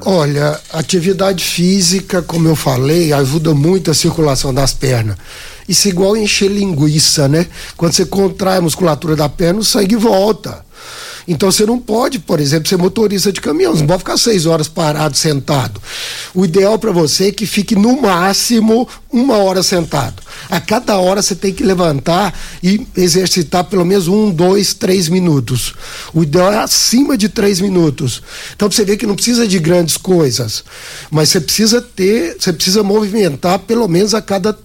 [0.05, 5.16] Olha, atividade física, como eu falei, ajuda muito a circulação das pernas.
[5.69, 7.47] Isso é igual encher linguiça, né?
[7.77, 10.65] Quando você contrai a musculatura da perna, o sangue volta.
[11.27, 14.47] Então você não pode, por exemplo, ser motorista de caminhão, você não pode ficar seis
[14.47, 15.81] horas parado, sentado.
[16.35, 20.23] O ideal para você é que fique no máximo uma hora sentado.
[20.51, 25.74] A cada hora você tem que levantar e exercitar pelo menos um, dois, três minutos.
[26.12, 28.23] O ideal é acima de três minutos.
[28.55, 30.65] Então você vê que não precisa de grandes coisas,
[31.11, 34.59] mas você precisa ter, você precisa movimentar pelo menos a cada,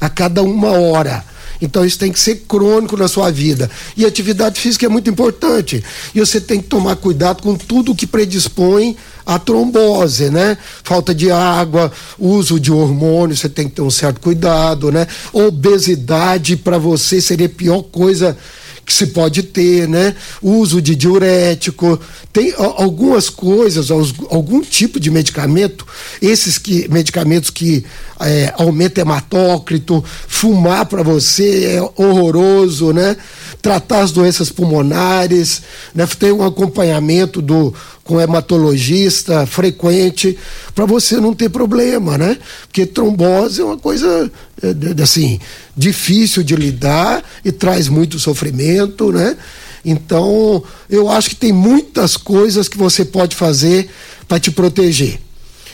[0.00, 1.24] a cada uma hora.
[1.60, 3.70] Então isso tem que ser crônico na sua vida.
[3.96, 5.82] E atividade física é muito importante.
[6.14, 8.96] E você tem que tomar cuidado com tudo que predispõe
[9.26, 10.56] à trombose, né?
[10.82, 15.06] Falta de água, uso de hormônio, você tem que ter um certo cuidado, né?
[15.32, 18.36] Obesidade para você seria a pior coisa
[18.84, 20.14] que se pode ter, né?
[20.42, 21.98] Uso de diurético,
[22.32, 25.86] tem algumas coisas, algum tipo de medicamento,
[26.20, 27.84] esses que medicamentos que
[28.20, 33.16] é, aumentam hematócrito, fumar para você é horroroso, né?
[33.62, 35.62] Tratar as doenças pulmonares,
[35.94, 36.06] né?
[36.18, 37.74] Ter um acompanhamento do
[38.04, 40.36] com hematologista frequente
[40.74, 42.38] para você não ter problema, né?
[42.62, 44.30] Porque trombose é uma coisa
[44.62, 45.38] é, assim
[45.76, 49.36] difícil de lidar e traz muito sofrimento, né?
[49.84, 53.88] Então eu acho que tem muitas coisas que você pode fazer
[54.28, 55.20] para te proteger.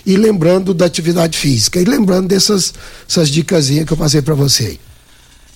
[0.04, 2.72] E lembrando da atividade física e lembrando dessas
[3.08, 4.78] essas dicasinhas que eu passei para você.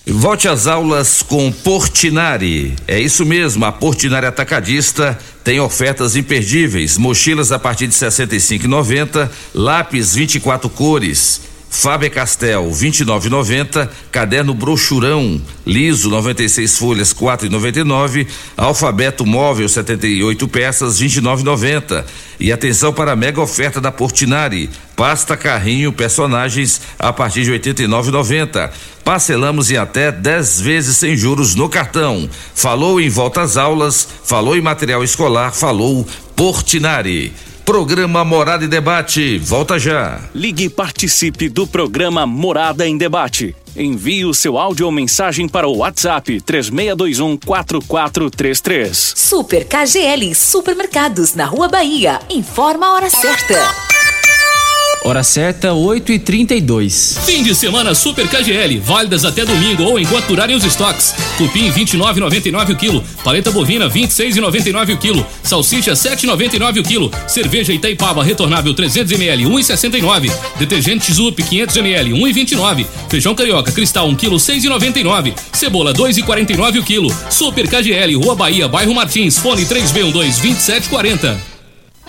[0.07, 2.73] Volte às aulas com Portinari.
[2.87, 6.97] É isso mesmo, a Portinari Atacadista tem ofertas imperdíveis.
[6.97, 11.41] Mochilas a partir de R$ 65,90, lápis 24 cores.
[11.71, 18.27] Faber Castell 29,90, caderno brochurão liso 96 folhas 4,99,
[18.57, 22.03] alfabeto móvel 78 peças 29,90.
[22.41, 28.69] E atenção para a mega oferta da Portinari, pasta carrinho personagens a partir de 89,90.
[29.05, 32.29] Parcelamos em até 10 vezes sem juros no cartão.
[32.53, 37.33] Falou em volta às aulas, falou em material escolar, falou Portinari.
[37.65, 40.19] Programa Morada e Debate, volta já.
[40.33, 43.55] Ligue e participe do programa Morada em Debate.
[43.75, 49.13] Envie o seu áudio ou mensagem para o WhatsApp 3621 4433.
[49.15, 52.19] Super KGL Supermercados na Rua Bahia.
[52.29, 53.90] Informa a hora certa.
[55.03, 60.27] Hora certa, 8 e 32 Fim de semana Super KGL, válidas até domingo ou enquanto
[60.27, 61.15] durarem os estoques.
[61.39, 68.23] Cupim 29,99 o quilo, paleta bovina 26,99 o quilo, salsicha 7,99 o quilo, cerveja Itaipava
[68.23, 75.33] retornável 300 ml 1,69, detergente Zup 500 ml 1,29, feijão carioca cristal 1 quilo 6,99,
[75.51, 77.15] cebola 2,49 o quilo.
[77.29, 81.50] Super KGL, Rua Bahia, bairro Martins, fone 3B12 2740.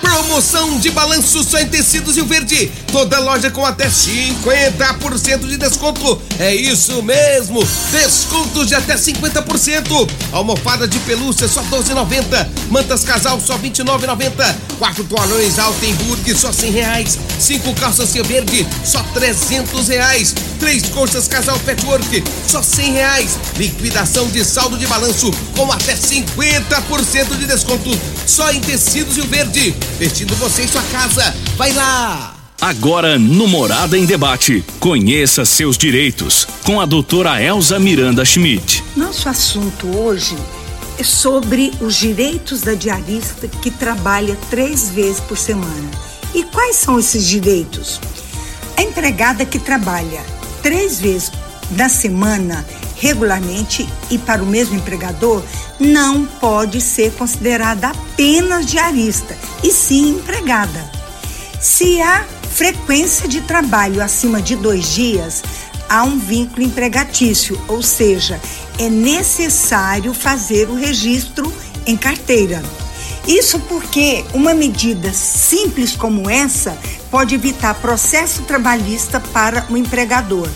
[0.02, 2.70] Promoção de balanço só em tecidos Rio Verde.
[2.90, 6.20] Toda loja com até 50% de desconto.
[6.40, 7.64] É isso mesmo.
[7.92, 10.10] Descontos de até 50%.
[10.32, 12.48] Almofada de pelúcia só 12,90.
[12.68, 14.56] Mantas casal só 29,90.
[14.78, 17.18] Quatro toalhões Altenburg só 100 reais.
[17.38, 20.34] Cinco calças Rio Verde só 300 reais.
[20.58, 23.38] Três colchas casal Petwork só 100 reais.
[23.56, 27.90] Liquidação de saldo de balanço com até 50% de desconto.
[28.26, 29.76] Só em tecidos Rio Verde.
[29.98, 31.34] Vestindo você em sua casa.
[31.56, 32.34] Vai lá!
[32.60, 34.64] Agora no Morada em Debate.
[34.78, 38.84] Conheça seus direitos com a doutora Elza Miranda Schmidt.
[38.96, 40.36] Nosso assunto hoje
[40.98, 45.90] é sobre os direitos da diarista que trabalha três vezes por semana.
[46.32, 48.00] E quais são esses direitos?
[48.76, 50.24] A empregada que trabalha
[50.62, 51.32] três vezes
[51.72, 52.64] na semana
[53.02, 55.42] regularmente e para o mesmo empregador
[55.80, 60.88] não pode ser considerada apenas diarista, e sim empregada.
[61.60, 62.24] Se há
[62.54, 65.42] frequência de trabalho acima de dois dias,
[65.88, 68.40] há um vínculo empregatício, ou seja,
[68.78, 71.52] é necessário fazer o registro
[71.84, 72.62] em carteira.
[73.26, 76.78] Isso porque uma medida simples como essa
[77.10, 80.48] pode evitar processo trabalhista para o empregador.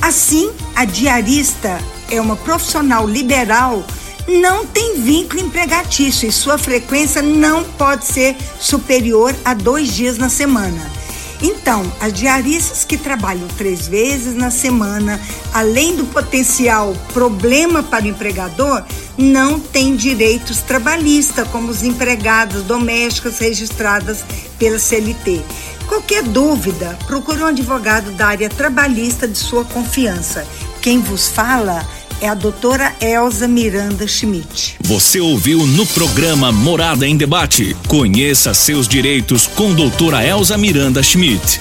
[0.00, 1.78] Assim, a diarista
[2.10, 3.84] é uma profissional liberal,
[4.28, 10.28] não tem vínculo empregatício e sua frequência não pode ser superior a dois dias na
[10.28, 10.95] semana.
[11.42, 15.20] Então, as diaristas que trabalham três vezes na semana,
[15.52, 18.82] além do potencial problema para o empregador,
[19.18, 24.24] não têm direitos trabalhistas, como os empregadas domésticas registradas
[24.58, 25.42] pela CLT.
[25.86, 30.46] Qualquer dúvida, procure um advogado da área trabalhista de sua confiança.
[30.80, 31.86] Quem vos fala
[32.20, 34.76] é a doutora Elza Miranda Schmidt.
[34.80, 37.76] Você ouviu no programa Morada em Debate.
[37.88, 41.60] Conheça seus direitos com doutora Elza Miranda Schmidt.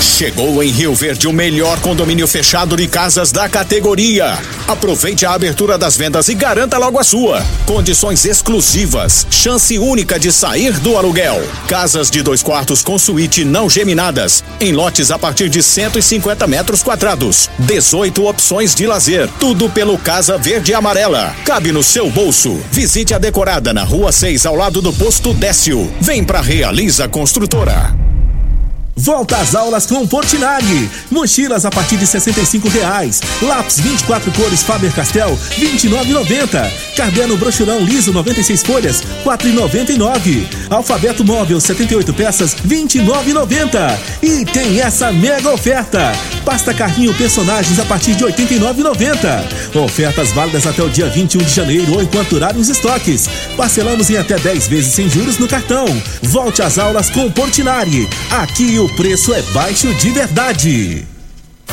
[0.00, 4.38] Chegou em Rio Verde o melhor condomínio fechado de casas da categoria.
[4.66, 7.44] Aproveite a abertura das vendas e garanta logo a sua.
[7.66, 11.42] Condições exclusivas, chance única de sair do aluguel.
[11.68, 16.82] Casas de dois quartos com suíte não geminadas, em lotes a partir de 150 metros
[16.82, 17.50] quadrados.
[17.58, 21.34] 18 opções de lazer, tudo pelo Casa Verde e Amarela.
[21.44, 22.58] Cabe no seu bolso.
[22.72, 25.92] Visite a decorada na Rua 6, ao lado do posto Décio.
[26.00, 28.09] Vem pra Realiza Construtora.
[28.96, 30.90] Volta às aulas com Portinari.
[31.10, 33.20] Mochilas a partir de 65 reais.
[33.40, 36.70] Lápis 24 cores Faber-Castell 29,90.
[36.96, 40.46] Caderno brochurão liso 96 folhas 4,99.
[40.68, 43.98] Alfabeto móvel 78 peças 29,90.
[44.22, 46.12] E tem essa mega oferta.
[46.44, 49.76] Pasta carrinho personagens a partir de 89,90.
[49.82, 53.28] Ofertas válidas até o dia 21 de janeiro ou enquanto durarem os estoques.
[53.56, 55.86] Parcelamos em até 10 vezes sem juros no cartão.
[56.22, 58.08] Volte às aulas com Portinari.
[58.30, 61.06] Aqui o preço é baixo de verdade.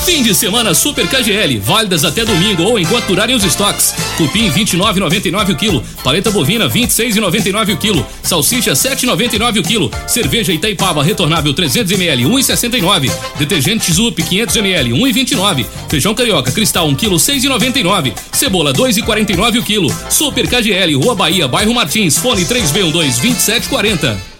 [0.05, 3.93] Fim de semana Super KGL, válidas até domingo ou enquanto durarem os estoques.
[4.15, 11.03] Cupim 29,99 o quilo, paleta bovina 26,99 o quilo, salsicha 7,99 o quilo, cerveja Itaipava
[11.03, 18.13] retornável 300 ml 1,69, detergente Zup 500 ml 1,29, feijão carioca cristal 1 quilo 6,99,
[18.31, 19.93] cebola 2,49 o quilo.
[20.09, 24.36] Super KGL, Rua Bahia, bairro Martins, fone 3B12 2740.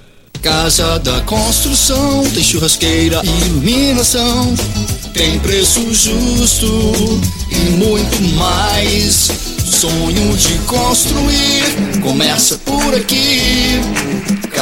[0.47, 4.55] Casa da Construção tem churrasqueira iluminação.
[5.13, 7.19] Tem preço justo
[7.51, 9.29] e muito mais.
[9.65, 13.81] Sonho de construir começa por aqui.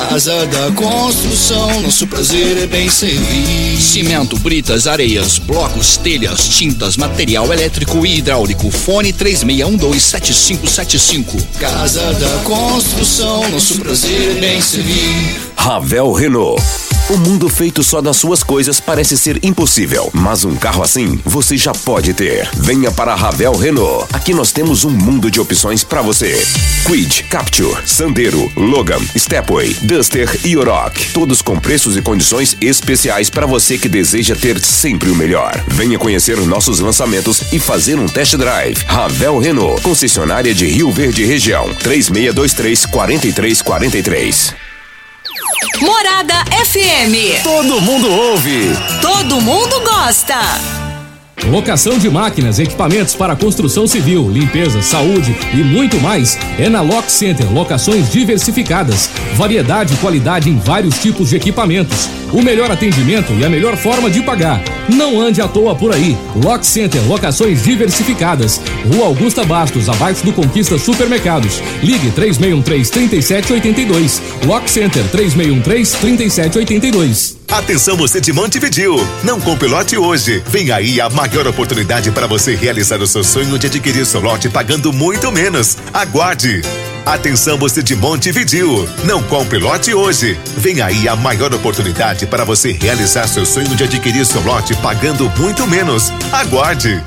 [0.10, 3.82] Casa da Construção, nosso prazer é bem servir.
[3.82, 8.70] Cimento, britas, areias, blocos, telhas, tintas, material elétrico e hidráulico.
[8.70, 11.42] Fone 36127575.
[11.60, 15.42] Casa da Construção, nosso prazer é bem servir.
[15.58, 16.62] Ravel Renault.
[17.08, 21.56] O mundo feito só das suas coisas parece ser impossível, mas um carro assim você
[21.56, 22.50] já pode ter.
[22.56, 24.08] Venha para a Ravel Renault.
[24.12, 26.44] Aqui nós temos um mundo de opções para você.
[26.84, 31.14] Quid, Capture, Sandero, Logan, Stepway, Duster e Oroch.
[31.14, 35.64] Todos com preços e condições especiais para você que deseja ter sempre o melhor.
[35.68, 38.84] Venha conhecer nossos lançamentos e fazer um test drive.
[38.88, 41.72] Ravel Renault, concessionária de Rio Verde Região.
[41.76, 44.65] 3623 4343.
[45.82, 47.44] Morada FM.
[47.44, 48.70] Todo mundo ouve.
[49.02, 50.36] Todo mundo gosta.
[51.50, 57.12] Locação de máquinas, equipamentos para construção civil, limpeza, saúde e muito mais é na Lock
[57.12, 57.52] Center.
[57.52, 63.50] Locações diversificadas, variedade e qualidade em vários tipos de equipamentos, o melhor atendimento e a
[63.50, 64.62] melhor forma de pagar.
[64.90, 66.18] Não ande à toa por aí.
[66.36, 68.60] Lock Center, locações diversificadas.
[68.94, 71.62] Rua Augusta Bastos, abaixo do Conquista Supermercados.
[71.82, 74.20] Ligue 3613-3782.
[74.46, 77.38] Lock Center 3613-3782.
[77.48, 80.42] Atenção você de Montevidil, não compre lote hoje.
[80.48, 84.50] Vem aí a maior oportunidade para você realizar o seu sonho de adquirir seu lote
[84.50, 85.78] pagando muito menos.
[85.94, 86.62] Aguarde.
[87.06, 90.40] Atenção você de Montevidil, não compre lote hoje.
[90.58, 95.30] Vem aí a maior oportunidade para você realizar seu sonho de adquirir seu lote pagando
[95.38, 96.12] muito menos.
[96.32, 97.04] Aguarde.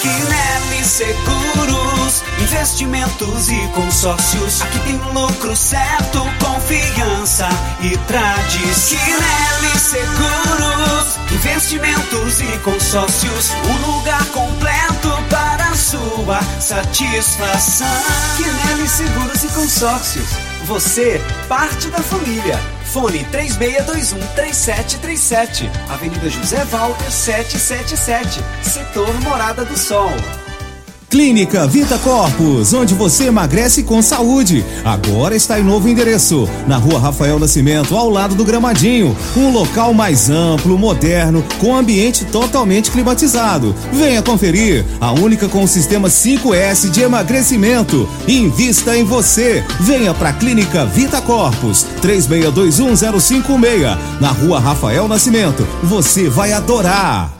[0.00, 4.62] Quinelli Seguros, investimentos e consórcios.
[4.62, 7.48] Aqui tem lucro certo, confiança
[7.80, 8.98] e tradição.
[8.98, 13.52] Quinelli Seguros, investimentos e consórcios.
[13.64, 15.47] Um lugar completo para
[15.88, 17.86] sua satisfação.
[18.36, 20.28] Quinelli Seguros e Consórcios.
[20.66, 22.60] Você, parte da família.
[22.84, 25.70] Fone 3621-3737.
[25.88, 28.44] Avenida José Walter 777.
[28.62, 30.10] Setor Morada do Sol.
[31.10, 34.62] Clínica Vita Corpus, onde você emagrece com saúde.
[34.84, 39.16] Agora está em novo endereço, na rua Rafael Nascimento, ao lado do Gramadinho.
[39.34, 43.74] Um local mais amplo, moderno, com ambiente totalmente climatizado.
[43.90, 48.06] Venha conferir, a única com o sistema 5S de emagrecimento.
[48.26, 49.64] Invista em você.
[49.80, 55.66] Venha para Clínica Vita Corpus, 36210556, na rua Rafael Nascimento.
[55.82, 57.37] Você vai adorar.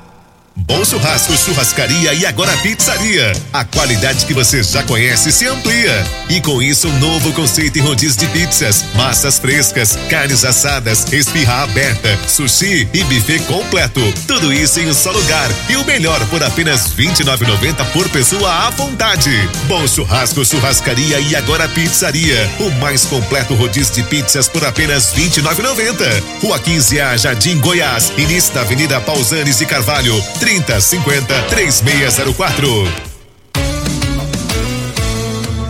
[0.67, 3.33] Bom Churrasco, Churrascaria e agora Pizzaria.
[3.53, 6.05] A qualidade que você já conhece se amplia.
[6.29, 11.63] E com isso, um novo conceito em rodízio de pizzas, massas frescas, carnes assadas, espirra
[11.63, 14.01] aberta, sushi e buffet completo.
[14.27, 15.49] Tudo isso em um só lugar.
[15.69, 19.31] E o melhor por apenas R$ 29,90 por pessoa à vontade.
[19.69, 22.51] Bom Churrasco, Churrascaria e agora Pizzaria.
[22.59, 26.23] O mais completo rodízio de pizzas por apenas R$ 29,90.
[26.43, 28.13] Rua 15 A, Jardim Goiás.
[28.19, 30.21] Início da Avenida Pausanes e Carvalho.
[30.41, 33.09] 30 50 3604.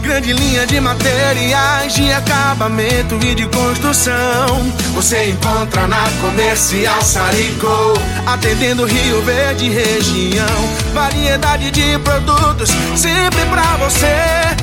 [0.01, 4.73] grande linha de materiais de acabamento e de construção.
[4.95, 7.95] Você encontra na Comercial Sarico,
[8.25, 10.47] atendendo Rio Verde região.
[10.95, 14.15] Variedade de produtos sempre pra você.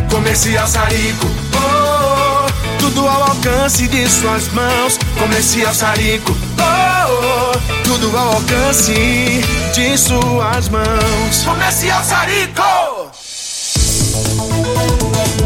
[0.10, 4.98] Comercial Sarico, oh, tudo ao alcance de suas mãos.
[5.20, 6.95] Comercial Sarico, oh,
[7.84, 9.42] tudo ao alcance
[9.74, 11.44] de suas mãos.
[11.46, 13.12] Comercial Sarico.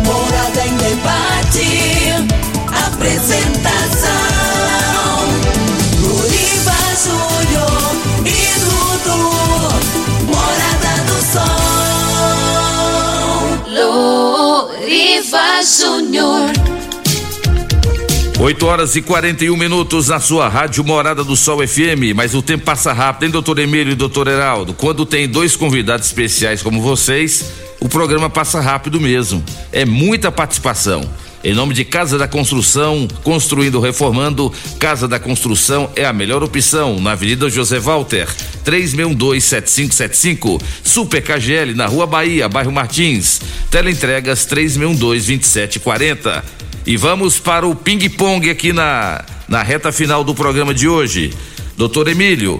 [0.06, 2.14] Morada em debate.
[2.88, 4.10] Apresentação:
[6.02, 9.24] Luriva Júnior e Dudu.
[10.28, 11.70] Morada do Sol.
[14.68, 16.79] Luriva Júnior.
[18.40, 22.64] 8 horas e 41 minutos na sua rádio Morada do Sol FM, mas o tempo
[22.64, 24.74] passa rápido, hein, doutor Emílio e doutor Heraldo?
[24.74, 27.52] Quando tem dois convidados especiais como vocês,
[27.82, 29.44] o programa passa rápido mesmo.
[29.74, 31.02] É muita participação.
[31.44, 36.98] Em nome de Casa da Construção, construindo, reformando, Casa da Construção é a melhor opção
[37.02, 38.26] na Avenida José Walter,
[38.64, 43.42] 3627575, Super KGL na Rua Bahia, bairro Martins.
[43.70, 46.59] Teleentregas 3622740.
[46.90, 51.32] E vamos para o ping-pong aqui na, na reta final do programa de hoje.
[51.78, 52.60] Doutor Emílio,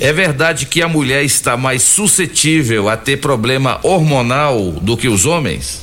[0.00, 5.26] é verdade que a mulher está mais suscetível a ter problema hormonal do que os
[5.26, 5.78] homens?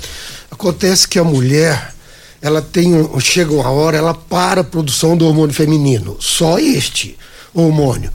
[0.51, 1.95] Acontece que a mulher,
[2.41, 2.91] ela tem,
[3.22, 7.17] chega uma hora, ela para a produção do hormônio feminino, só este
[7.53, 8.11] hormônio.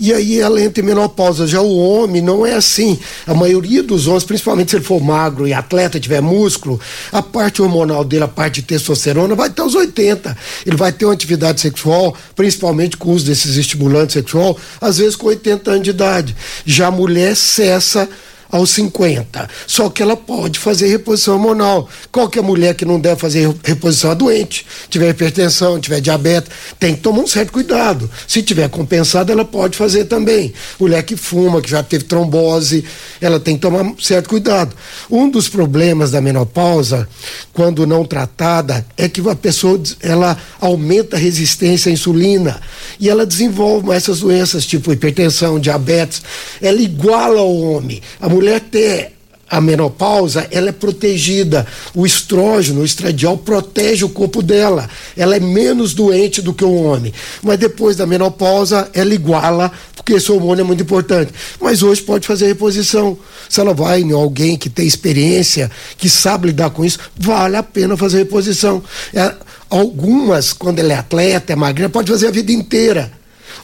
[0.00, 1.46] E aí ela entra em menopausa.
[1.46, 2.98] Já o homem não é assim.
[3.26, 6.80] A maioria dos homens, principalmente se ele for magro e atleta, tiver músculo,
[7.12, 10.34] a parte hormonal dele, a parte de testosterona, vai até os 80.
[10.64, 15.16] Ele vai ter uma atividade sexual, principalmente com o uso desses estimulantes sexual, às vezes
[15.16, 16.34] com 80 anos de idade.
[16.64, 18.08] Já a mulher cessa
[18.50, 19.48] aos 50.
[19.66, 21.88] Só que ela pode fazer reposição hormonal.
[22.10, 24.66] Qualquer mulher que não deve fazer reposição é doente.
[24.88, 28.10] Tiver hipertensão, tiver diabetes, tem que tomar um certo cuidado.
[28.26, 30.52] Se tiver compensado, ela pode fazer também.
[30.78, 32.84] Mulher que fuma, que já teve trombose,
[33.20, 34.74] ela tem que tomar um certo cuidado.
[35.10, 37.08] Um dos problemas da menopausa,
[37.52, 42.60] quando não tratada, é que a pessoa ela aumenta a resistência à insulina
[42.98, 46.22] e ela desenvolve essas doenças, tipo hipertensão, diabetes.
[46.60, 48.00] Ela iguala ao homem.
[48.20, 49.12] A mulher ter
[49.50, 51.66] a menopausa, ela é protegida.
[51.92, 54.88] O estrógeno, o estradiol, protege o corpo dela.
[55.16, 57.12] Ela é menos doente do que o homem.
[57.42, 61.32] Mas depois da menopausa, ela iguala, porque esse hormônio é muito importante.
[61.60, 63.18] Mas hoje pode fazer reposição.
[63.48, 65.68] Se ela vai em alguém que tem experiência,
[65.98, 68.80] que sabe lidar com isso, vale a pena fazer reposição.
[69.12, 69.34] É,
[69.68, 73.19] algumas, quando ela é atleta, é magrinha, pode fazer a vida inteira.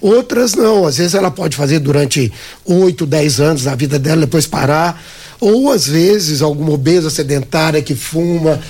[0.07, 2.33] Outras não, às vezes ela pode fazer durante
[2.65, 5.03] 8, 10 anos da vida dela, depois parar.
[5.41, 8.61] Ou às vezes alguma obesa sedentária que fuma,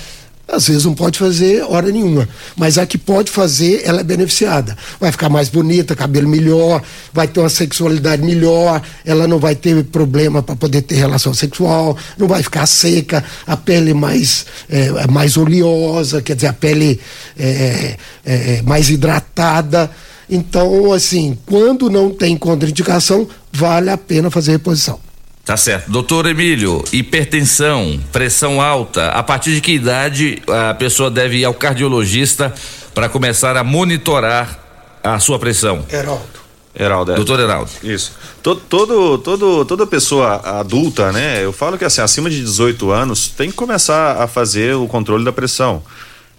[0.47, 2.27] às vezes não pode fazer hora nenhuma.
[2.55, 4.75] Mas a que pode fazer, ela é beneficiada.
[4.99, 6.81] Vai ficar mais bonita, cabelo melhor,
[7.13, 11.95] vai ter uma sexualidade melhor, ela não vai ter problema para poder ter relação sexual,
[12.17, 16.99] não vai ficar seca, a pele mais, é, mais oleosa, quer dizer, a pele
[17.37, 17.95] é,
[18.25, 19.91] é, mais hidratada.
[20.29, 24.99] Então, assim, quando não tem contraindicação, vale a pena fazer reposição.
[25.45, 25.89] Tá certo.
[25.89, 31.53] Doutor Emílio, hipertensão, pressão alta, a partir de que idade a pessoa deve ir ao
[31.53, 32.53] cardiologista
[32.93, 34.59] para começar a monitorar
[35.01, 35.85] a sua pressão?
[35.89, 36.37] Heraldo.
[36.77, 37.15] Heraldo, é.
[37.15, 37.71] Doutor Heraldo.
[37.81, 38.11] Isso.
[38.43, 41.43] Todo, todo, todo, toda pessoa adulta, né?
[41.43, 45.23] Eu falo que assim, acima de 18 anos, tem que começar a fazer o controle
[45.23, 45.81] da pressão.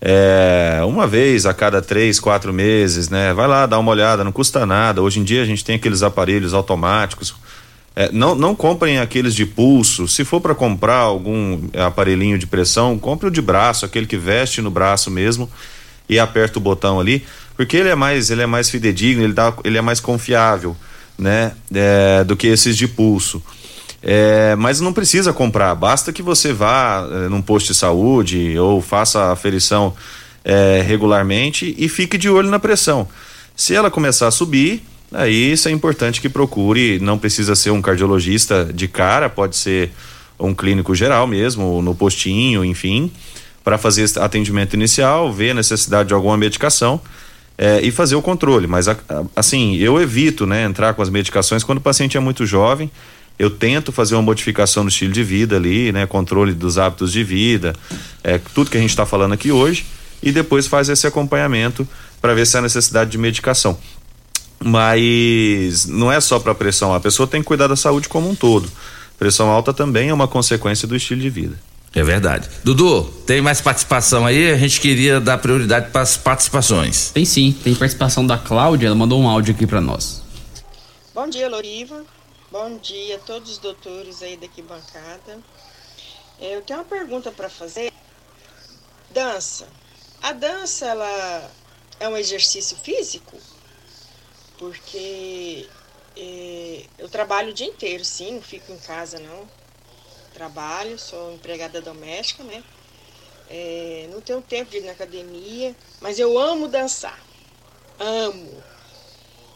[0.00, 3.32] É, uma vez a cada três, quatro meses, né?
[3.34, 5.02] Vai lá, dá uma olhada, não custa nada.
[5.02, 7.34] Hoje em dia a gente tem aqueles aparelhos automáticos.
[7.96, 10.06] É, não, não comprem aqueles de pulso.
[10.06, 14.62] Se for para comprar algum aparelhinho de pressão, compre o de braço, aquele que veste
[14.62, 15.50] no braço mesmo
[16.08, 17.26] e aperta o botão ali,
[17.56, 20.76] porque ele é mais, ele é mais fidedigno, ele, dá, ele é mais confiável,
[21.18, 21.52] né?
[21.74, 23.42] É, do que esses de pulso.
[24.02, 28.80] É, mas não precisa comprar, basta que você vá é, num posto de saúde ou
[28.80, 29.92] faça aferição
[30.44, 33.08] é, regularmente e fique de olho na pressão.
[33.56, 37.82] Se ela começar a subir, aí isso é importante que procure, não precisa ser um
[37.82, 39.90] cardiologista de cara, pode ser
[40.38, 43.10] um clínico geral mesmo, no postinho, enfim,
[43.64, 47.00] para fazer atendimento inicial, ver a necessidade de alguma medicação
[47.58, 48.68] é, e fazer o controle.
[48.68, 48.86] Mas
[49.34, 52.88] assim, eu evito né, entrar com as medicações quando o paciente é muito jovem.
[53.38, 56.06] Eu tento fazer uma modificação no estilo de vida ali, né?
[56.06, 57.74] Controle dos hábitos de vida,
[58.24, 59.86] é, tudo que a gente está falando aqui hoje,
[60.22, 61.86] e depois faz esse acompanhamento
[62.20, 63.78] para ver se há necessidade de medicação.
[64.58, 68.34] Mas não é só para pressão, a pessoa tem que cuidar da saúde como um
[68.34, 68.68] todo.
[69.18, 71.58] Pressão alta também é uma consequência do estilo de vida.
[71.94, 72.48] É verdade.
[72.62, 74.50] Dudu, tem mais participação aí?
[74.50, 77.10] A gente queria dar prioridade para as participações.
[77.10, 80.22] Tem sim, tem participação da Cláudia, ela mandou um áudio aqui para nós.
[81.14, 82.04] Bom dia, Loriva.
[82.50, 85.42] Bom dia a todos os doutores aí daqui bancada.
[86.38, 87.90] É, Eu tenho uma pergunta para fazer.
[89.10, 89.68] Dança.
[90.22, 91.50] A dança, ela
[92.00, 93.38] é um exercício físico?
[94.58, 95.68] Porque
[96.16, 99.48] é, eu trabalho o dia inteiro, sim, não fico em casa, não.
[100.34, 102.64] Trabalho, sou empregada doméstica, né?
[103.48, 107.20] É, não tenho tempo de ir na academia, mas eu amo dançar.
[107.98, 108.67] Amo.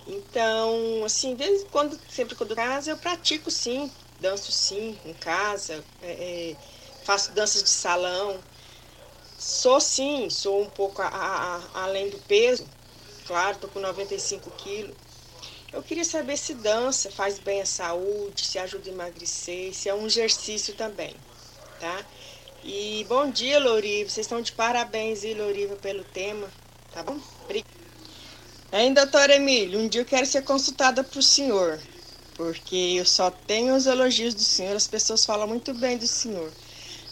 [0.07, 5.15] Então, assim, de vez em quando, sempre quando casa, eu pratico sim, danço sim, em
[5.15, 6.57] casa, é, é,
[7.05, 8.43] faço danças de salão.
[9.39, 12.69] Sou sim, sou um pouco a- a- a- além do peso,
[13.27, 14.97] claro, tô com 95 quilos.
[15.73, 19.95] Eu queria saber se dança faz bem à saúde, se ajuda a emagrecer, se é
[19.95, 21.17] um exercício também,
[21.79, 22.07] tá?
[22.65, 24.11] E bom dia, Loriva.
[24.11, 26.53] Vocês estão de parabéns, Loriva, pelo tema,
[26.93, 27.21] tá bom?
[27.45, 27.82] Obrigada.
[28.75, 31.79] Hein, doutor Emílio, um dia eu quero ser consultada por senhor,
[32.35, 36.51] porque eu só tenho os elogios do senhor, as pessoas falam muito bem do senhor.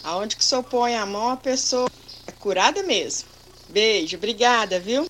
[0.02, 1.86] Aonde que o senhor põe a mão, a pessoa
[2.26, 3.28] é curada mesmo.
[3.68, 5.06] Beijo, obrigada, viu?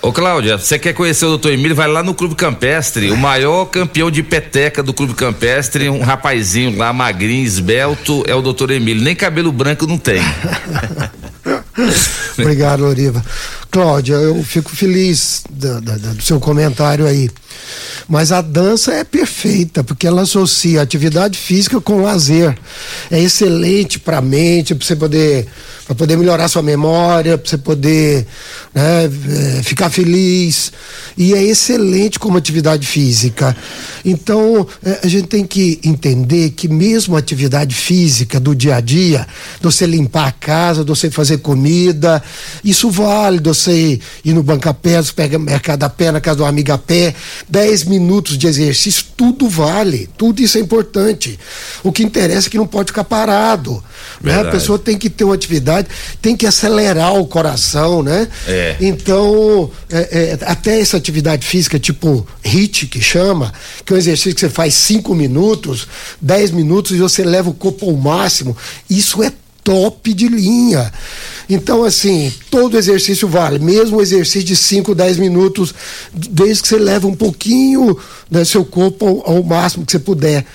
[0.00, 1.76] Ô Cláudia, você quer conhecer o doutor Emílio?
[1.76, 6.78] Vai lá no Clube Campestre, o maior campeão de peteca do Clube Campestre, um rapazinho
[6.78, 9.02] lá, magrinho, esbelto, é o doutor Emílio.
[9.02, 10.22] Nem cabelo branco não tem.
[12.38, 13.24] Obrigado, Loriva.
[13.70, 17.28] Cláudia, eu fico feliz da- da- da- do seu comentário aí.
[18.08, 22.56] Mas a dança é perfeita, porque ela associa atividade física com lazer.
[23.10, 25.46] É excelente para a mente, para você poder,
[25.86, 28.26] pra poder melhorar sua memória, para você poder
[28.72, 30.72] né, eh, ficar feliz.
[31.18, 33.56] E é excelente como atividade física.
[34.04, 38.80] Então, eh, a gente tem que entender que mesmo a atividade física do dia a
[38.80, 39.26] dia,
[39.58, 42.22] de você limpar a casa, de você fazer comida,
[42.62, 46.36] isso vale, de você ir no banco a pé, pega mercado a pé, na casa
[46.36, 47.14] do amigo a pé,
[47.48, 51.38] 10 minutos de exercício, tudo vale, tudo isso é importante.
[51.82, 53.82] O que interessa é que não pode ficar parado.
[54.20, 54.40] Né?
[54.40, 55.88] A pessoa tem que ter uma atividade,
[56.20, 58.28] tem que acelerar o coração, né?
[58.46, 58.76] É.
[58.80, 63.52] Então, é, é, até essa atividade física, tipo HIIT, que chama,
[63.84, 65.86] que é um exercício que você faz 5 minutos,
[66.20, 68.56] 10 minutos e você leva o corpo ao máximo,
[68.90, 69.32] isso é
[69.66, 70.92] top de linha.
[71.50, 75.74] Então, assim, todo exercício vale, mesmo o exercício de 5, 10 minutos,
[76.14, 77.98] desde que você leve um pouquinho
[78.30, 80.46] do seu corpo ao, ao máximo que você puder.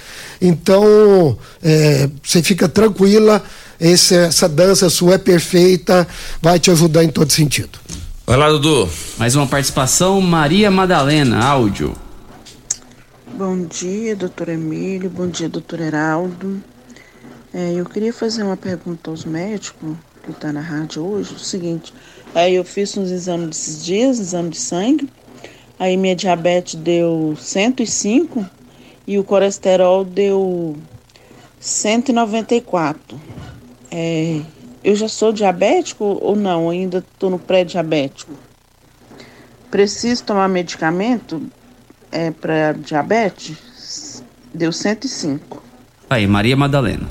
[0.42, 3.44] Então, é, você fica tranquila,
[3.80, 6.08] esse- essa dança sua é perfeita,
[6.42, 7.80] vai te ajudar em todo sentido.
[8.26, 8.90] Vai lá, Dudu.
[9.18, 11.94] Mais uma participação, Maria Madalena, áudio.
[13.38, 15.10] Bom dia, doutor Emílio.
[15.10, 16.62] Bom dia, doutor Heraldo.
[17.54, 21.36] É, eu queria fazer uma pergunta aos médicos que está na rádio hoje.
[21.36, 21.94] O seguinte,
[22.34, 25.10] aí eu fiz uns exames desses dias, exame de sangue.
[25.78, 28.46] Aí minha diabetes deu 105
[29.06, 30.78] e o colesterol deu
[31.60, 33.20] 194.
[33.90, 34.42] É,
[34.82, 36.70] eu já sou diabético ou não?
[36.70, 38.32] Ainda estou no pré-diabético?
[39.70, 41.42] Preciso tomar medicamento
[42.12, 44.24] é, para diabetes?
[44.54, 45.62] Deu 105.
[46.10, 47.08] Aí, Maria Madalena.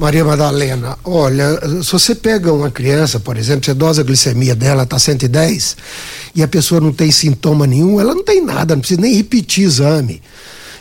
[0.00, 4.86] Maria Madalena, olha, se você pega uma criança, por exemplo, você dosa a glicemia dela,
[4.86, 5.76] tá 110,
[6.34, 9.62] e a pessoa não tem sintoma nenhum, ela não tem nada, não precisa nem repetir
[9.62, 10.22] exame.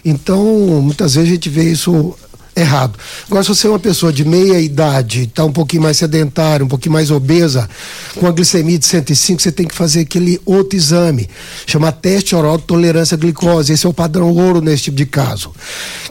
[0.06, 0.42] Então,
[0.82, 2.16] muitas vezes a gente vê isso
[2.56, 2.98] errado.
[3.28, 6.70] Agora, se você é uma pessoa de meia idade, está um pouquinho mais sedentária, um
[6.70, 7.70] pouquinho mais obesa,
[8.16, 11.30] com a glicemia de 105, você tem que fazer aquele outro exame,
[11.68, 13.74] chama teste oral de tolerância à glicose.
[13.74, 15.52] Esse é o padrão ouro nesse tipo de caso.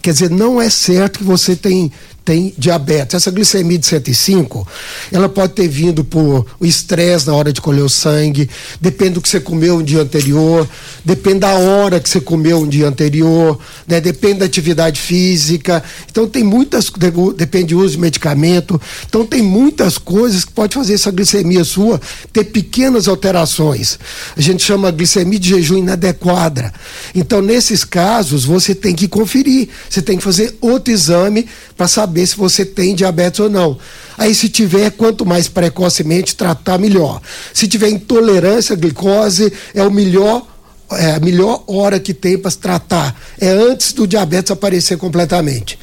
[0.02, 1.90] Quer dizer, não é certo que você tem
[2.28, 3.14] tem diabetes.
[3.14, 4.68] Essa glicemia de 105,
[5.10, 9.22] ela pode ter vindo por o estresse na hora de colher o sangue, depende do
[9.22, 10.68] que você comeu um dia anterior,
[11.02, 13.98] depende da hora que você comeu um dia anterior, né?
[13.98, 15.82] depende da atividade física.
[16.10, 16.92] Então tem muitas,
[17.34, 18.78] depende do uso de medicamento.
[19.08, 21.98] Então tem muitas coisas que pode fazer essa glicemia sua
[22.30, 23.98] ter pequenas alterações.
[24.36, 26.74] A gente chama glicemia de jejum inadequada.
[27.14, 32.17] Então nesses casos você tem que conferir, você tem que fazer outro exame para saber
[32.26, 33.78] se você tem diabetes ou não.
[34.16, 37.20] Aí, se tiver, quanto mais precocemente tratar, melhor.
[37.52, 40.46] Se tiver intolerância à glicose, é o melhor.
[40.90, 43.14] É a melhor hora que tem para se tratar.
[43.38, 45.78] É antes do diabetes aparecer completamente.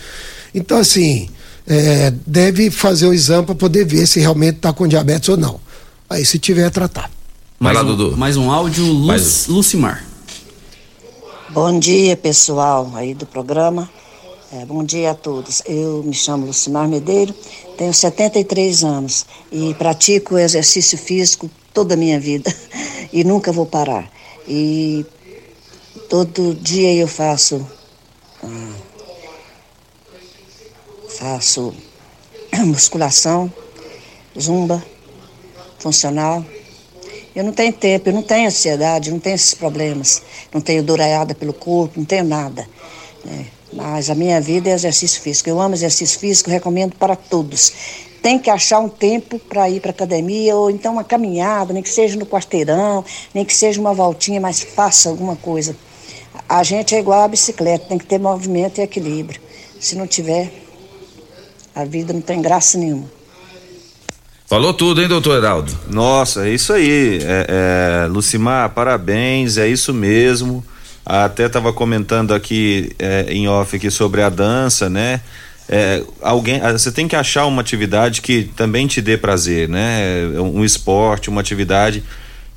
[0.54, 1.30] Então, assim,
[1.68, 5.60] é, deve fazer o exame para poder ver se realmente está com diabetes ou não.
[6.10, 7.12] Aí, se tiver, tratar.
[7.60, 10.04] Mais, um, mais um áudio, Luz, Lucimar.
[11.50, 13.90] Bom dia, pessoal aí do programa.
[14.54, 15.64] É, bom dia a todos.
[15.66, 17.34] Eu me chamo Lucimar Medeiro,
[17.78, 22.56] tenho 73 anos e pratico exercício físico toda a minha vida
[23.12, 24.08] e nunca vou parar.
[24.48, 25.04] E
[26.08, 27.68] todo dia eu faço
[28.44, 28.76] ah,
[31.10, 31.74] faço
[32.66, 33.52] musculação,
[34.40, 34.86] zumba,
[35.80, 36.46] funcional.
[37.36, 40.22] Eu não tenho tempo, eu não tenho ansiedade, não tenho esses problemas,
[40.54, 42.70] não tenho doreada pelo corpo, não tenho nada.
[43.26, 43.48] né?
[43.76, 45.50] Mas a minha vida é exercício físico.
[45.50, 47.74] Eu amo exercício físico, recomendo para todos.
[48.22, 51.90] Tem que achar um tempo para ir para academia ou então uma caminhada, nem que
[51.90, 53.04] seja no quarteirão,
[53.34, 55.76] nem que seja uma voltinha, mas faça alguma coisa.
[56.48, 59.42] A gente é igual a bicicleta, tem que ter movimento e equilíbrio.
[59.80, 60.52] Se não tiver,
[61.76, 63.12] a vida não tem graça nenhuma.
[64.48, 65.78] Falou tudo, hein, doutor Heraldo?
[65.90, 67.20] Nossa, é isso aí.
[67.22, 70.64] É, é, Lucimar, parabéns, é isso mesmo.
[71.06, 75.22] Até estava comentando aqui é, em off aqui sobre a dança, né?
[75.70, 80.26] É, alguém, ah, você tem que achar uma atividade que também te dê prazer, né?
[80.40, 82.04] Um esporte, uma atividade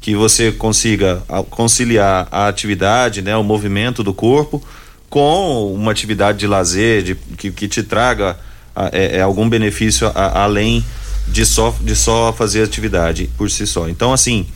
[0.00, 3.36] que você consiga ah, conciliar a atividade, né?
[3.36, 4.62] O movimento do corpo
[5.10, 8.36] com uma atividade de lazer, de, que, que te traga
[8.76, 10.84] ah, é, é, algum benefício a- além
[11.26, 13.88] de só, de só fazer atividade por si só.
[13.88, 14.46] Então, assim,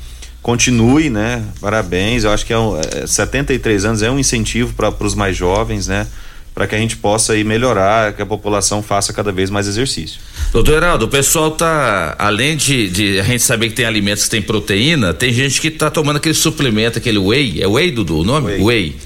[0.42, 1.42] continue, né?
[1.60, 2.24] Parabéns.
[2.24, 5.86] Eu acho que é, um, é 73 anos é um incentivo para os mais jovens,
[5.86, 6.06] né?
[6.54, 10.20] Para que a gente possa aí melhorar, que a população faça cada vez mais exercício.
[10.52, 14.30] Doutor Heraldo, o pessoal tá, além de, de a gente saber que tem alimentos que
[14.30, 18.24] tem proteína, tem gente que tá tomando aquele suplemento, aquele whey, é whey, Dudu, o
[18.24, 18.62] nome?
[18.62, 18.96] Whey.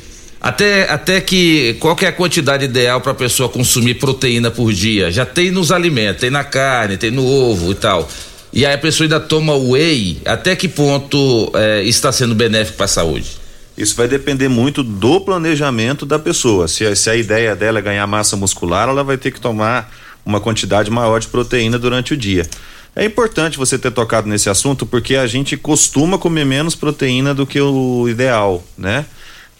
[0.40, 4.72] Até, até que, qual que é a quantidade ideal para a pessoa consumir proteína por
[4.72, 5.10] dia?
[5.12, 8.08] Já tem nos alimentos, tem na carne, tem no ovo e tal.
[8.52, 12.86] E aí a pessoa ainda toma whey, até que ponto eh, está sendo benéfico para
[12.86, 13.38] a saúde?
[13.76, 16.66] Isso vai depender muito do planejamento da pessoa.
[16.66, 19.92] Se, se a ideia dela é ganhar massa muscular, ela vai ter que tomar
[20.24, 22.48] uma quantidade maior de proteína durante o dia.
[22.94, 27.46] É importante você ter tocado nesse assunto porque a gente costuma comer menos proteína do
[27.46, 29.04] que o ideal, né?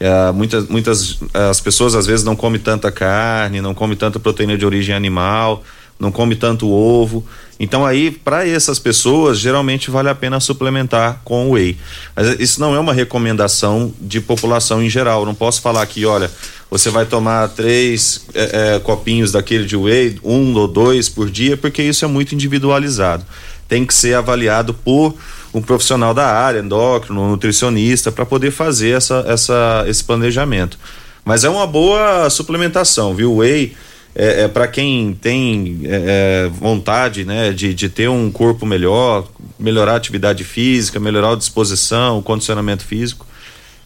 [0.00, 4.56] É, muitas, muitas as pessoas às vezes não comem tanta carne, não comem tanta proteína
[4.56, 5.62] de origem animal,
[6.00, 7.26] não come tanto ovo.
[7.59, 11.77] Então aí, para essas pessoas, geralmente vale a pena suplementar com whey.
[12.15, 15.20] Mas isso não é uma recomendação de população em geral.
[15.20, 16.31] Eu não posso falar que, olha,
[16.70, 21.57] você vai tomar três eh, eh, copinhos daquele de whey, um ou dois por dia,
[21.57, 23.24] porque isso é muito individualizado.
[23.66, 25.15] Tem que ser avaliado por
[25.55, 30.78] um profissional da área, endócrino, nutricionista, para poder fazer essa, essa, esse planejamento.
[31.24, 33.37] Mas é uma boa suplementação, viu?
[33.37, 33.74] Whey
[34.16, 39.28] é, é para quem tem é, é, vontade né, de, de ter um corpo melhor,
[39.59, 43.26] melhorar a atividade física, melhorar a disposição, o condicionamento físico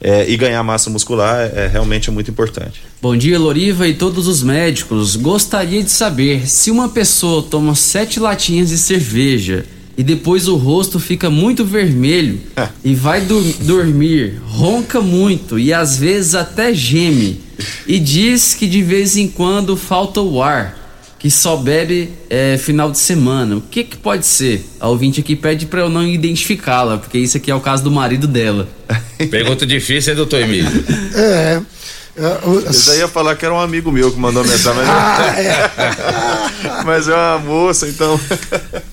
[0.00, 2.80] é, e ganhar massa muscular é, realmente é muito importante.
[3.02, 5.16] Bom dia, Loriva e todos os médicos.
[5.16, 9.64] Gostaria de saber se uma pessoa toma sete latinhas de cerveja
[9.98, 12.40] e depois o rosto fica muito vermelho
[12.84, 17.40] e vai dur- dormir, ronca muito e às vezes até geme
[17.86, 20.78] e diz que de vez em quando falta o ar,
[21.18, 23.56] que só bebe é, final de semana.
[23.56, 24.66] O que que pode ser?
[24.80, 27.90] A ouvinte aqui pede pra eu não identificá-la, porque isso aqui é o caso do
[27.90, 28.68] marido dela.
[29.30, 30.84] Pergunta difícil, hein, doutor Emílio?
[31.14, 31.60] É.
[32.16, 37.14] Eu já ia falar que era um amigo meu que mandou mensagem, mas, mas é
[37.14, 38.18] uma moça, então.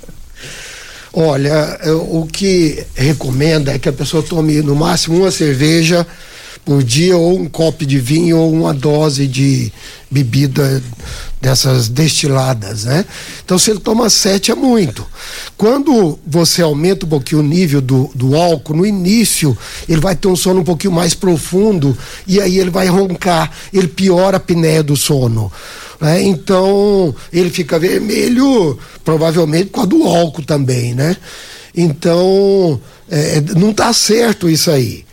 [1.14, 6.06] Olha, eu- o que recomenda é que a pessoa tome no máximo uma cerveja
[6.68, 9.72] por dia, ou um copo de vinho, ou uma dose de
[10.12, 10.84] bebida
[11.42, 13.06] dessas destiladas, né?
[13.46, 15.08] Então, se ele toma sete, é muito.
[15.56, 19.58] Quando você aumenta um pouquinho o nível do, do álcool, no início,
[19.88, 23.88] ele vai ter um sono um pouquinho mais profundo, e aí ele vai roncar, ele
[23.88, 25.50] piora a apneia do sono.
[26.02, 26.22] né?
[26.22, 31.16] Então, ele fica vermelho, provavelmente por causa do álcool também, né?
[31.74, 32.78] Então,
[33.10, 35.07] é, não está certo isso aí.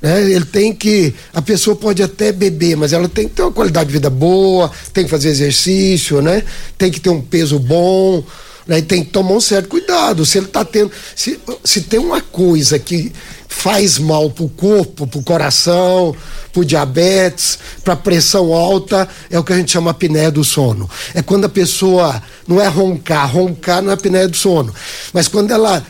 [0.00, 0.30] Né?
[0.30, 1.14] Ele tem que.
[1.32, 4.70] A pessoa pode até beber, mas ela tem que ter uma qualidade de vida boa,
[4.92, 6.42] tem que fazer exercício, né?
[6.78, 8.24] Tem que ter um peso bom,
[8.66, 8.80] né?
[8.80, 10.24] Tem que tomar um certo cuidado.
[10.24, 10.90] Se ele está tendo.
[11.14, 13.12] Se, se tem uma coisa que
[13.50, 16.14] faz mal pro corpo, pro coração,
[16.52, 20.88] pro diabetes, pra pressão alta, é o que a gente chama apneia do sono.
[21.12, 24.72] É quando a pessoa não é roncar, roncar não é apneia do sono,
[25.12, 25.84] mas quando ela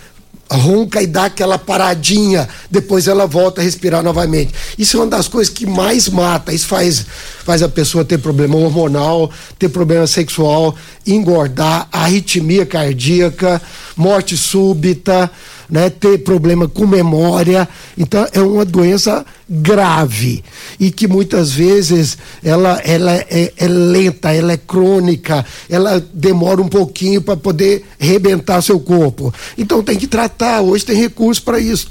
[0.56, 4.52] ronca e dá aquela paradinha, depois ela volta a respirar novamente.
[4.78, 6.52] Isso é uma das coisas que mais mata.
[6.52, 7.06] Isso faz,
[7.44, 10.74] faz a pessoa ter problema hormonal, ter problema sexual,
[11.06, 13.60] engordar, arritmia cardíaca,
[13.96, 15.30] morte súbita,
[15.70, 17.68] né, ter problema com memória.
[17.96, 20.44] Então é uma doença grave
[20.78, 26.68] e que muitas vezes ela, ela é, é lenta, ela é crônica, ela demora um
[26.68, 29.32] pouquinho para poder rebentar seu corpo.
[29.56, 30.60] Então tem que tratar.
[30.60, 31.88] Hoje tem recurso para isso.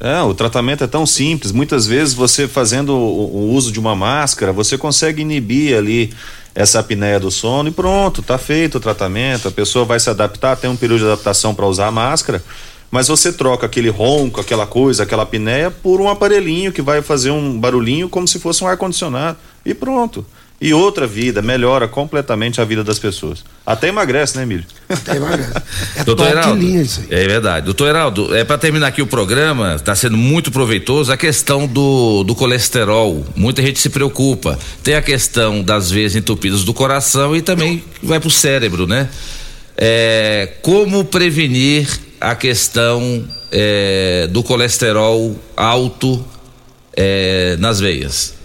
[0.00, 1.50] É, o tratamento é tão simples.
[1.50, 6.12] Muitas vezes você fazendo o, o uso de uma máscara, você consegue inibir ali
[6.54, 9.48] essa apneia do sono e pronto, tá feito o tratamento.
[9.48, 12.42] A pessoa vai se adaptar, tem um período de adaptação para usar a máscara,
[12.90, 17.30] mas você troca aquele ronco, aquela coisa, aquela apneia por um aparelhinho que vai fazer
[17.30, 20.24] um barulhinho como se fosse um ar condicionado e pronto.
[20.60, 23.44] E outra vida, melhora completamente a vida das pessoas.
[23.64, 24.64] Até emagrece, né, Emílio?
[24.88, 25.52] Até emagrece.
[25.94, 27.06] É Doutor top Heraldo, linha isso aí.
[27.10, 27.64] é verdade.
[27.64, 32.24] Doutor Heraldo, é para terminar aqui o programa, está sendo muito proveitoso a questão do,
[32.24, 33.24] do colesterol.
[33.36, 34.58] Muita gente se preocupa.
[34.82, 39.08] Tem a questão das veias entupidas do coração e também vai para o cérebro, né?
[39.76, 41.88] É, como prevenir
[42.20, 46.24] a questão é, do colesterol alto
[46.96, 48.38] é, nas veias?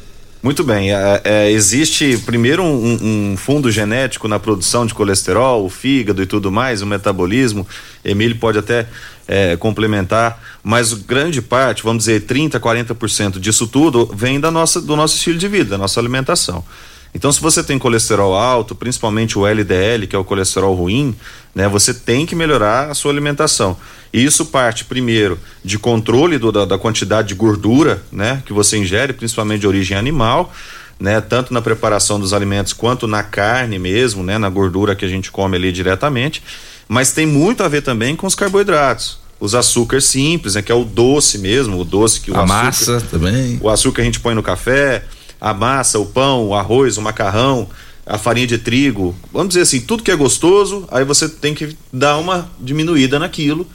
[0.43, 0.93] Muito bem.
[0.93, 6.25] É, é, existe primeiro um, um, fundo genético na produção de colesterol, o fígado e
[6.25, 7.65] tudo mais, o metabolismo.
[8.03, 8.87] Emílio pode até
[9.25, 14.97] é, complementar, mas grande parte, vamos dizer, 30, 40% disso tudo vem da nossa, do
[14.97, 16.63] nosso estilo de vida, da nossa alimentação.
[17.13, 21.15] Então, se você tem colesterol alto, principalmente o LDL, que é o colesterol ruim,
[21.53, 23.77] né, você tem que melhorar a sua alimentação.
[24.11, 28.77] E isso parte, primeiro, de controle do, da, da, quantidade de gordura né, que você
[28.77, 30.51] ingere, principalmente de origem animal,
[30.99, 35.09] né, tanto na preparação dos alimentos quanto na carne mesmo, né, na gordura que a
[35.09, 36.41] gente come ali diretamente.
[36.87, 40.75] Mas tem muito a ver também com os carboidratos os açúcares simples, né, que é
[40.75, 43.59] o doce mesmo, o doce que o a açúcar, massa também.
[43.61, 45.03] O açúcar a gente põe no café,
[45.43, 47.67] a massa, o pão, o arroz, o macarrão,
[48.05, 51.75] a farinha de trigo, vamos dizer assim, tudo que é gostoso, aí você tem que
[51.91, 53.67] dar uma diminuída naquilo,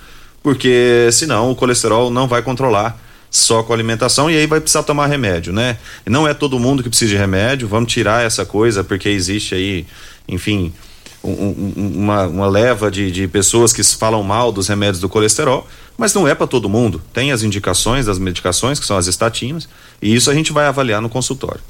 [0.43, 2.99] porque senão o colesterol não vai controlar
[3.31, 5.77] só com a alimentação e aí vai precisar tomar remédio, né?
[6.07, 9.87] Não é todo mundo que precisa de remédio, vamos tirar essa coisa, porque existe aí,
[10.27, 10.73] enfim,
[11.23, 15.69] um, um, uma, uma leva de, de pessoas que falam mal dos remédios do colesterol,
[15.99, 17.03] mas não é para todo mundo.
[17.13, 19.69] Tem as indicações das medicações, que são as estatinas,
[20.01, 21.61] e isso a gente vai avaliar no consultório.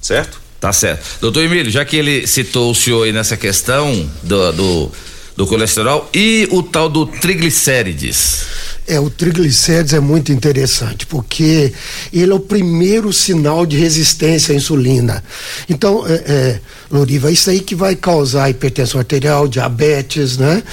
[0.00, 0.40] Certo?
[0.60, 1.18] Tá certo.
[1.20, 4.92] Doutor Emílio, já que ele citou o senhor aí nessa questão do, do,
[5.36, 8.46] do colesterol e o tal do triglicérides.
[8.86, 11.72] É, o triglicérides é muito interessante, porque
[12.12, 15.22] ele é o primeiro sinal de resistência à insulina.
[15.68, 16.60] Então, é, é,
[16.90, 20.64] Loriva, isso aí que vai causar hipertensão arterial, diabetes, né?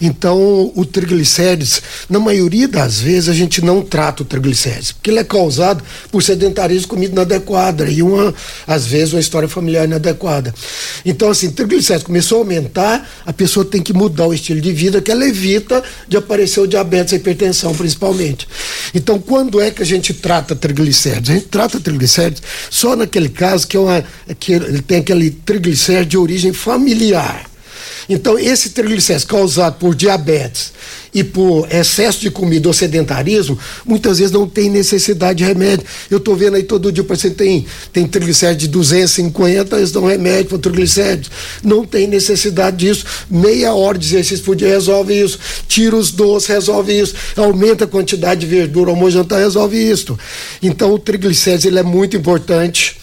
[0.00, 5.18] Então, o triglicérides, na maioria das vezes, a gente não trata o triglicérides, porque ele
[5.18, 5.82] é causado
[6.12, 8.32] por sedentarismo, comida inadequada e, uma,
[8.64, 10.54] às vezes, uma história familiar inadequada.
[11.04, 15.02] Então, assim, triglicérides começou a aumentar, a pessoa tem que mudar o estilo de vida,
[15.02, 18.46] que ela evita de aparecer o diabetes, a hipertensão principalmente.
[18.94, 21.30] Então, quando é que a gente trata triglicéridos?
[21.30, 24.04] A gente trata triglicéridos só naquele caso que, é uma,
[24.38, 27.55] que ele tem aquele triglicérido de origem familiar.
[28.08, 30.72] Então, esse triglicérides causado por diabetes
[31.12, 35.84] e por excesso de comida ou sedentarismo, muitas vezes não tem necessidade de remédio.
[36.10, 40.04] Eu estou vendo aí todo dia o paciente tem, tem triglicérides de 250, eles dão
[40.04, 41.30] remédio para triglicérides.
[41.62, 43.04] Não tem necessidade disso.
[43.30, 45.38] Meia hora de exercício por dia resolve isso.
[45.66, 47.14] Tira os doces, resolve isso.
[47.36, 50.18] Aumenta a quantidade de verdura, almoço, jantar, resolve isso.
[50.62, 52.96] Então, o triglicérides ele é muito importante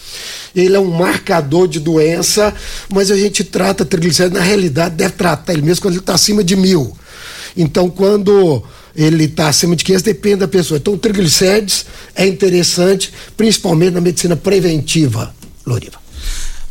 [0.54, 2.54] ele é um marcador de doença,
[2.88, 6.44] mas a gente trata triglicéridos, na realidade, deve tratar ele mesmo quando ele está acima
[6.44, 6.96] de mil.
[7.56, 8.62] Então, quando
[8.94, 10.78] ele está acima de 500, depende da pessoa.
[10.78, 15.34] Então, o triglicérides é interessante, principalmente na medicina preventiva,
[15.66, 15.98] Loriva.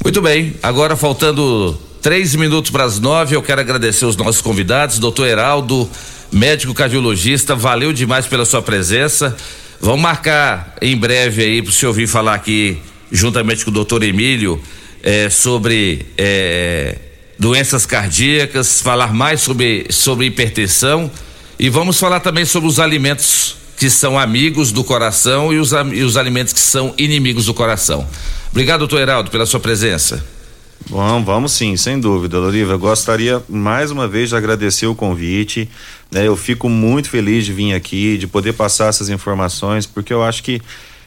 [0.03, 4.99] Muito bem, agora faltando três minutos para as nove, eu quero agradecer os nossos convidados,
[4.99, 5.89] doutor Heraldo,
[6.31, 9.35] médico cardiologista, valeu demais pela sua presença.
[9.79, 12.81] Vamos marcar em breve aí para o senhor vir falar aqui
[13.13, 14.59] juntamente com o doutor Emílio,
[15.03, 16.97] é, sobre é,
[17.37, 21.11] doenças cardíacas, falar mais sobre, sobre hipertensão
[21.59, 26.01] e vamos falar também sobre os alimentos que são amigos do coração e os, e
[26.01, 28.07] os alimentos que são inimigos do coração.
[28.49, 30.23] Obrigado, doutor Heraldo, pela sua presença.
[30.89, 32.73] Bom, vamos sim, sem dúvida, Loriva.
[32.73, 35.69] Eu gostaria mais uma vez de agradecer o convite.
[36.11, 36.27] Né?
[36.27, 40.43] Eu fico muito feliz de vir aqui, de poder passar essas informações, porque eu acho
[40.43, 40.61] que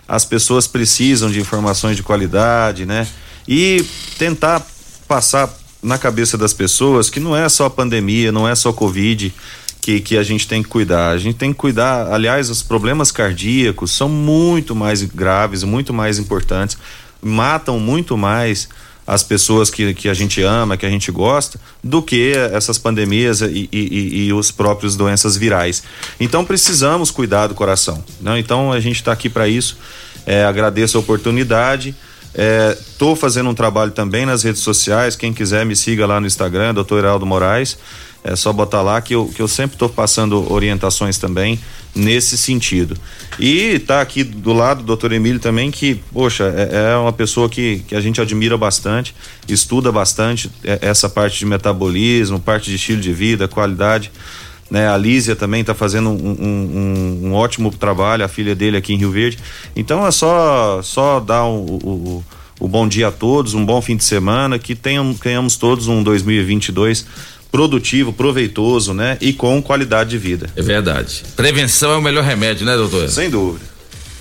[0.08, 3.06] as pessoas precisam de informações de qualidade, né?
[3.46, 3.84] E
[4.18, 4.64] tentar
[5.06, 5.52] passar
[5.82, 9.32] na cabeça das pessoas que não é só a pandemia, não é só Covid
[9.80, 11.10] que, que a gente tem que cuidar.
[11.10, 16.18] A gente tem que cuidar, aliás, os problemas cardíacos são muito mais graves, muito mais
[16.18, 16.76] importantes,
[17.22, 18.68] matam muito mais
[19.06, 23.40] as pessoas que, que a gente ama, que a gente gosta, do que essas pandemias
[23.40, 25.82] e, e, e os próprios doenças virais.
[26.18, 28.02] Então precisamos cuidar do coração.
[28.20, 28.38] Né?
[28.38, 29.78] Então a gente está aqui para isso.
[30.26, 31.94] É, agradeço a oportunidade.
[32.74, 35.14] Estou é, fazendo um trabalho também nas redes sociais.
[35.14, 36.98] Quem quiser me siga lá no Instagram, Dr.
[36.98, 37.78] Heraldo Moraes.
[38.26, 41.60] É só botar lá que eu, que eu sempre estou passando orientações também
[41.94, 42.96] nesse sentido.
[43.38, 47.48] E tá aqui do lado do doutor Emílio também, que, poxa, é, é, uma pessoa
[47.48, 49.14] que, que a gente admira bastante,
[49.48, 54.10] estuda bastante é, essa parte de metabolismo, parte de estilo de vida, qualidade.
[54.68, 58.92] Né, a Lísia também está fazendo um, um, um, ótimo trabalho, a filha dele aqui
[58.92, 59.38] em Rio Verde.
[59.76, 62.24] Então é só, só dar o
[62.60, 66.02] um, bom dia a todos, um bom fim de semana, que tenham, tenhamos todos um
[66.02, 67.06] 2022
[67.56, 69.16] produtivo, proveitoso, né?
[69.18, 70.46] E com qualidade de vida.
[70.54, 71.22] É verdade.
[71.34, 73.08] Prevenção é o melhor remédio, né, doutor?
[73.08, 73.64] Sem dúvida.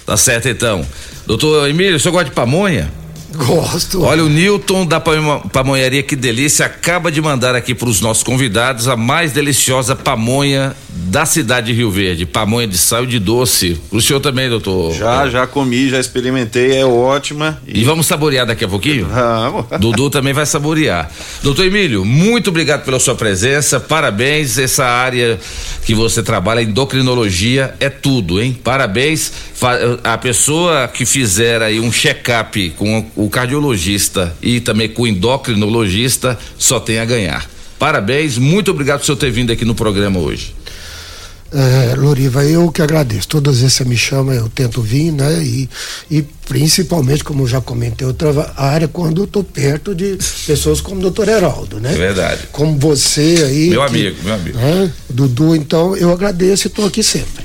[0.06, 0.88] Tá certo então.
[1.28, 2.90] Doutor Emílio, o senhor gosta de pamonha?
[3.36, 4.04] Gosto.
[4.04, 8.88] Olha, o Newton da Pamonharia Que Delícia acaba de mandar aqui para os nossos convidados
[8.88, 12.26] a mais deliciosa pamonha da cidade de Rio Verde.
[12.26, 13.80] Pamonha de sal e de doce.
[13.92, 14.94] O senhor também, doutor?
[14.94, 17.62] Já, já comi, já experimentei, é ótima.
[17.68, 19.08] E, e vamos saborear daqui a pouquinho?
[19.08, 19.66] Vamos.
[19.80, 21.10] Dudu também vai saborear.
[21.44, 24.58] Doutor Emílio, muito obrigado pela sua presença, parabéns.
[24.58, 25.40] Essa área
[25.86, 28.58] que você trabalha, endocrinologia, é tudo, hein?
[28.64, 29.32] Parabéns.
[30.04, 36.38] A pessoa que fizer aí um check-up com o cardiologista e também com o endocrinologista
[36.58, 37.50] só tem a ganhar.
[37.78, 40.54] Parabéns, muito obrigado por senhor ter vindo aqui no programa hoje.
[41.54, 43.28] É, Loriva, eu que agradeço.
[43.30, 45.42] Todas as vezes você me chama, eu tento vir, né?
[45.42, 45.70] E,
[46.10, 51.02] e principalmente, como já comentei, outra área, quando eu tô perto de pessoas como o
[51.02, 51.94] doutor Heraldo, né?
[51.94, 52.48] É verdade.
[52.52, 53.70] Como você aí.
[53.70, 54.58] Meu que, amigo, meu amigo.
[54.58, 54.92] Né?
[55.10, 57.44] Dudu, então eu agradeço e estou aqui sempre.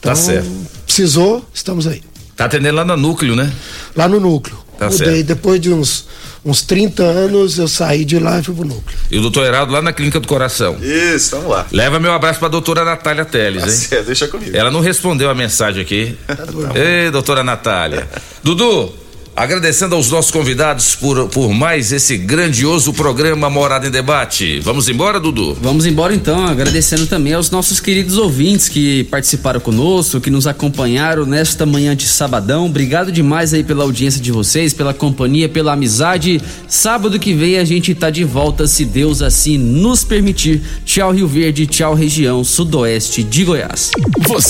[0.00, 0.48] Tá então, tá certo.
[0.86, 2.02] Precisou, estamos aí.
[2.36, 3.52] Tá atendendo lá no núcleo, né?
[3.94, 4.56] Lá no núcleo.
[4.78, 5.06] Tá Mudei.
[5.06, 5.26] certo.
[5.26, 6.06] Depois de uns
[6.44, 8.96] uns 30 anos eu saí de lá e fui pro núcleo.
[9.10, 10.76] E o doutor Heraldo lá na Clínica do Coração.
[10.80, 11.66] Isso, vamos lá.
[11.72, 13.70] Leva meu abraço pra doutora Natália Teles, hein?
[13.70, 14.56] Certo, deixa comigo.
[14.56, 16.16] Ela não respondeu a mensagem aqui.
[16.26, 16.36] Tá
[16.74, 18.08] Ei, doutora Natália.
[18.44, 18.94] Dudu,
[19.36, 24.60] Agradecendo aos nossos convidados por, por mais esse grandioso programa Morada em Debate.
[24.60, 25.54] Vamos embora, Dudu?
[25.60, 31.26] Vamos embora então, agradecendo também aos nossos queridos ouvintes que participaram conosco, que nos acompanharam
[31.26, 32.64] nesta manhã de sabadão.
[32.64, 36.40] Obrigado demais aí pela audiência de vocês, pela companhia, pela amizade.
[36.66, 40.62] Sábado que vem a gente tá de volta, se Deus assim nos permitir.
[40.86, 43.90] Tchau, Rio Verde, tchau, região sudoeste de Goiás.
[44.26, 44.44] Você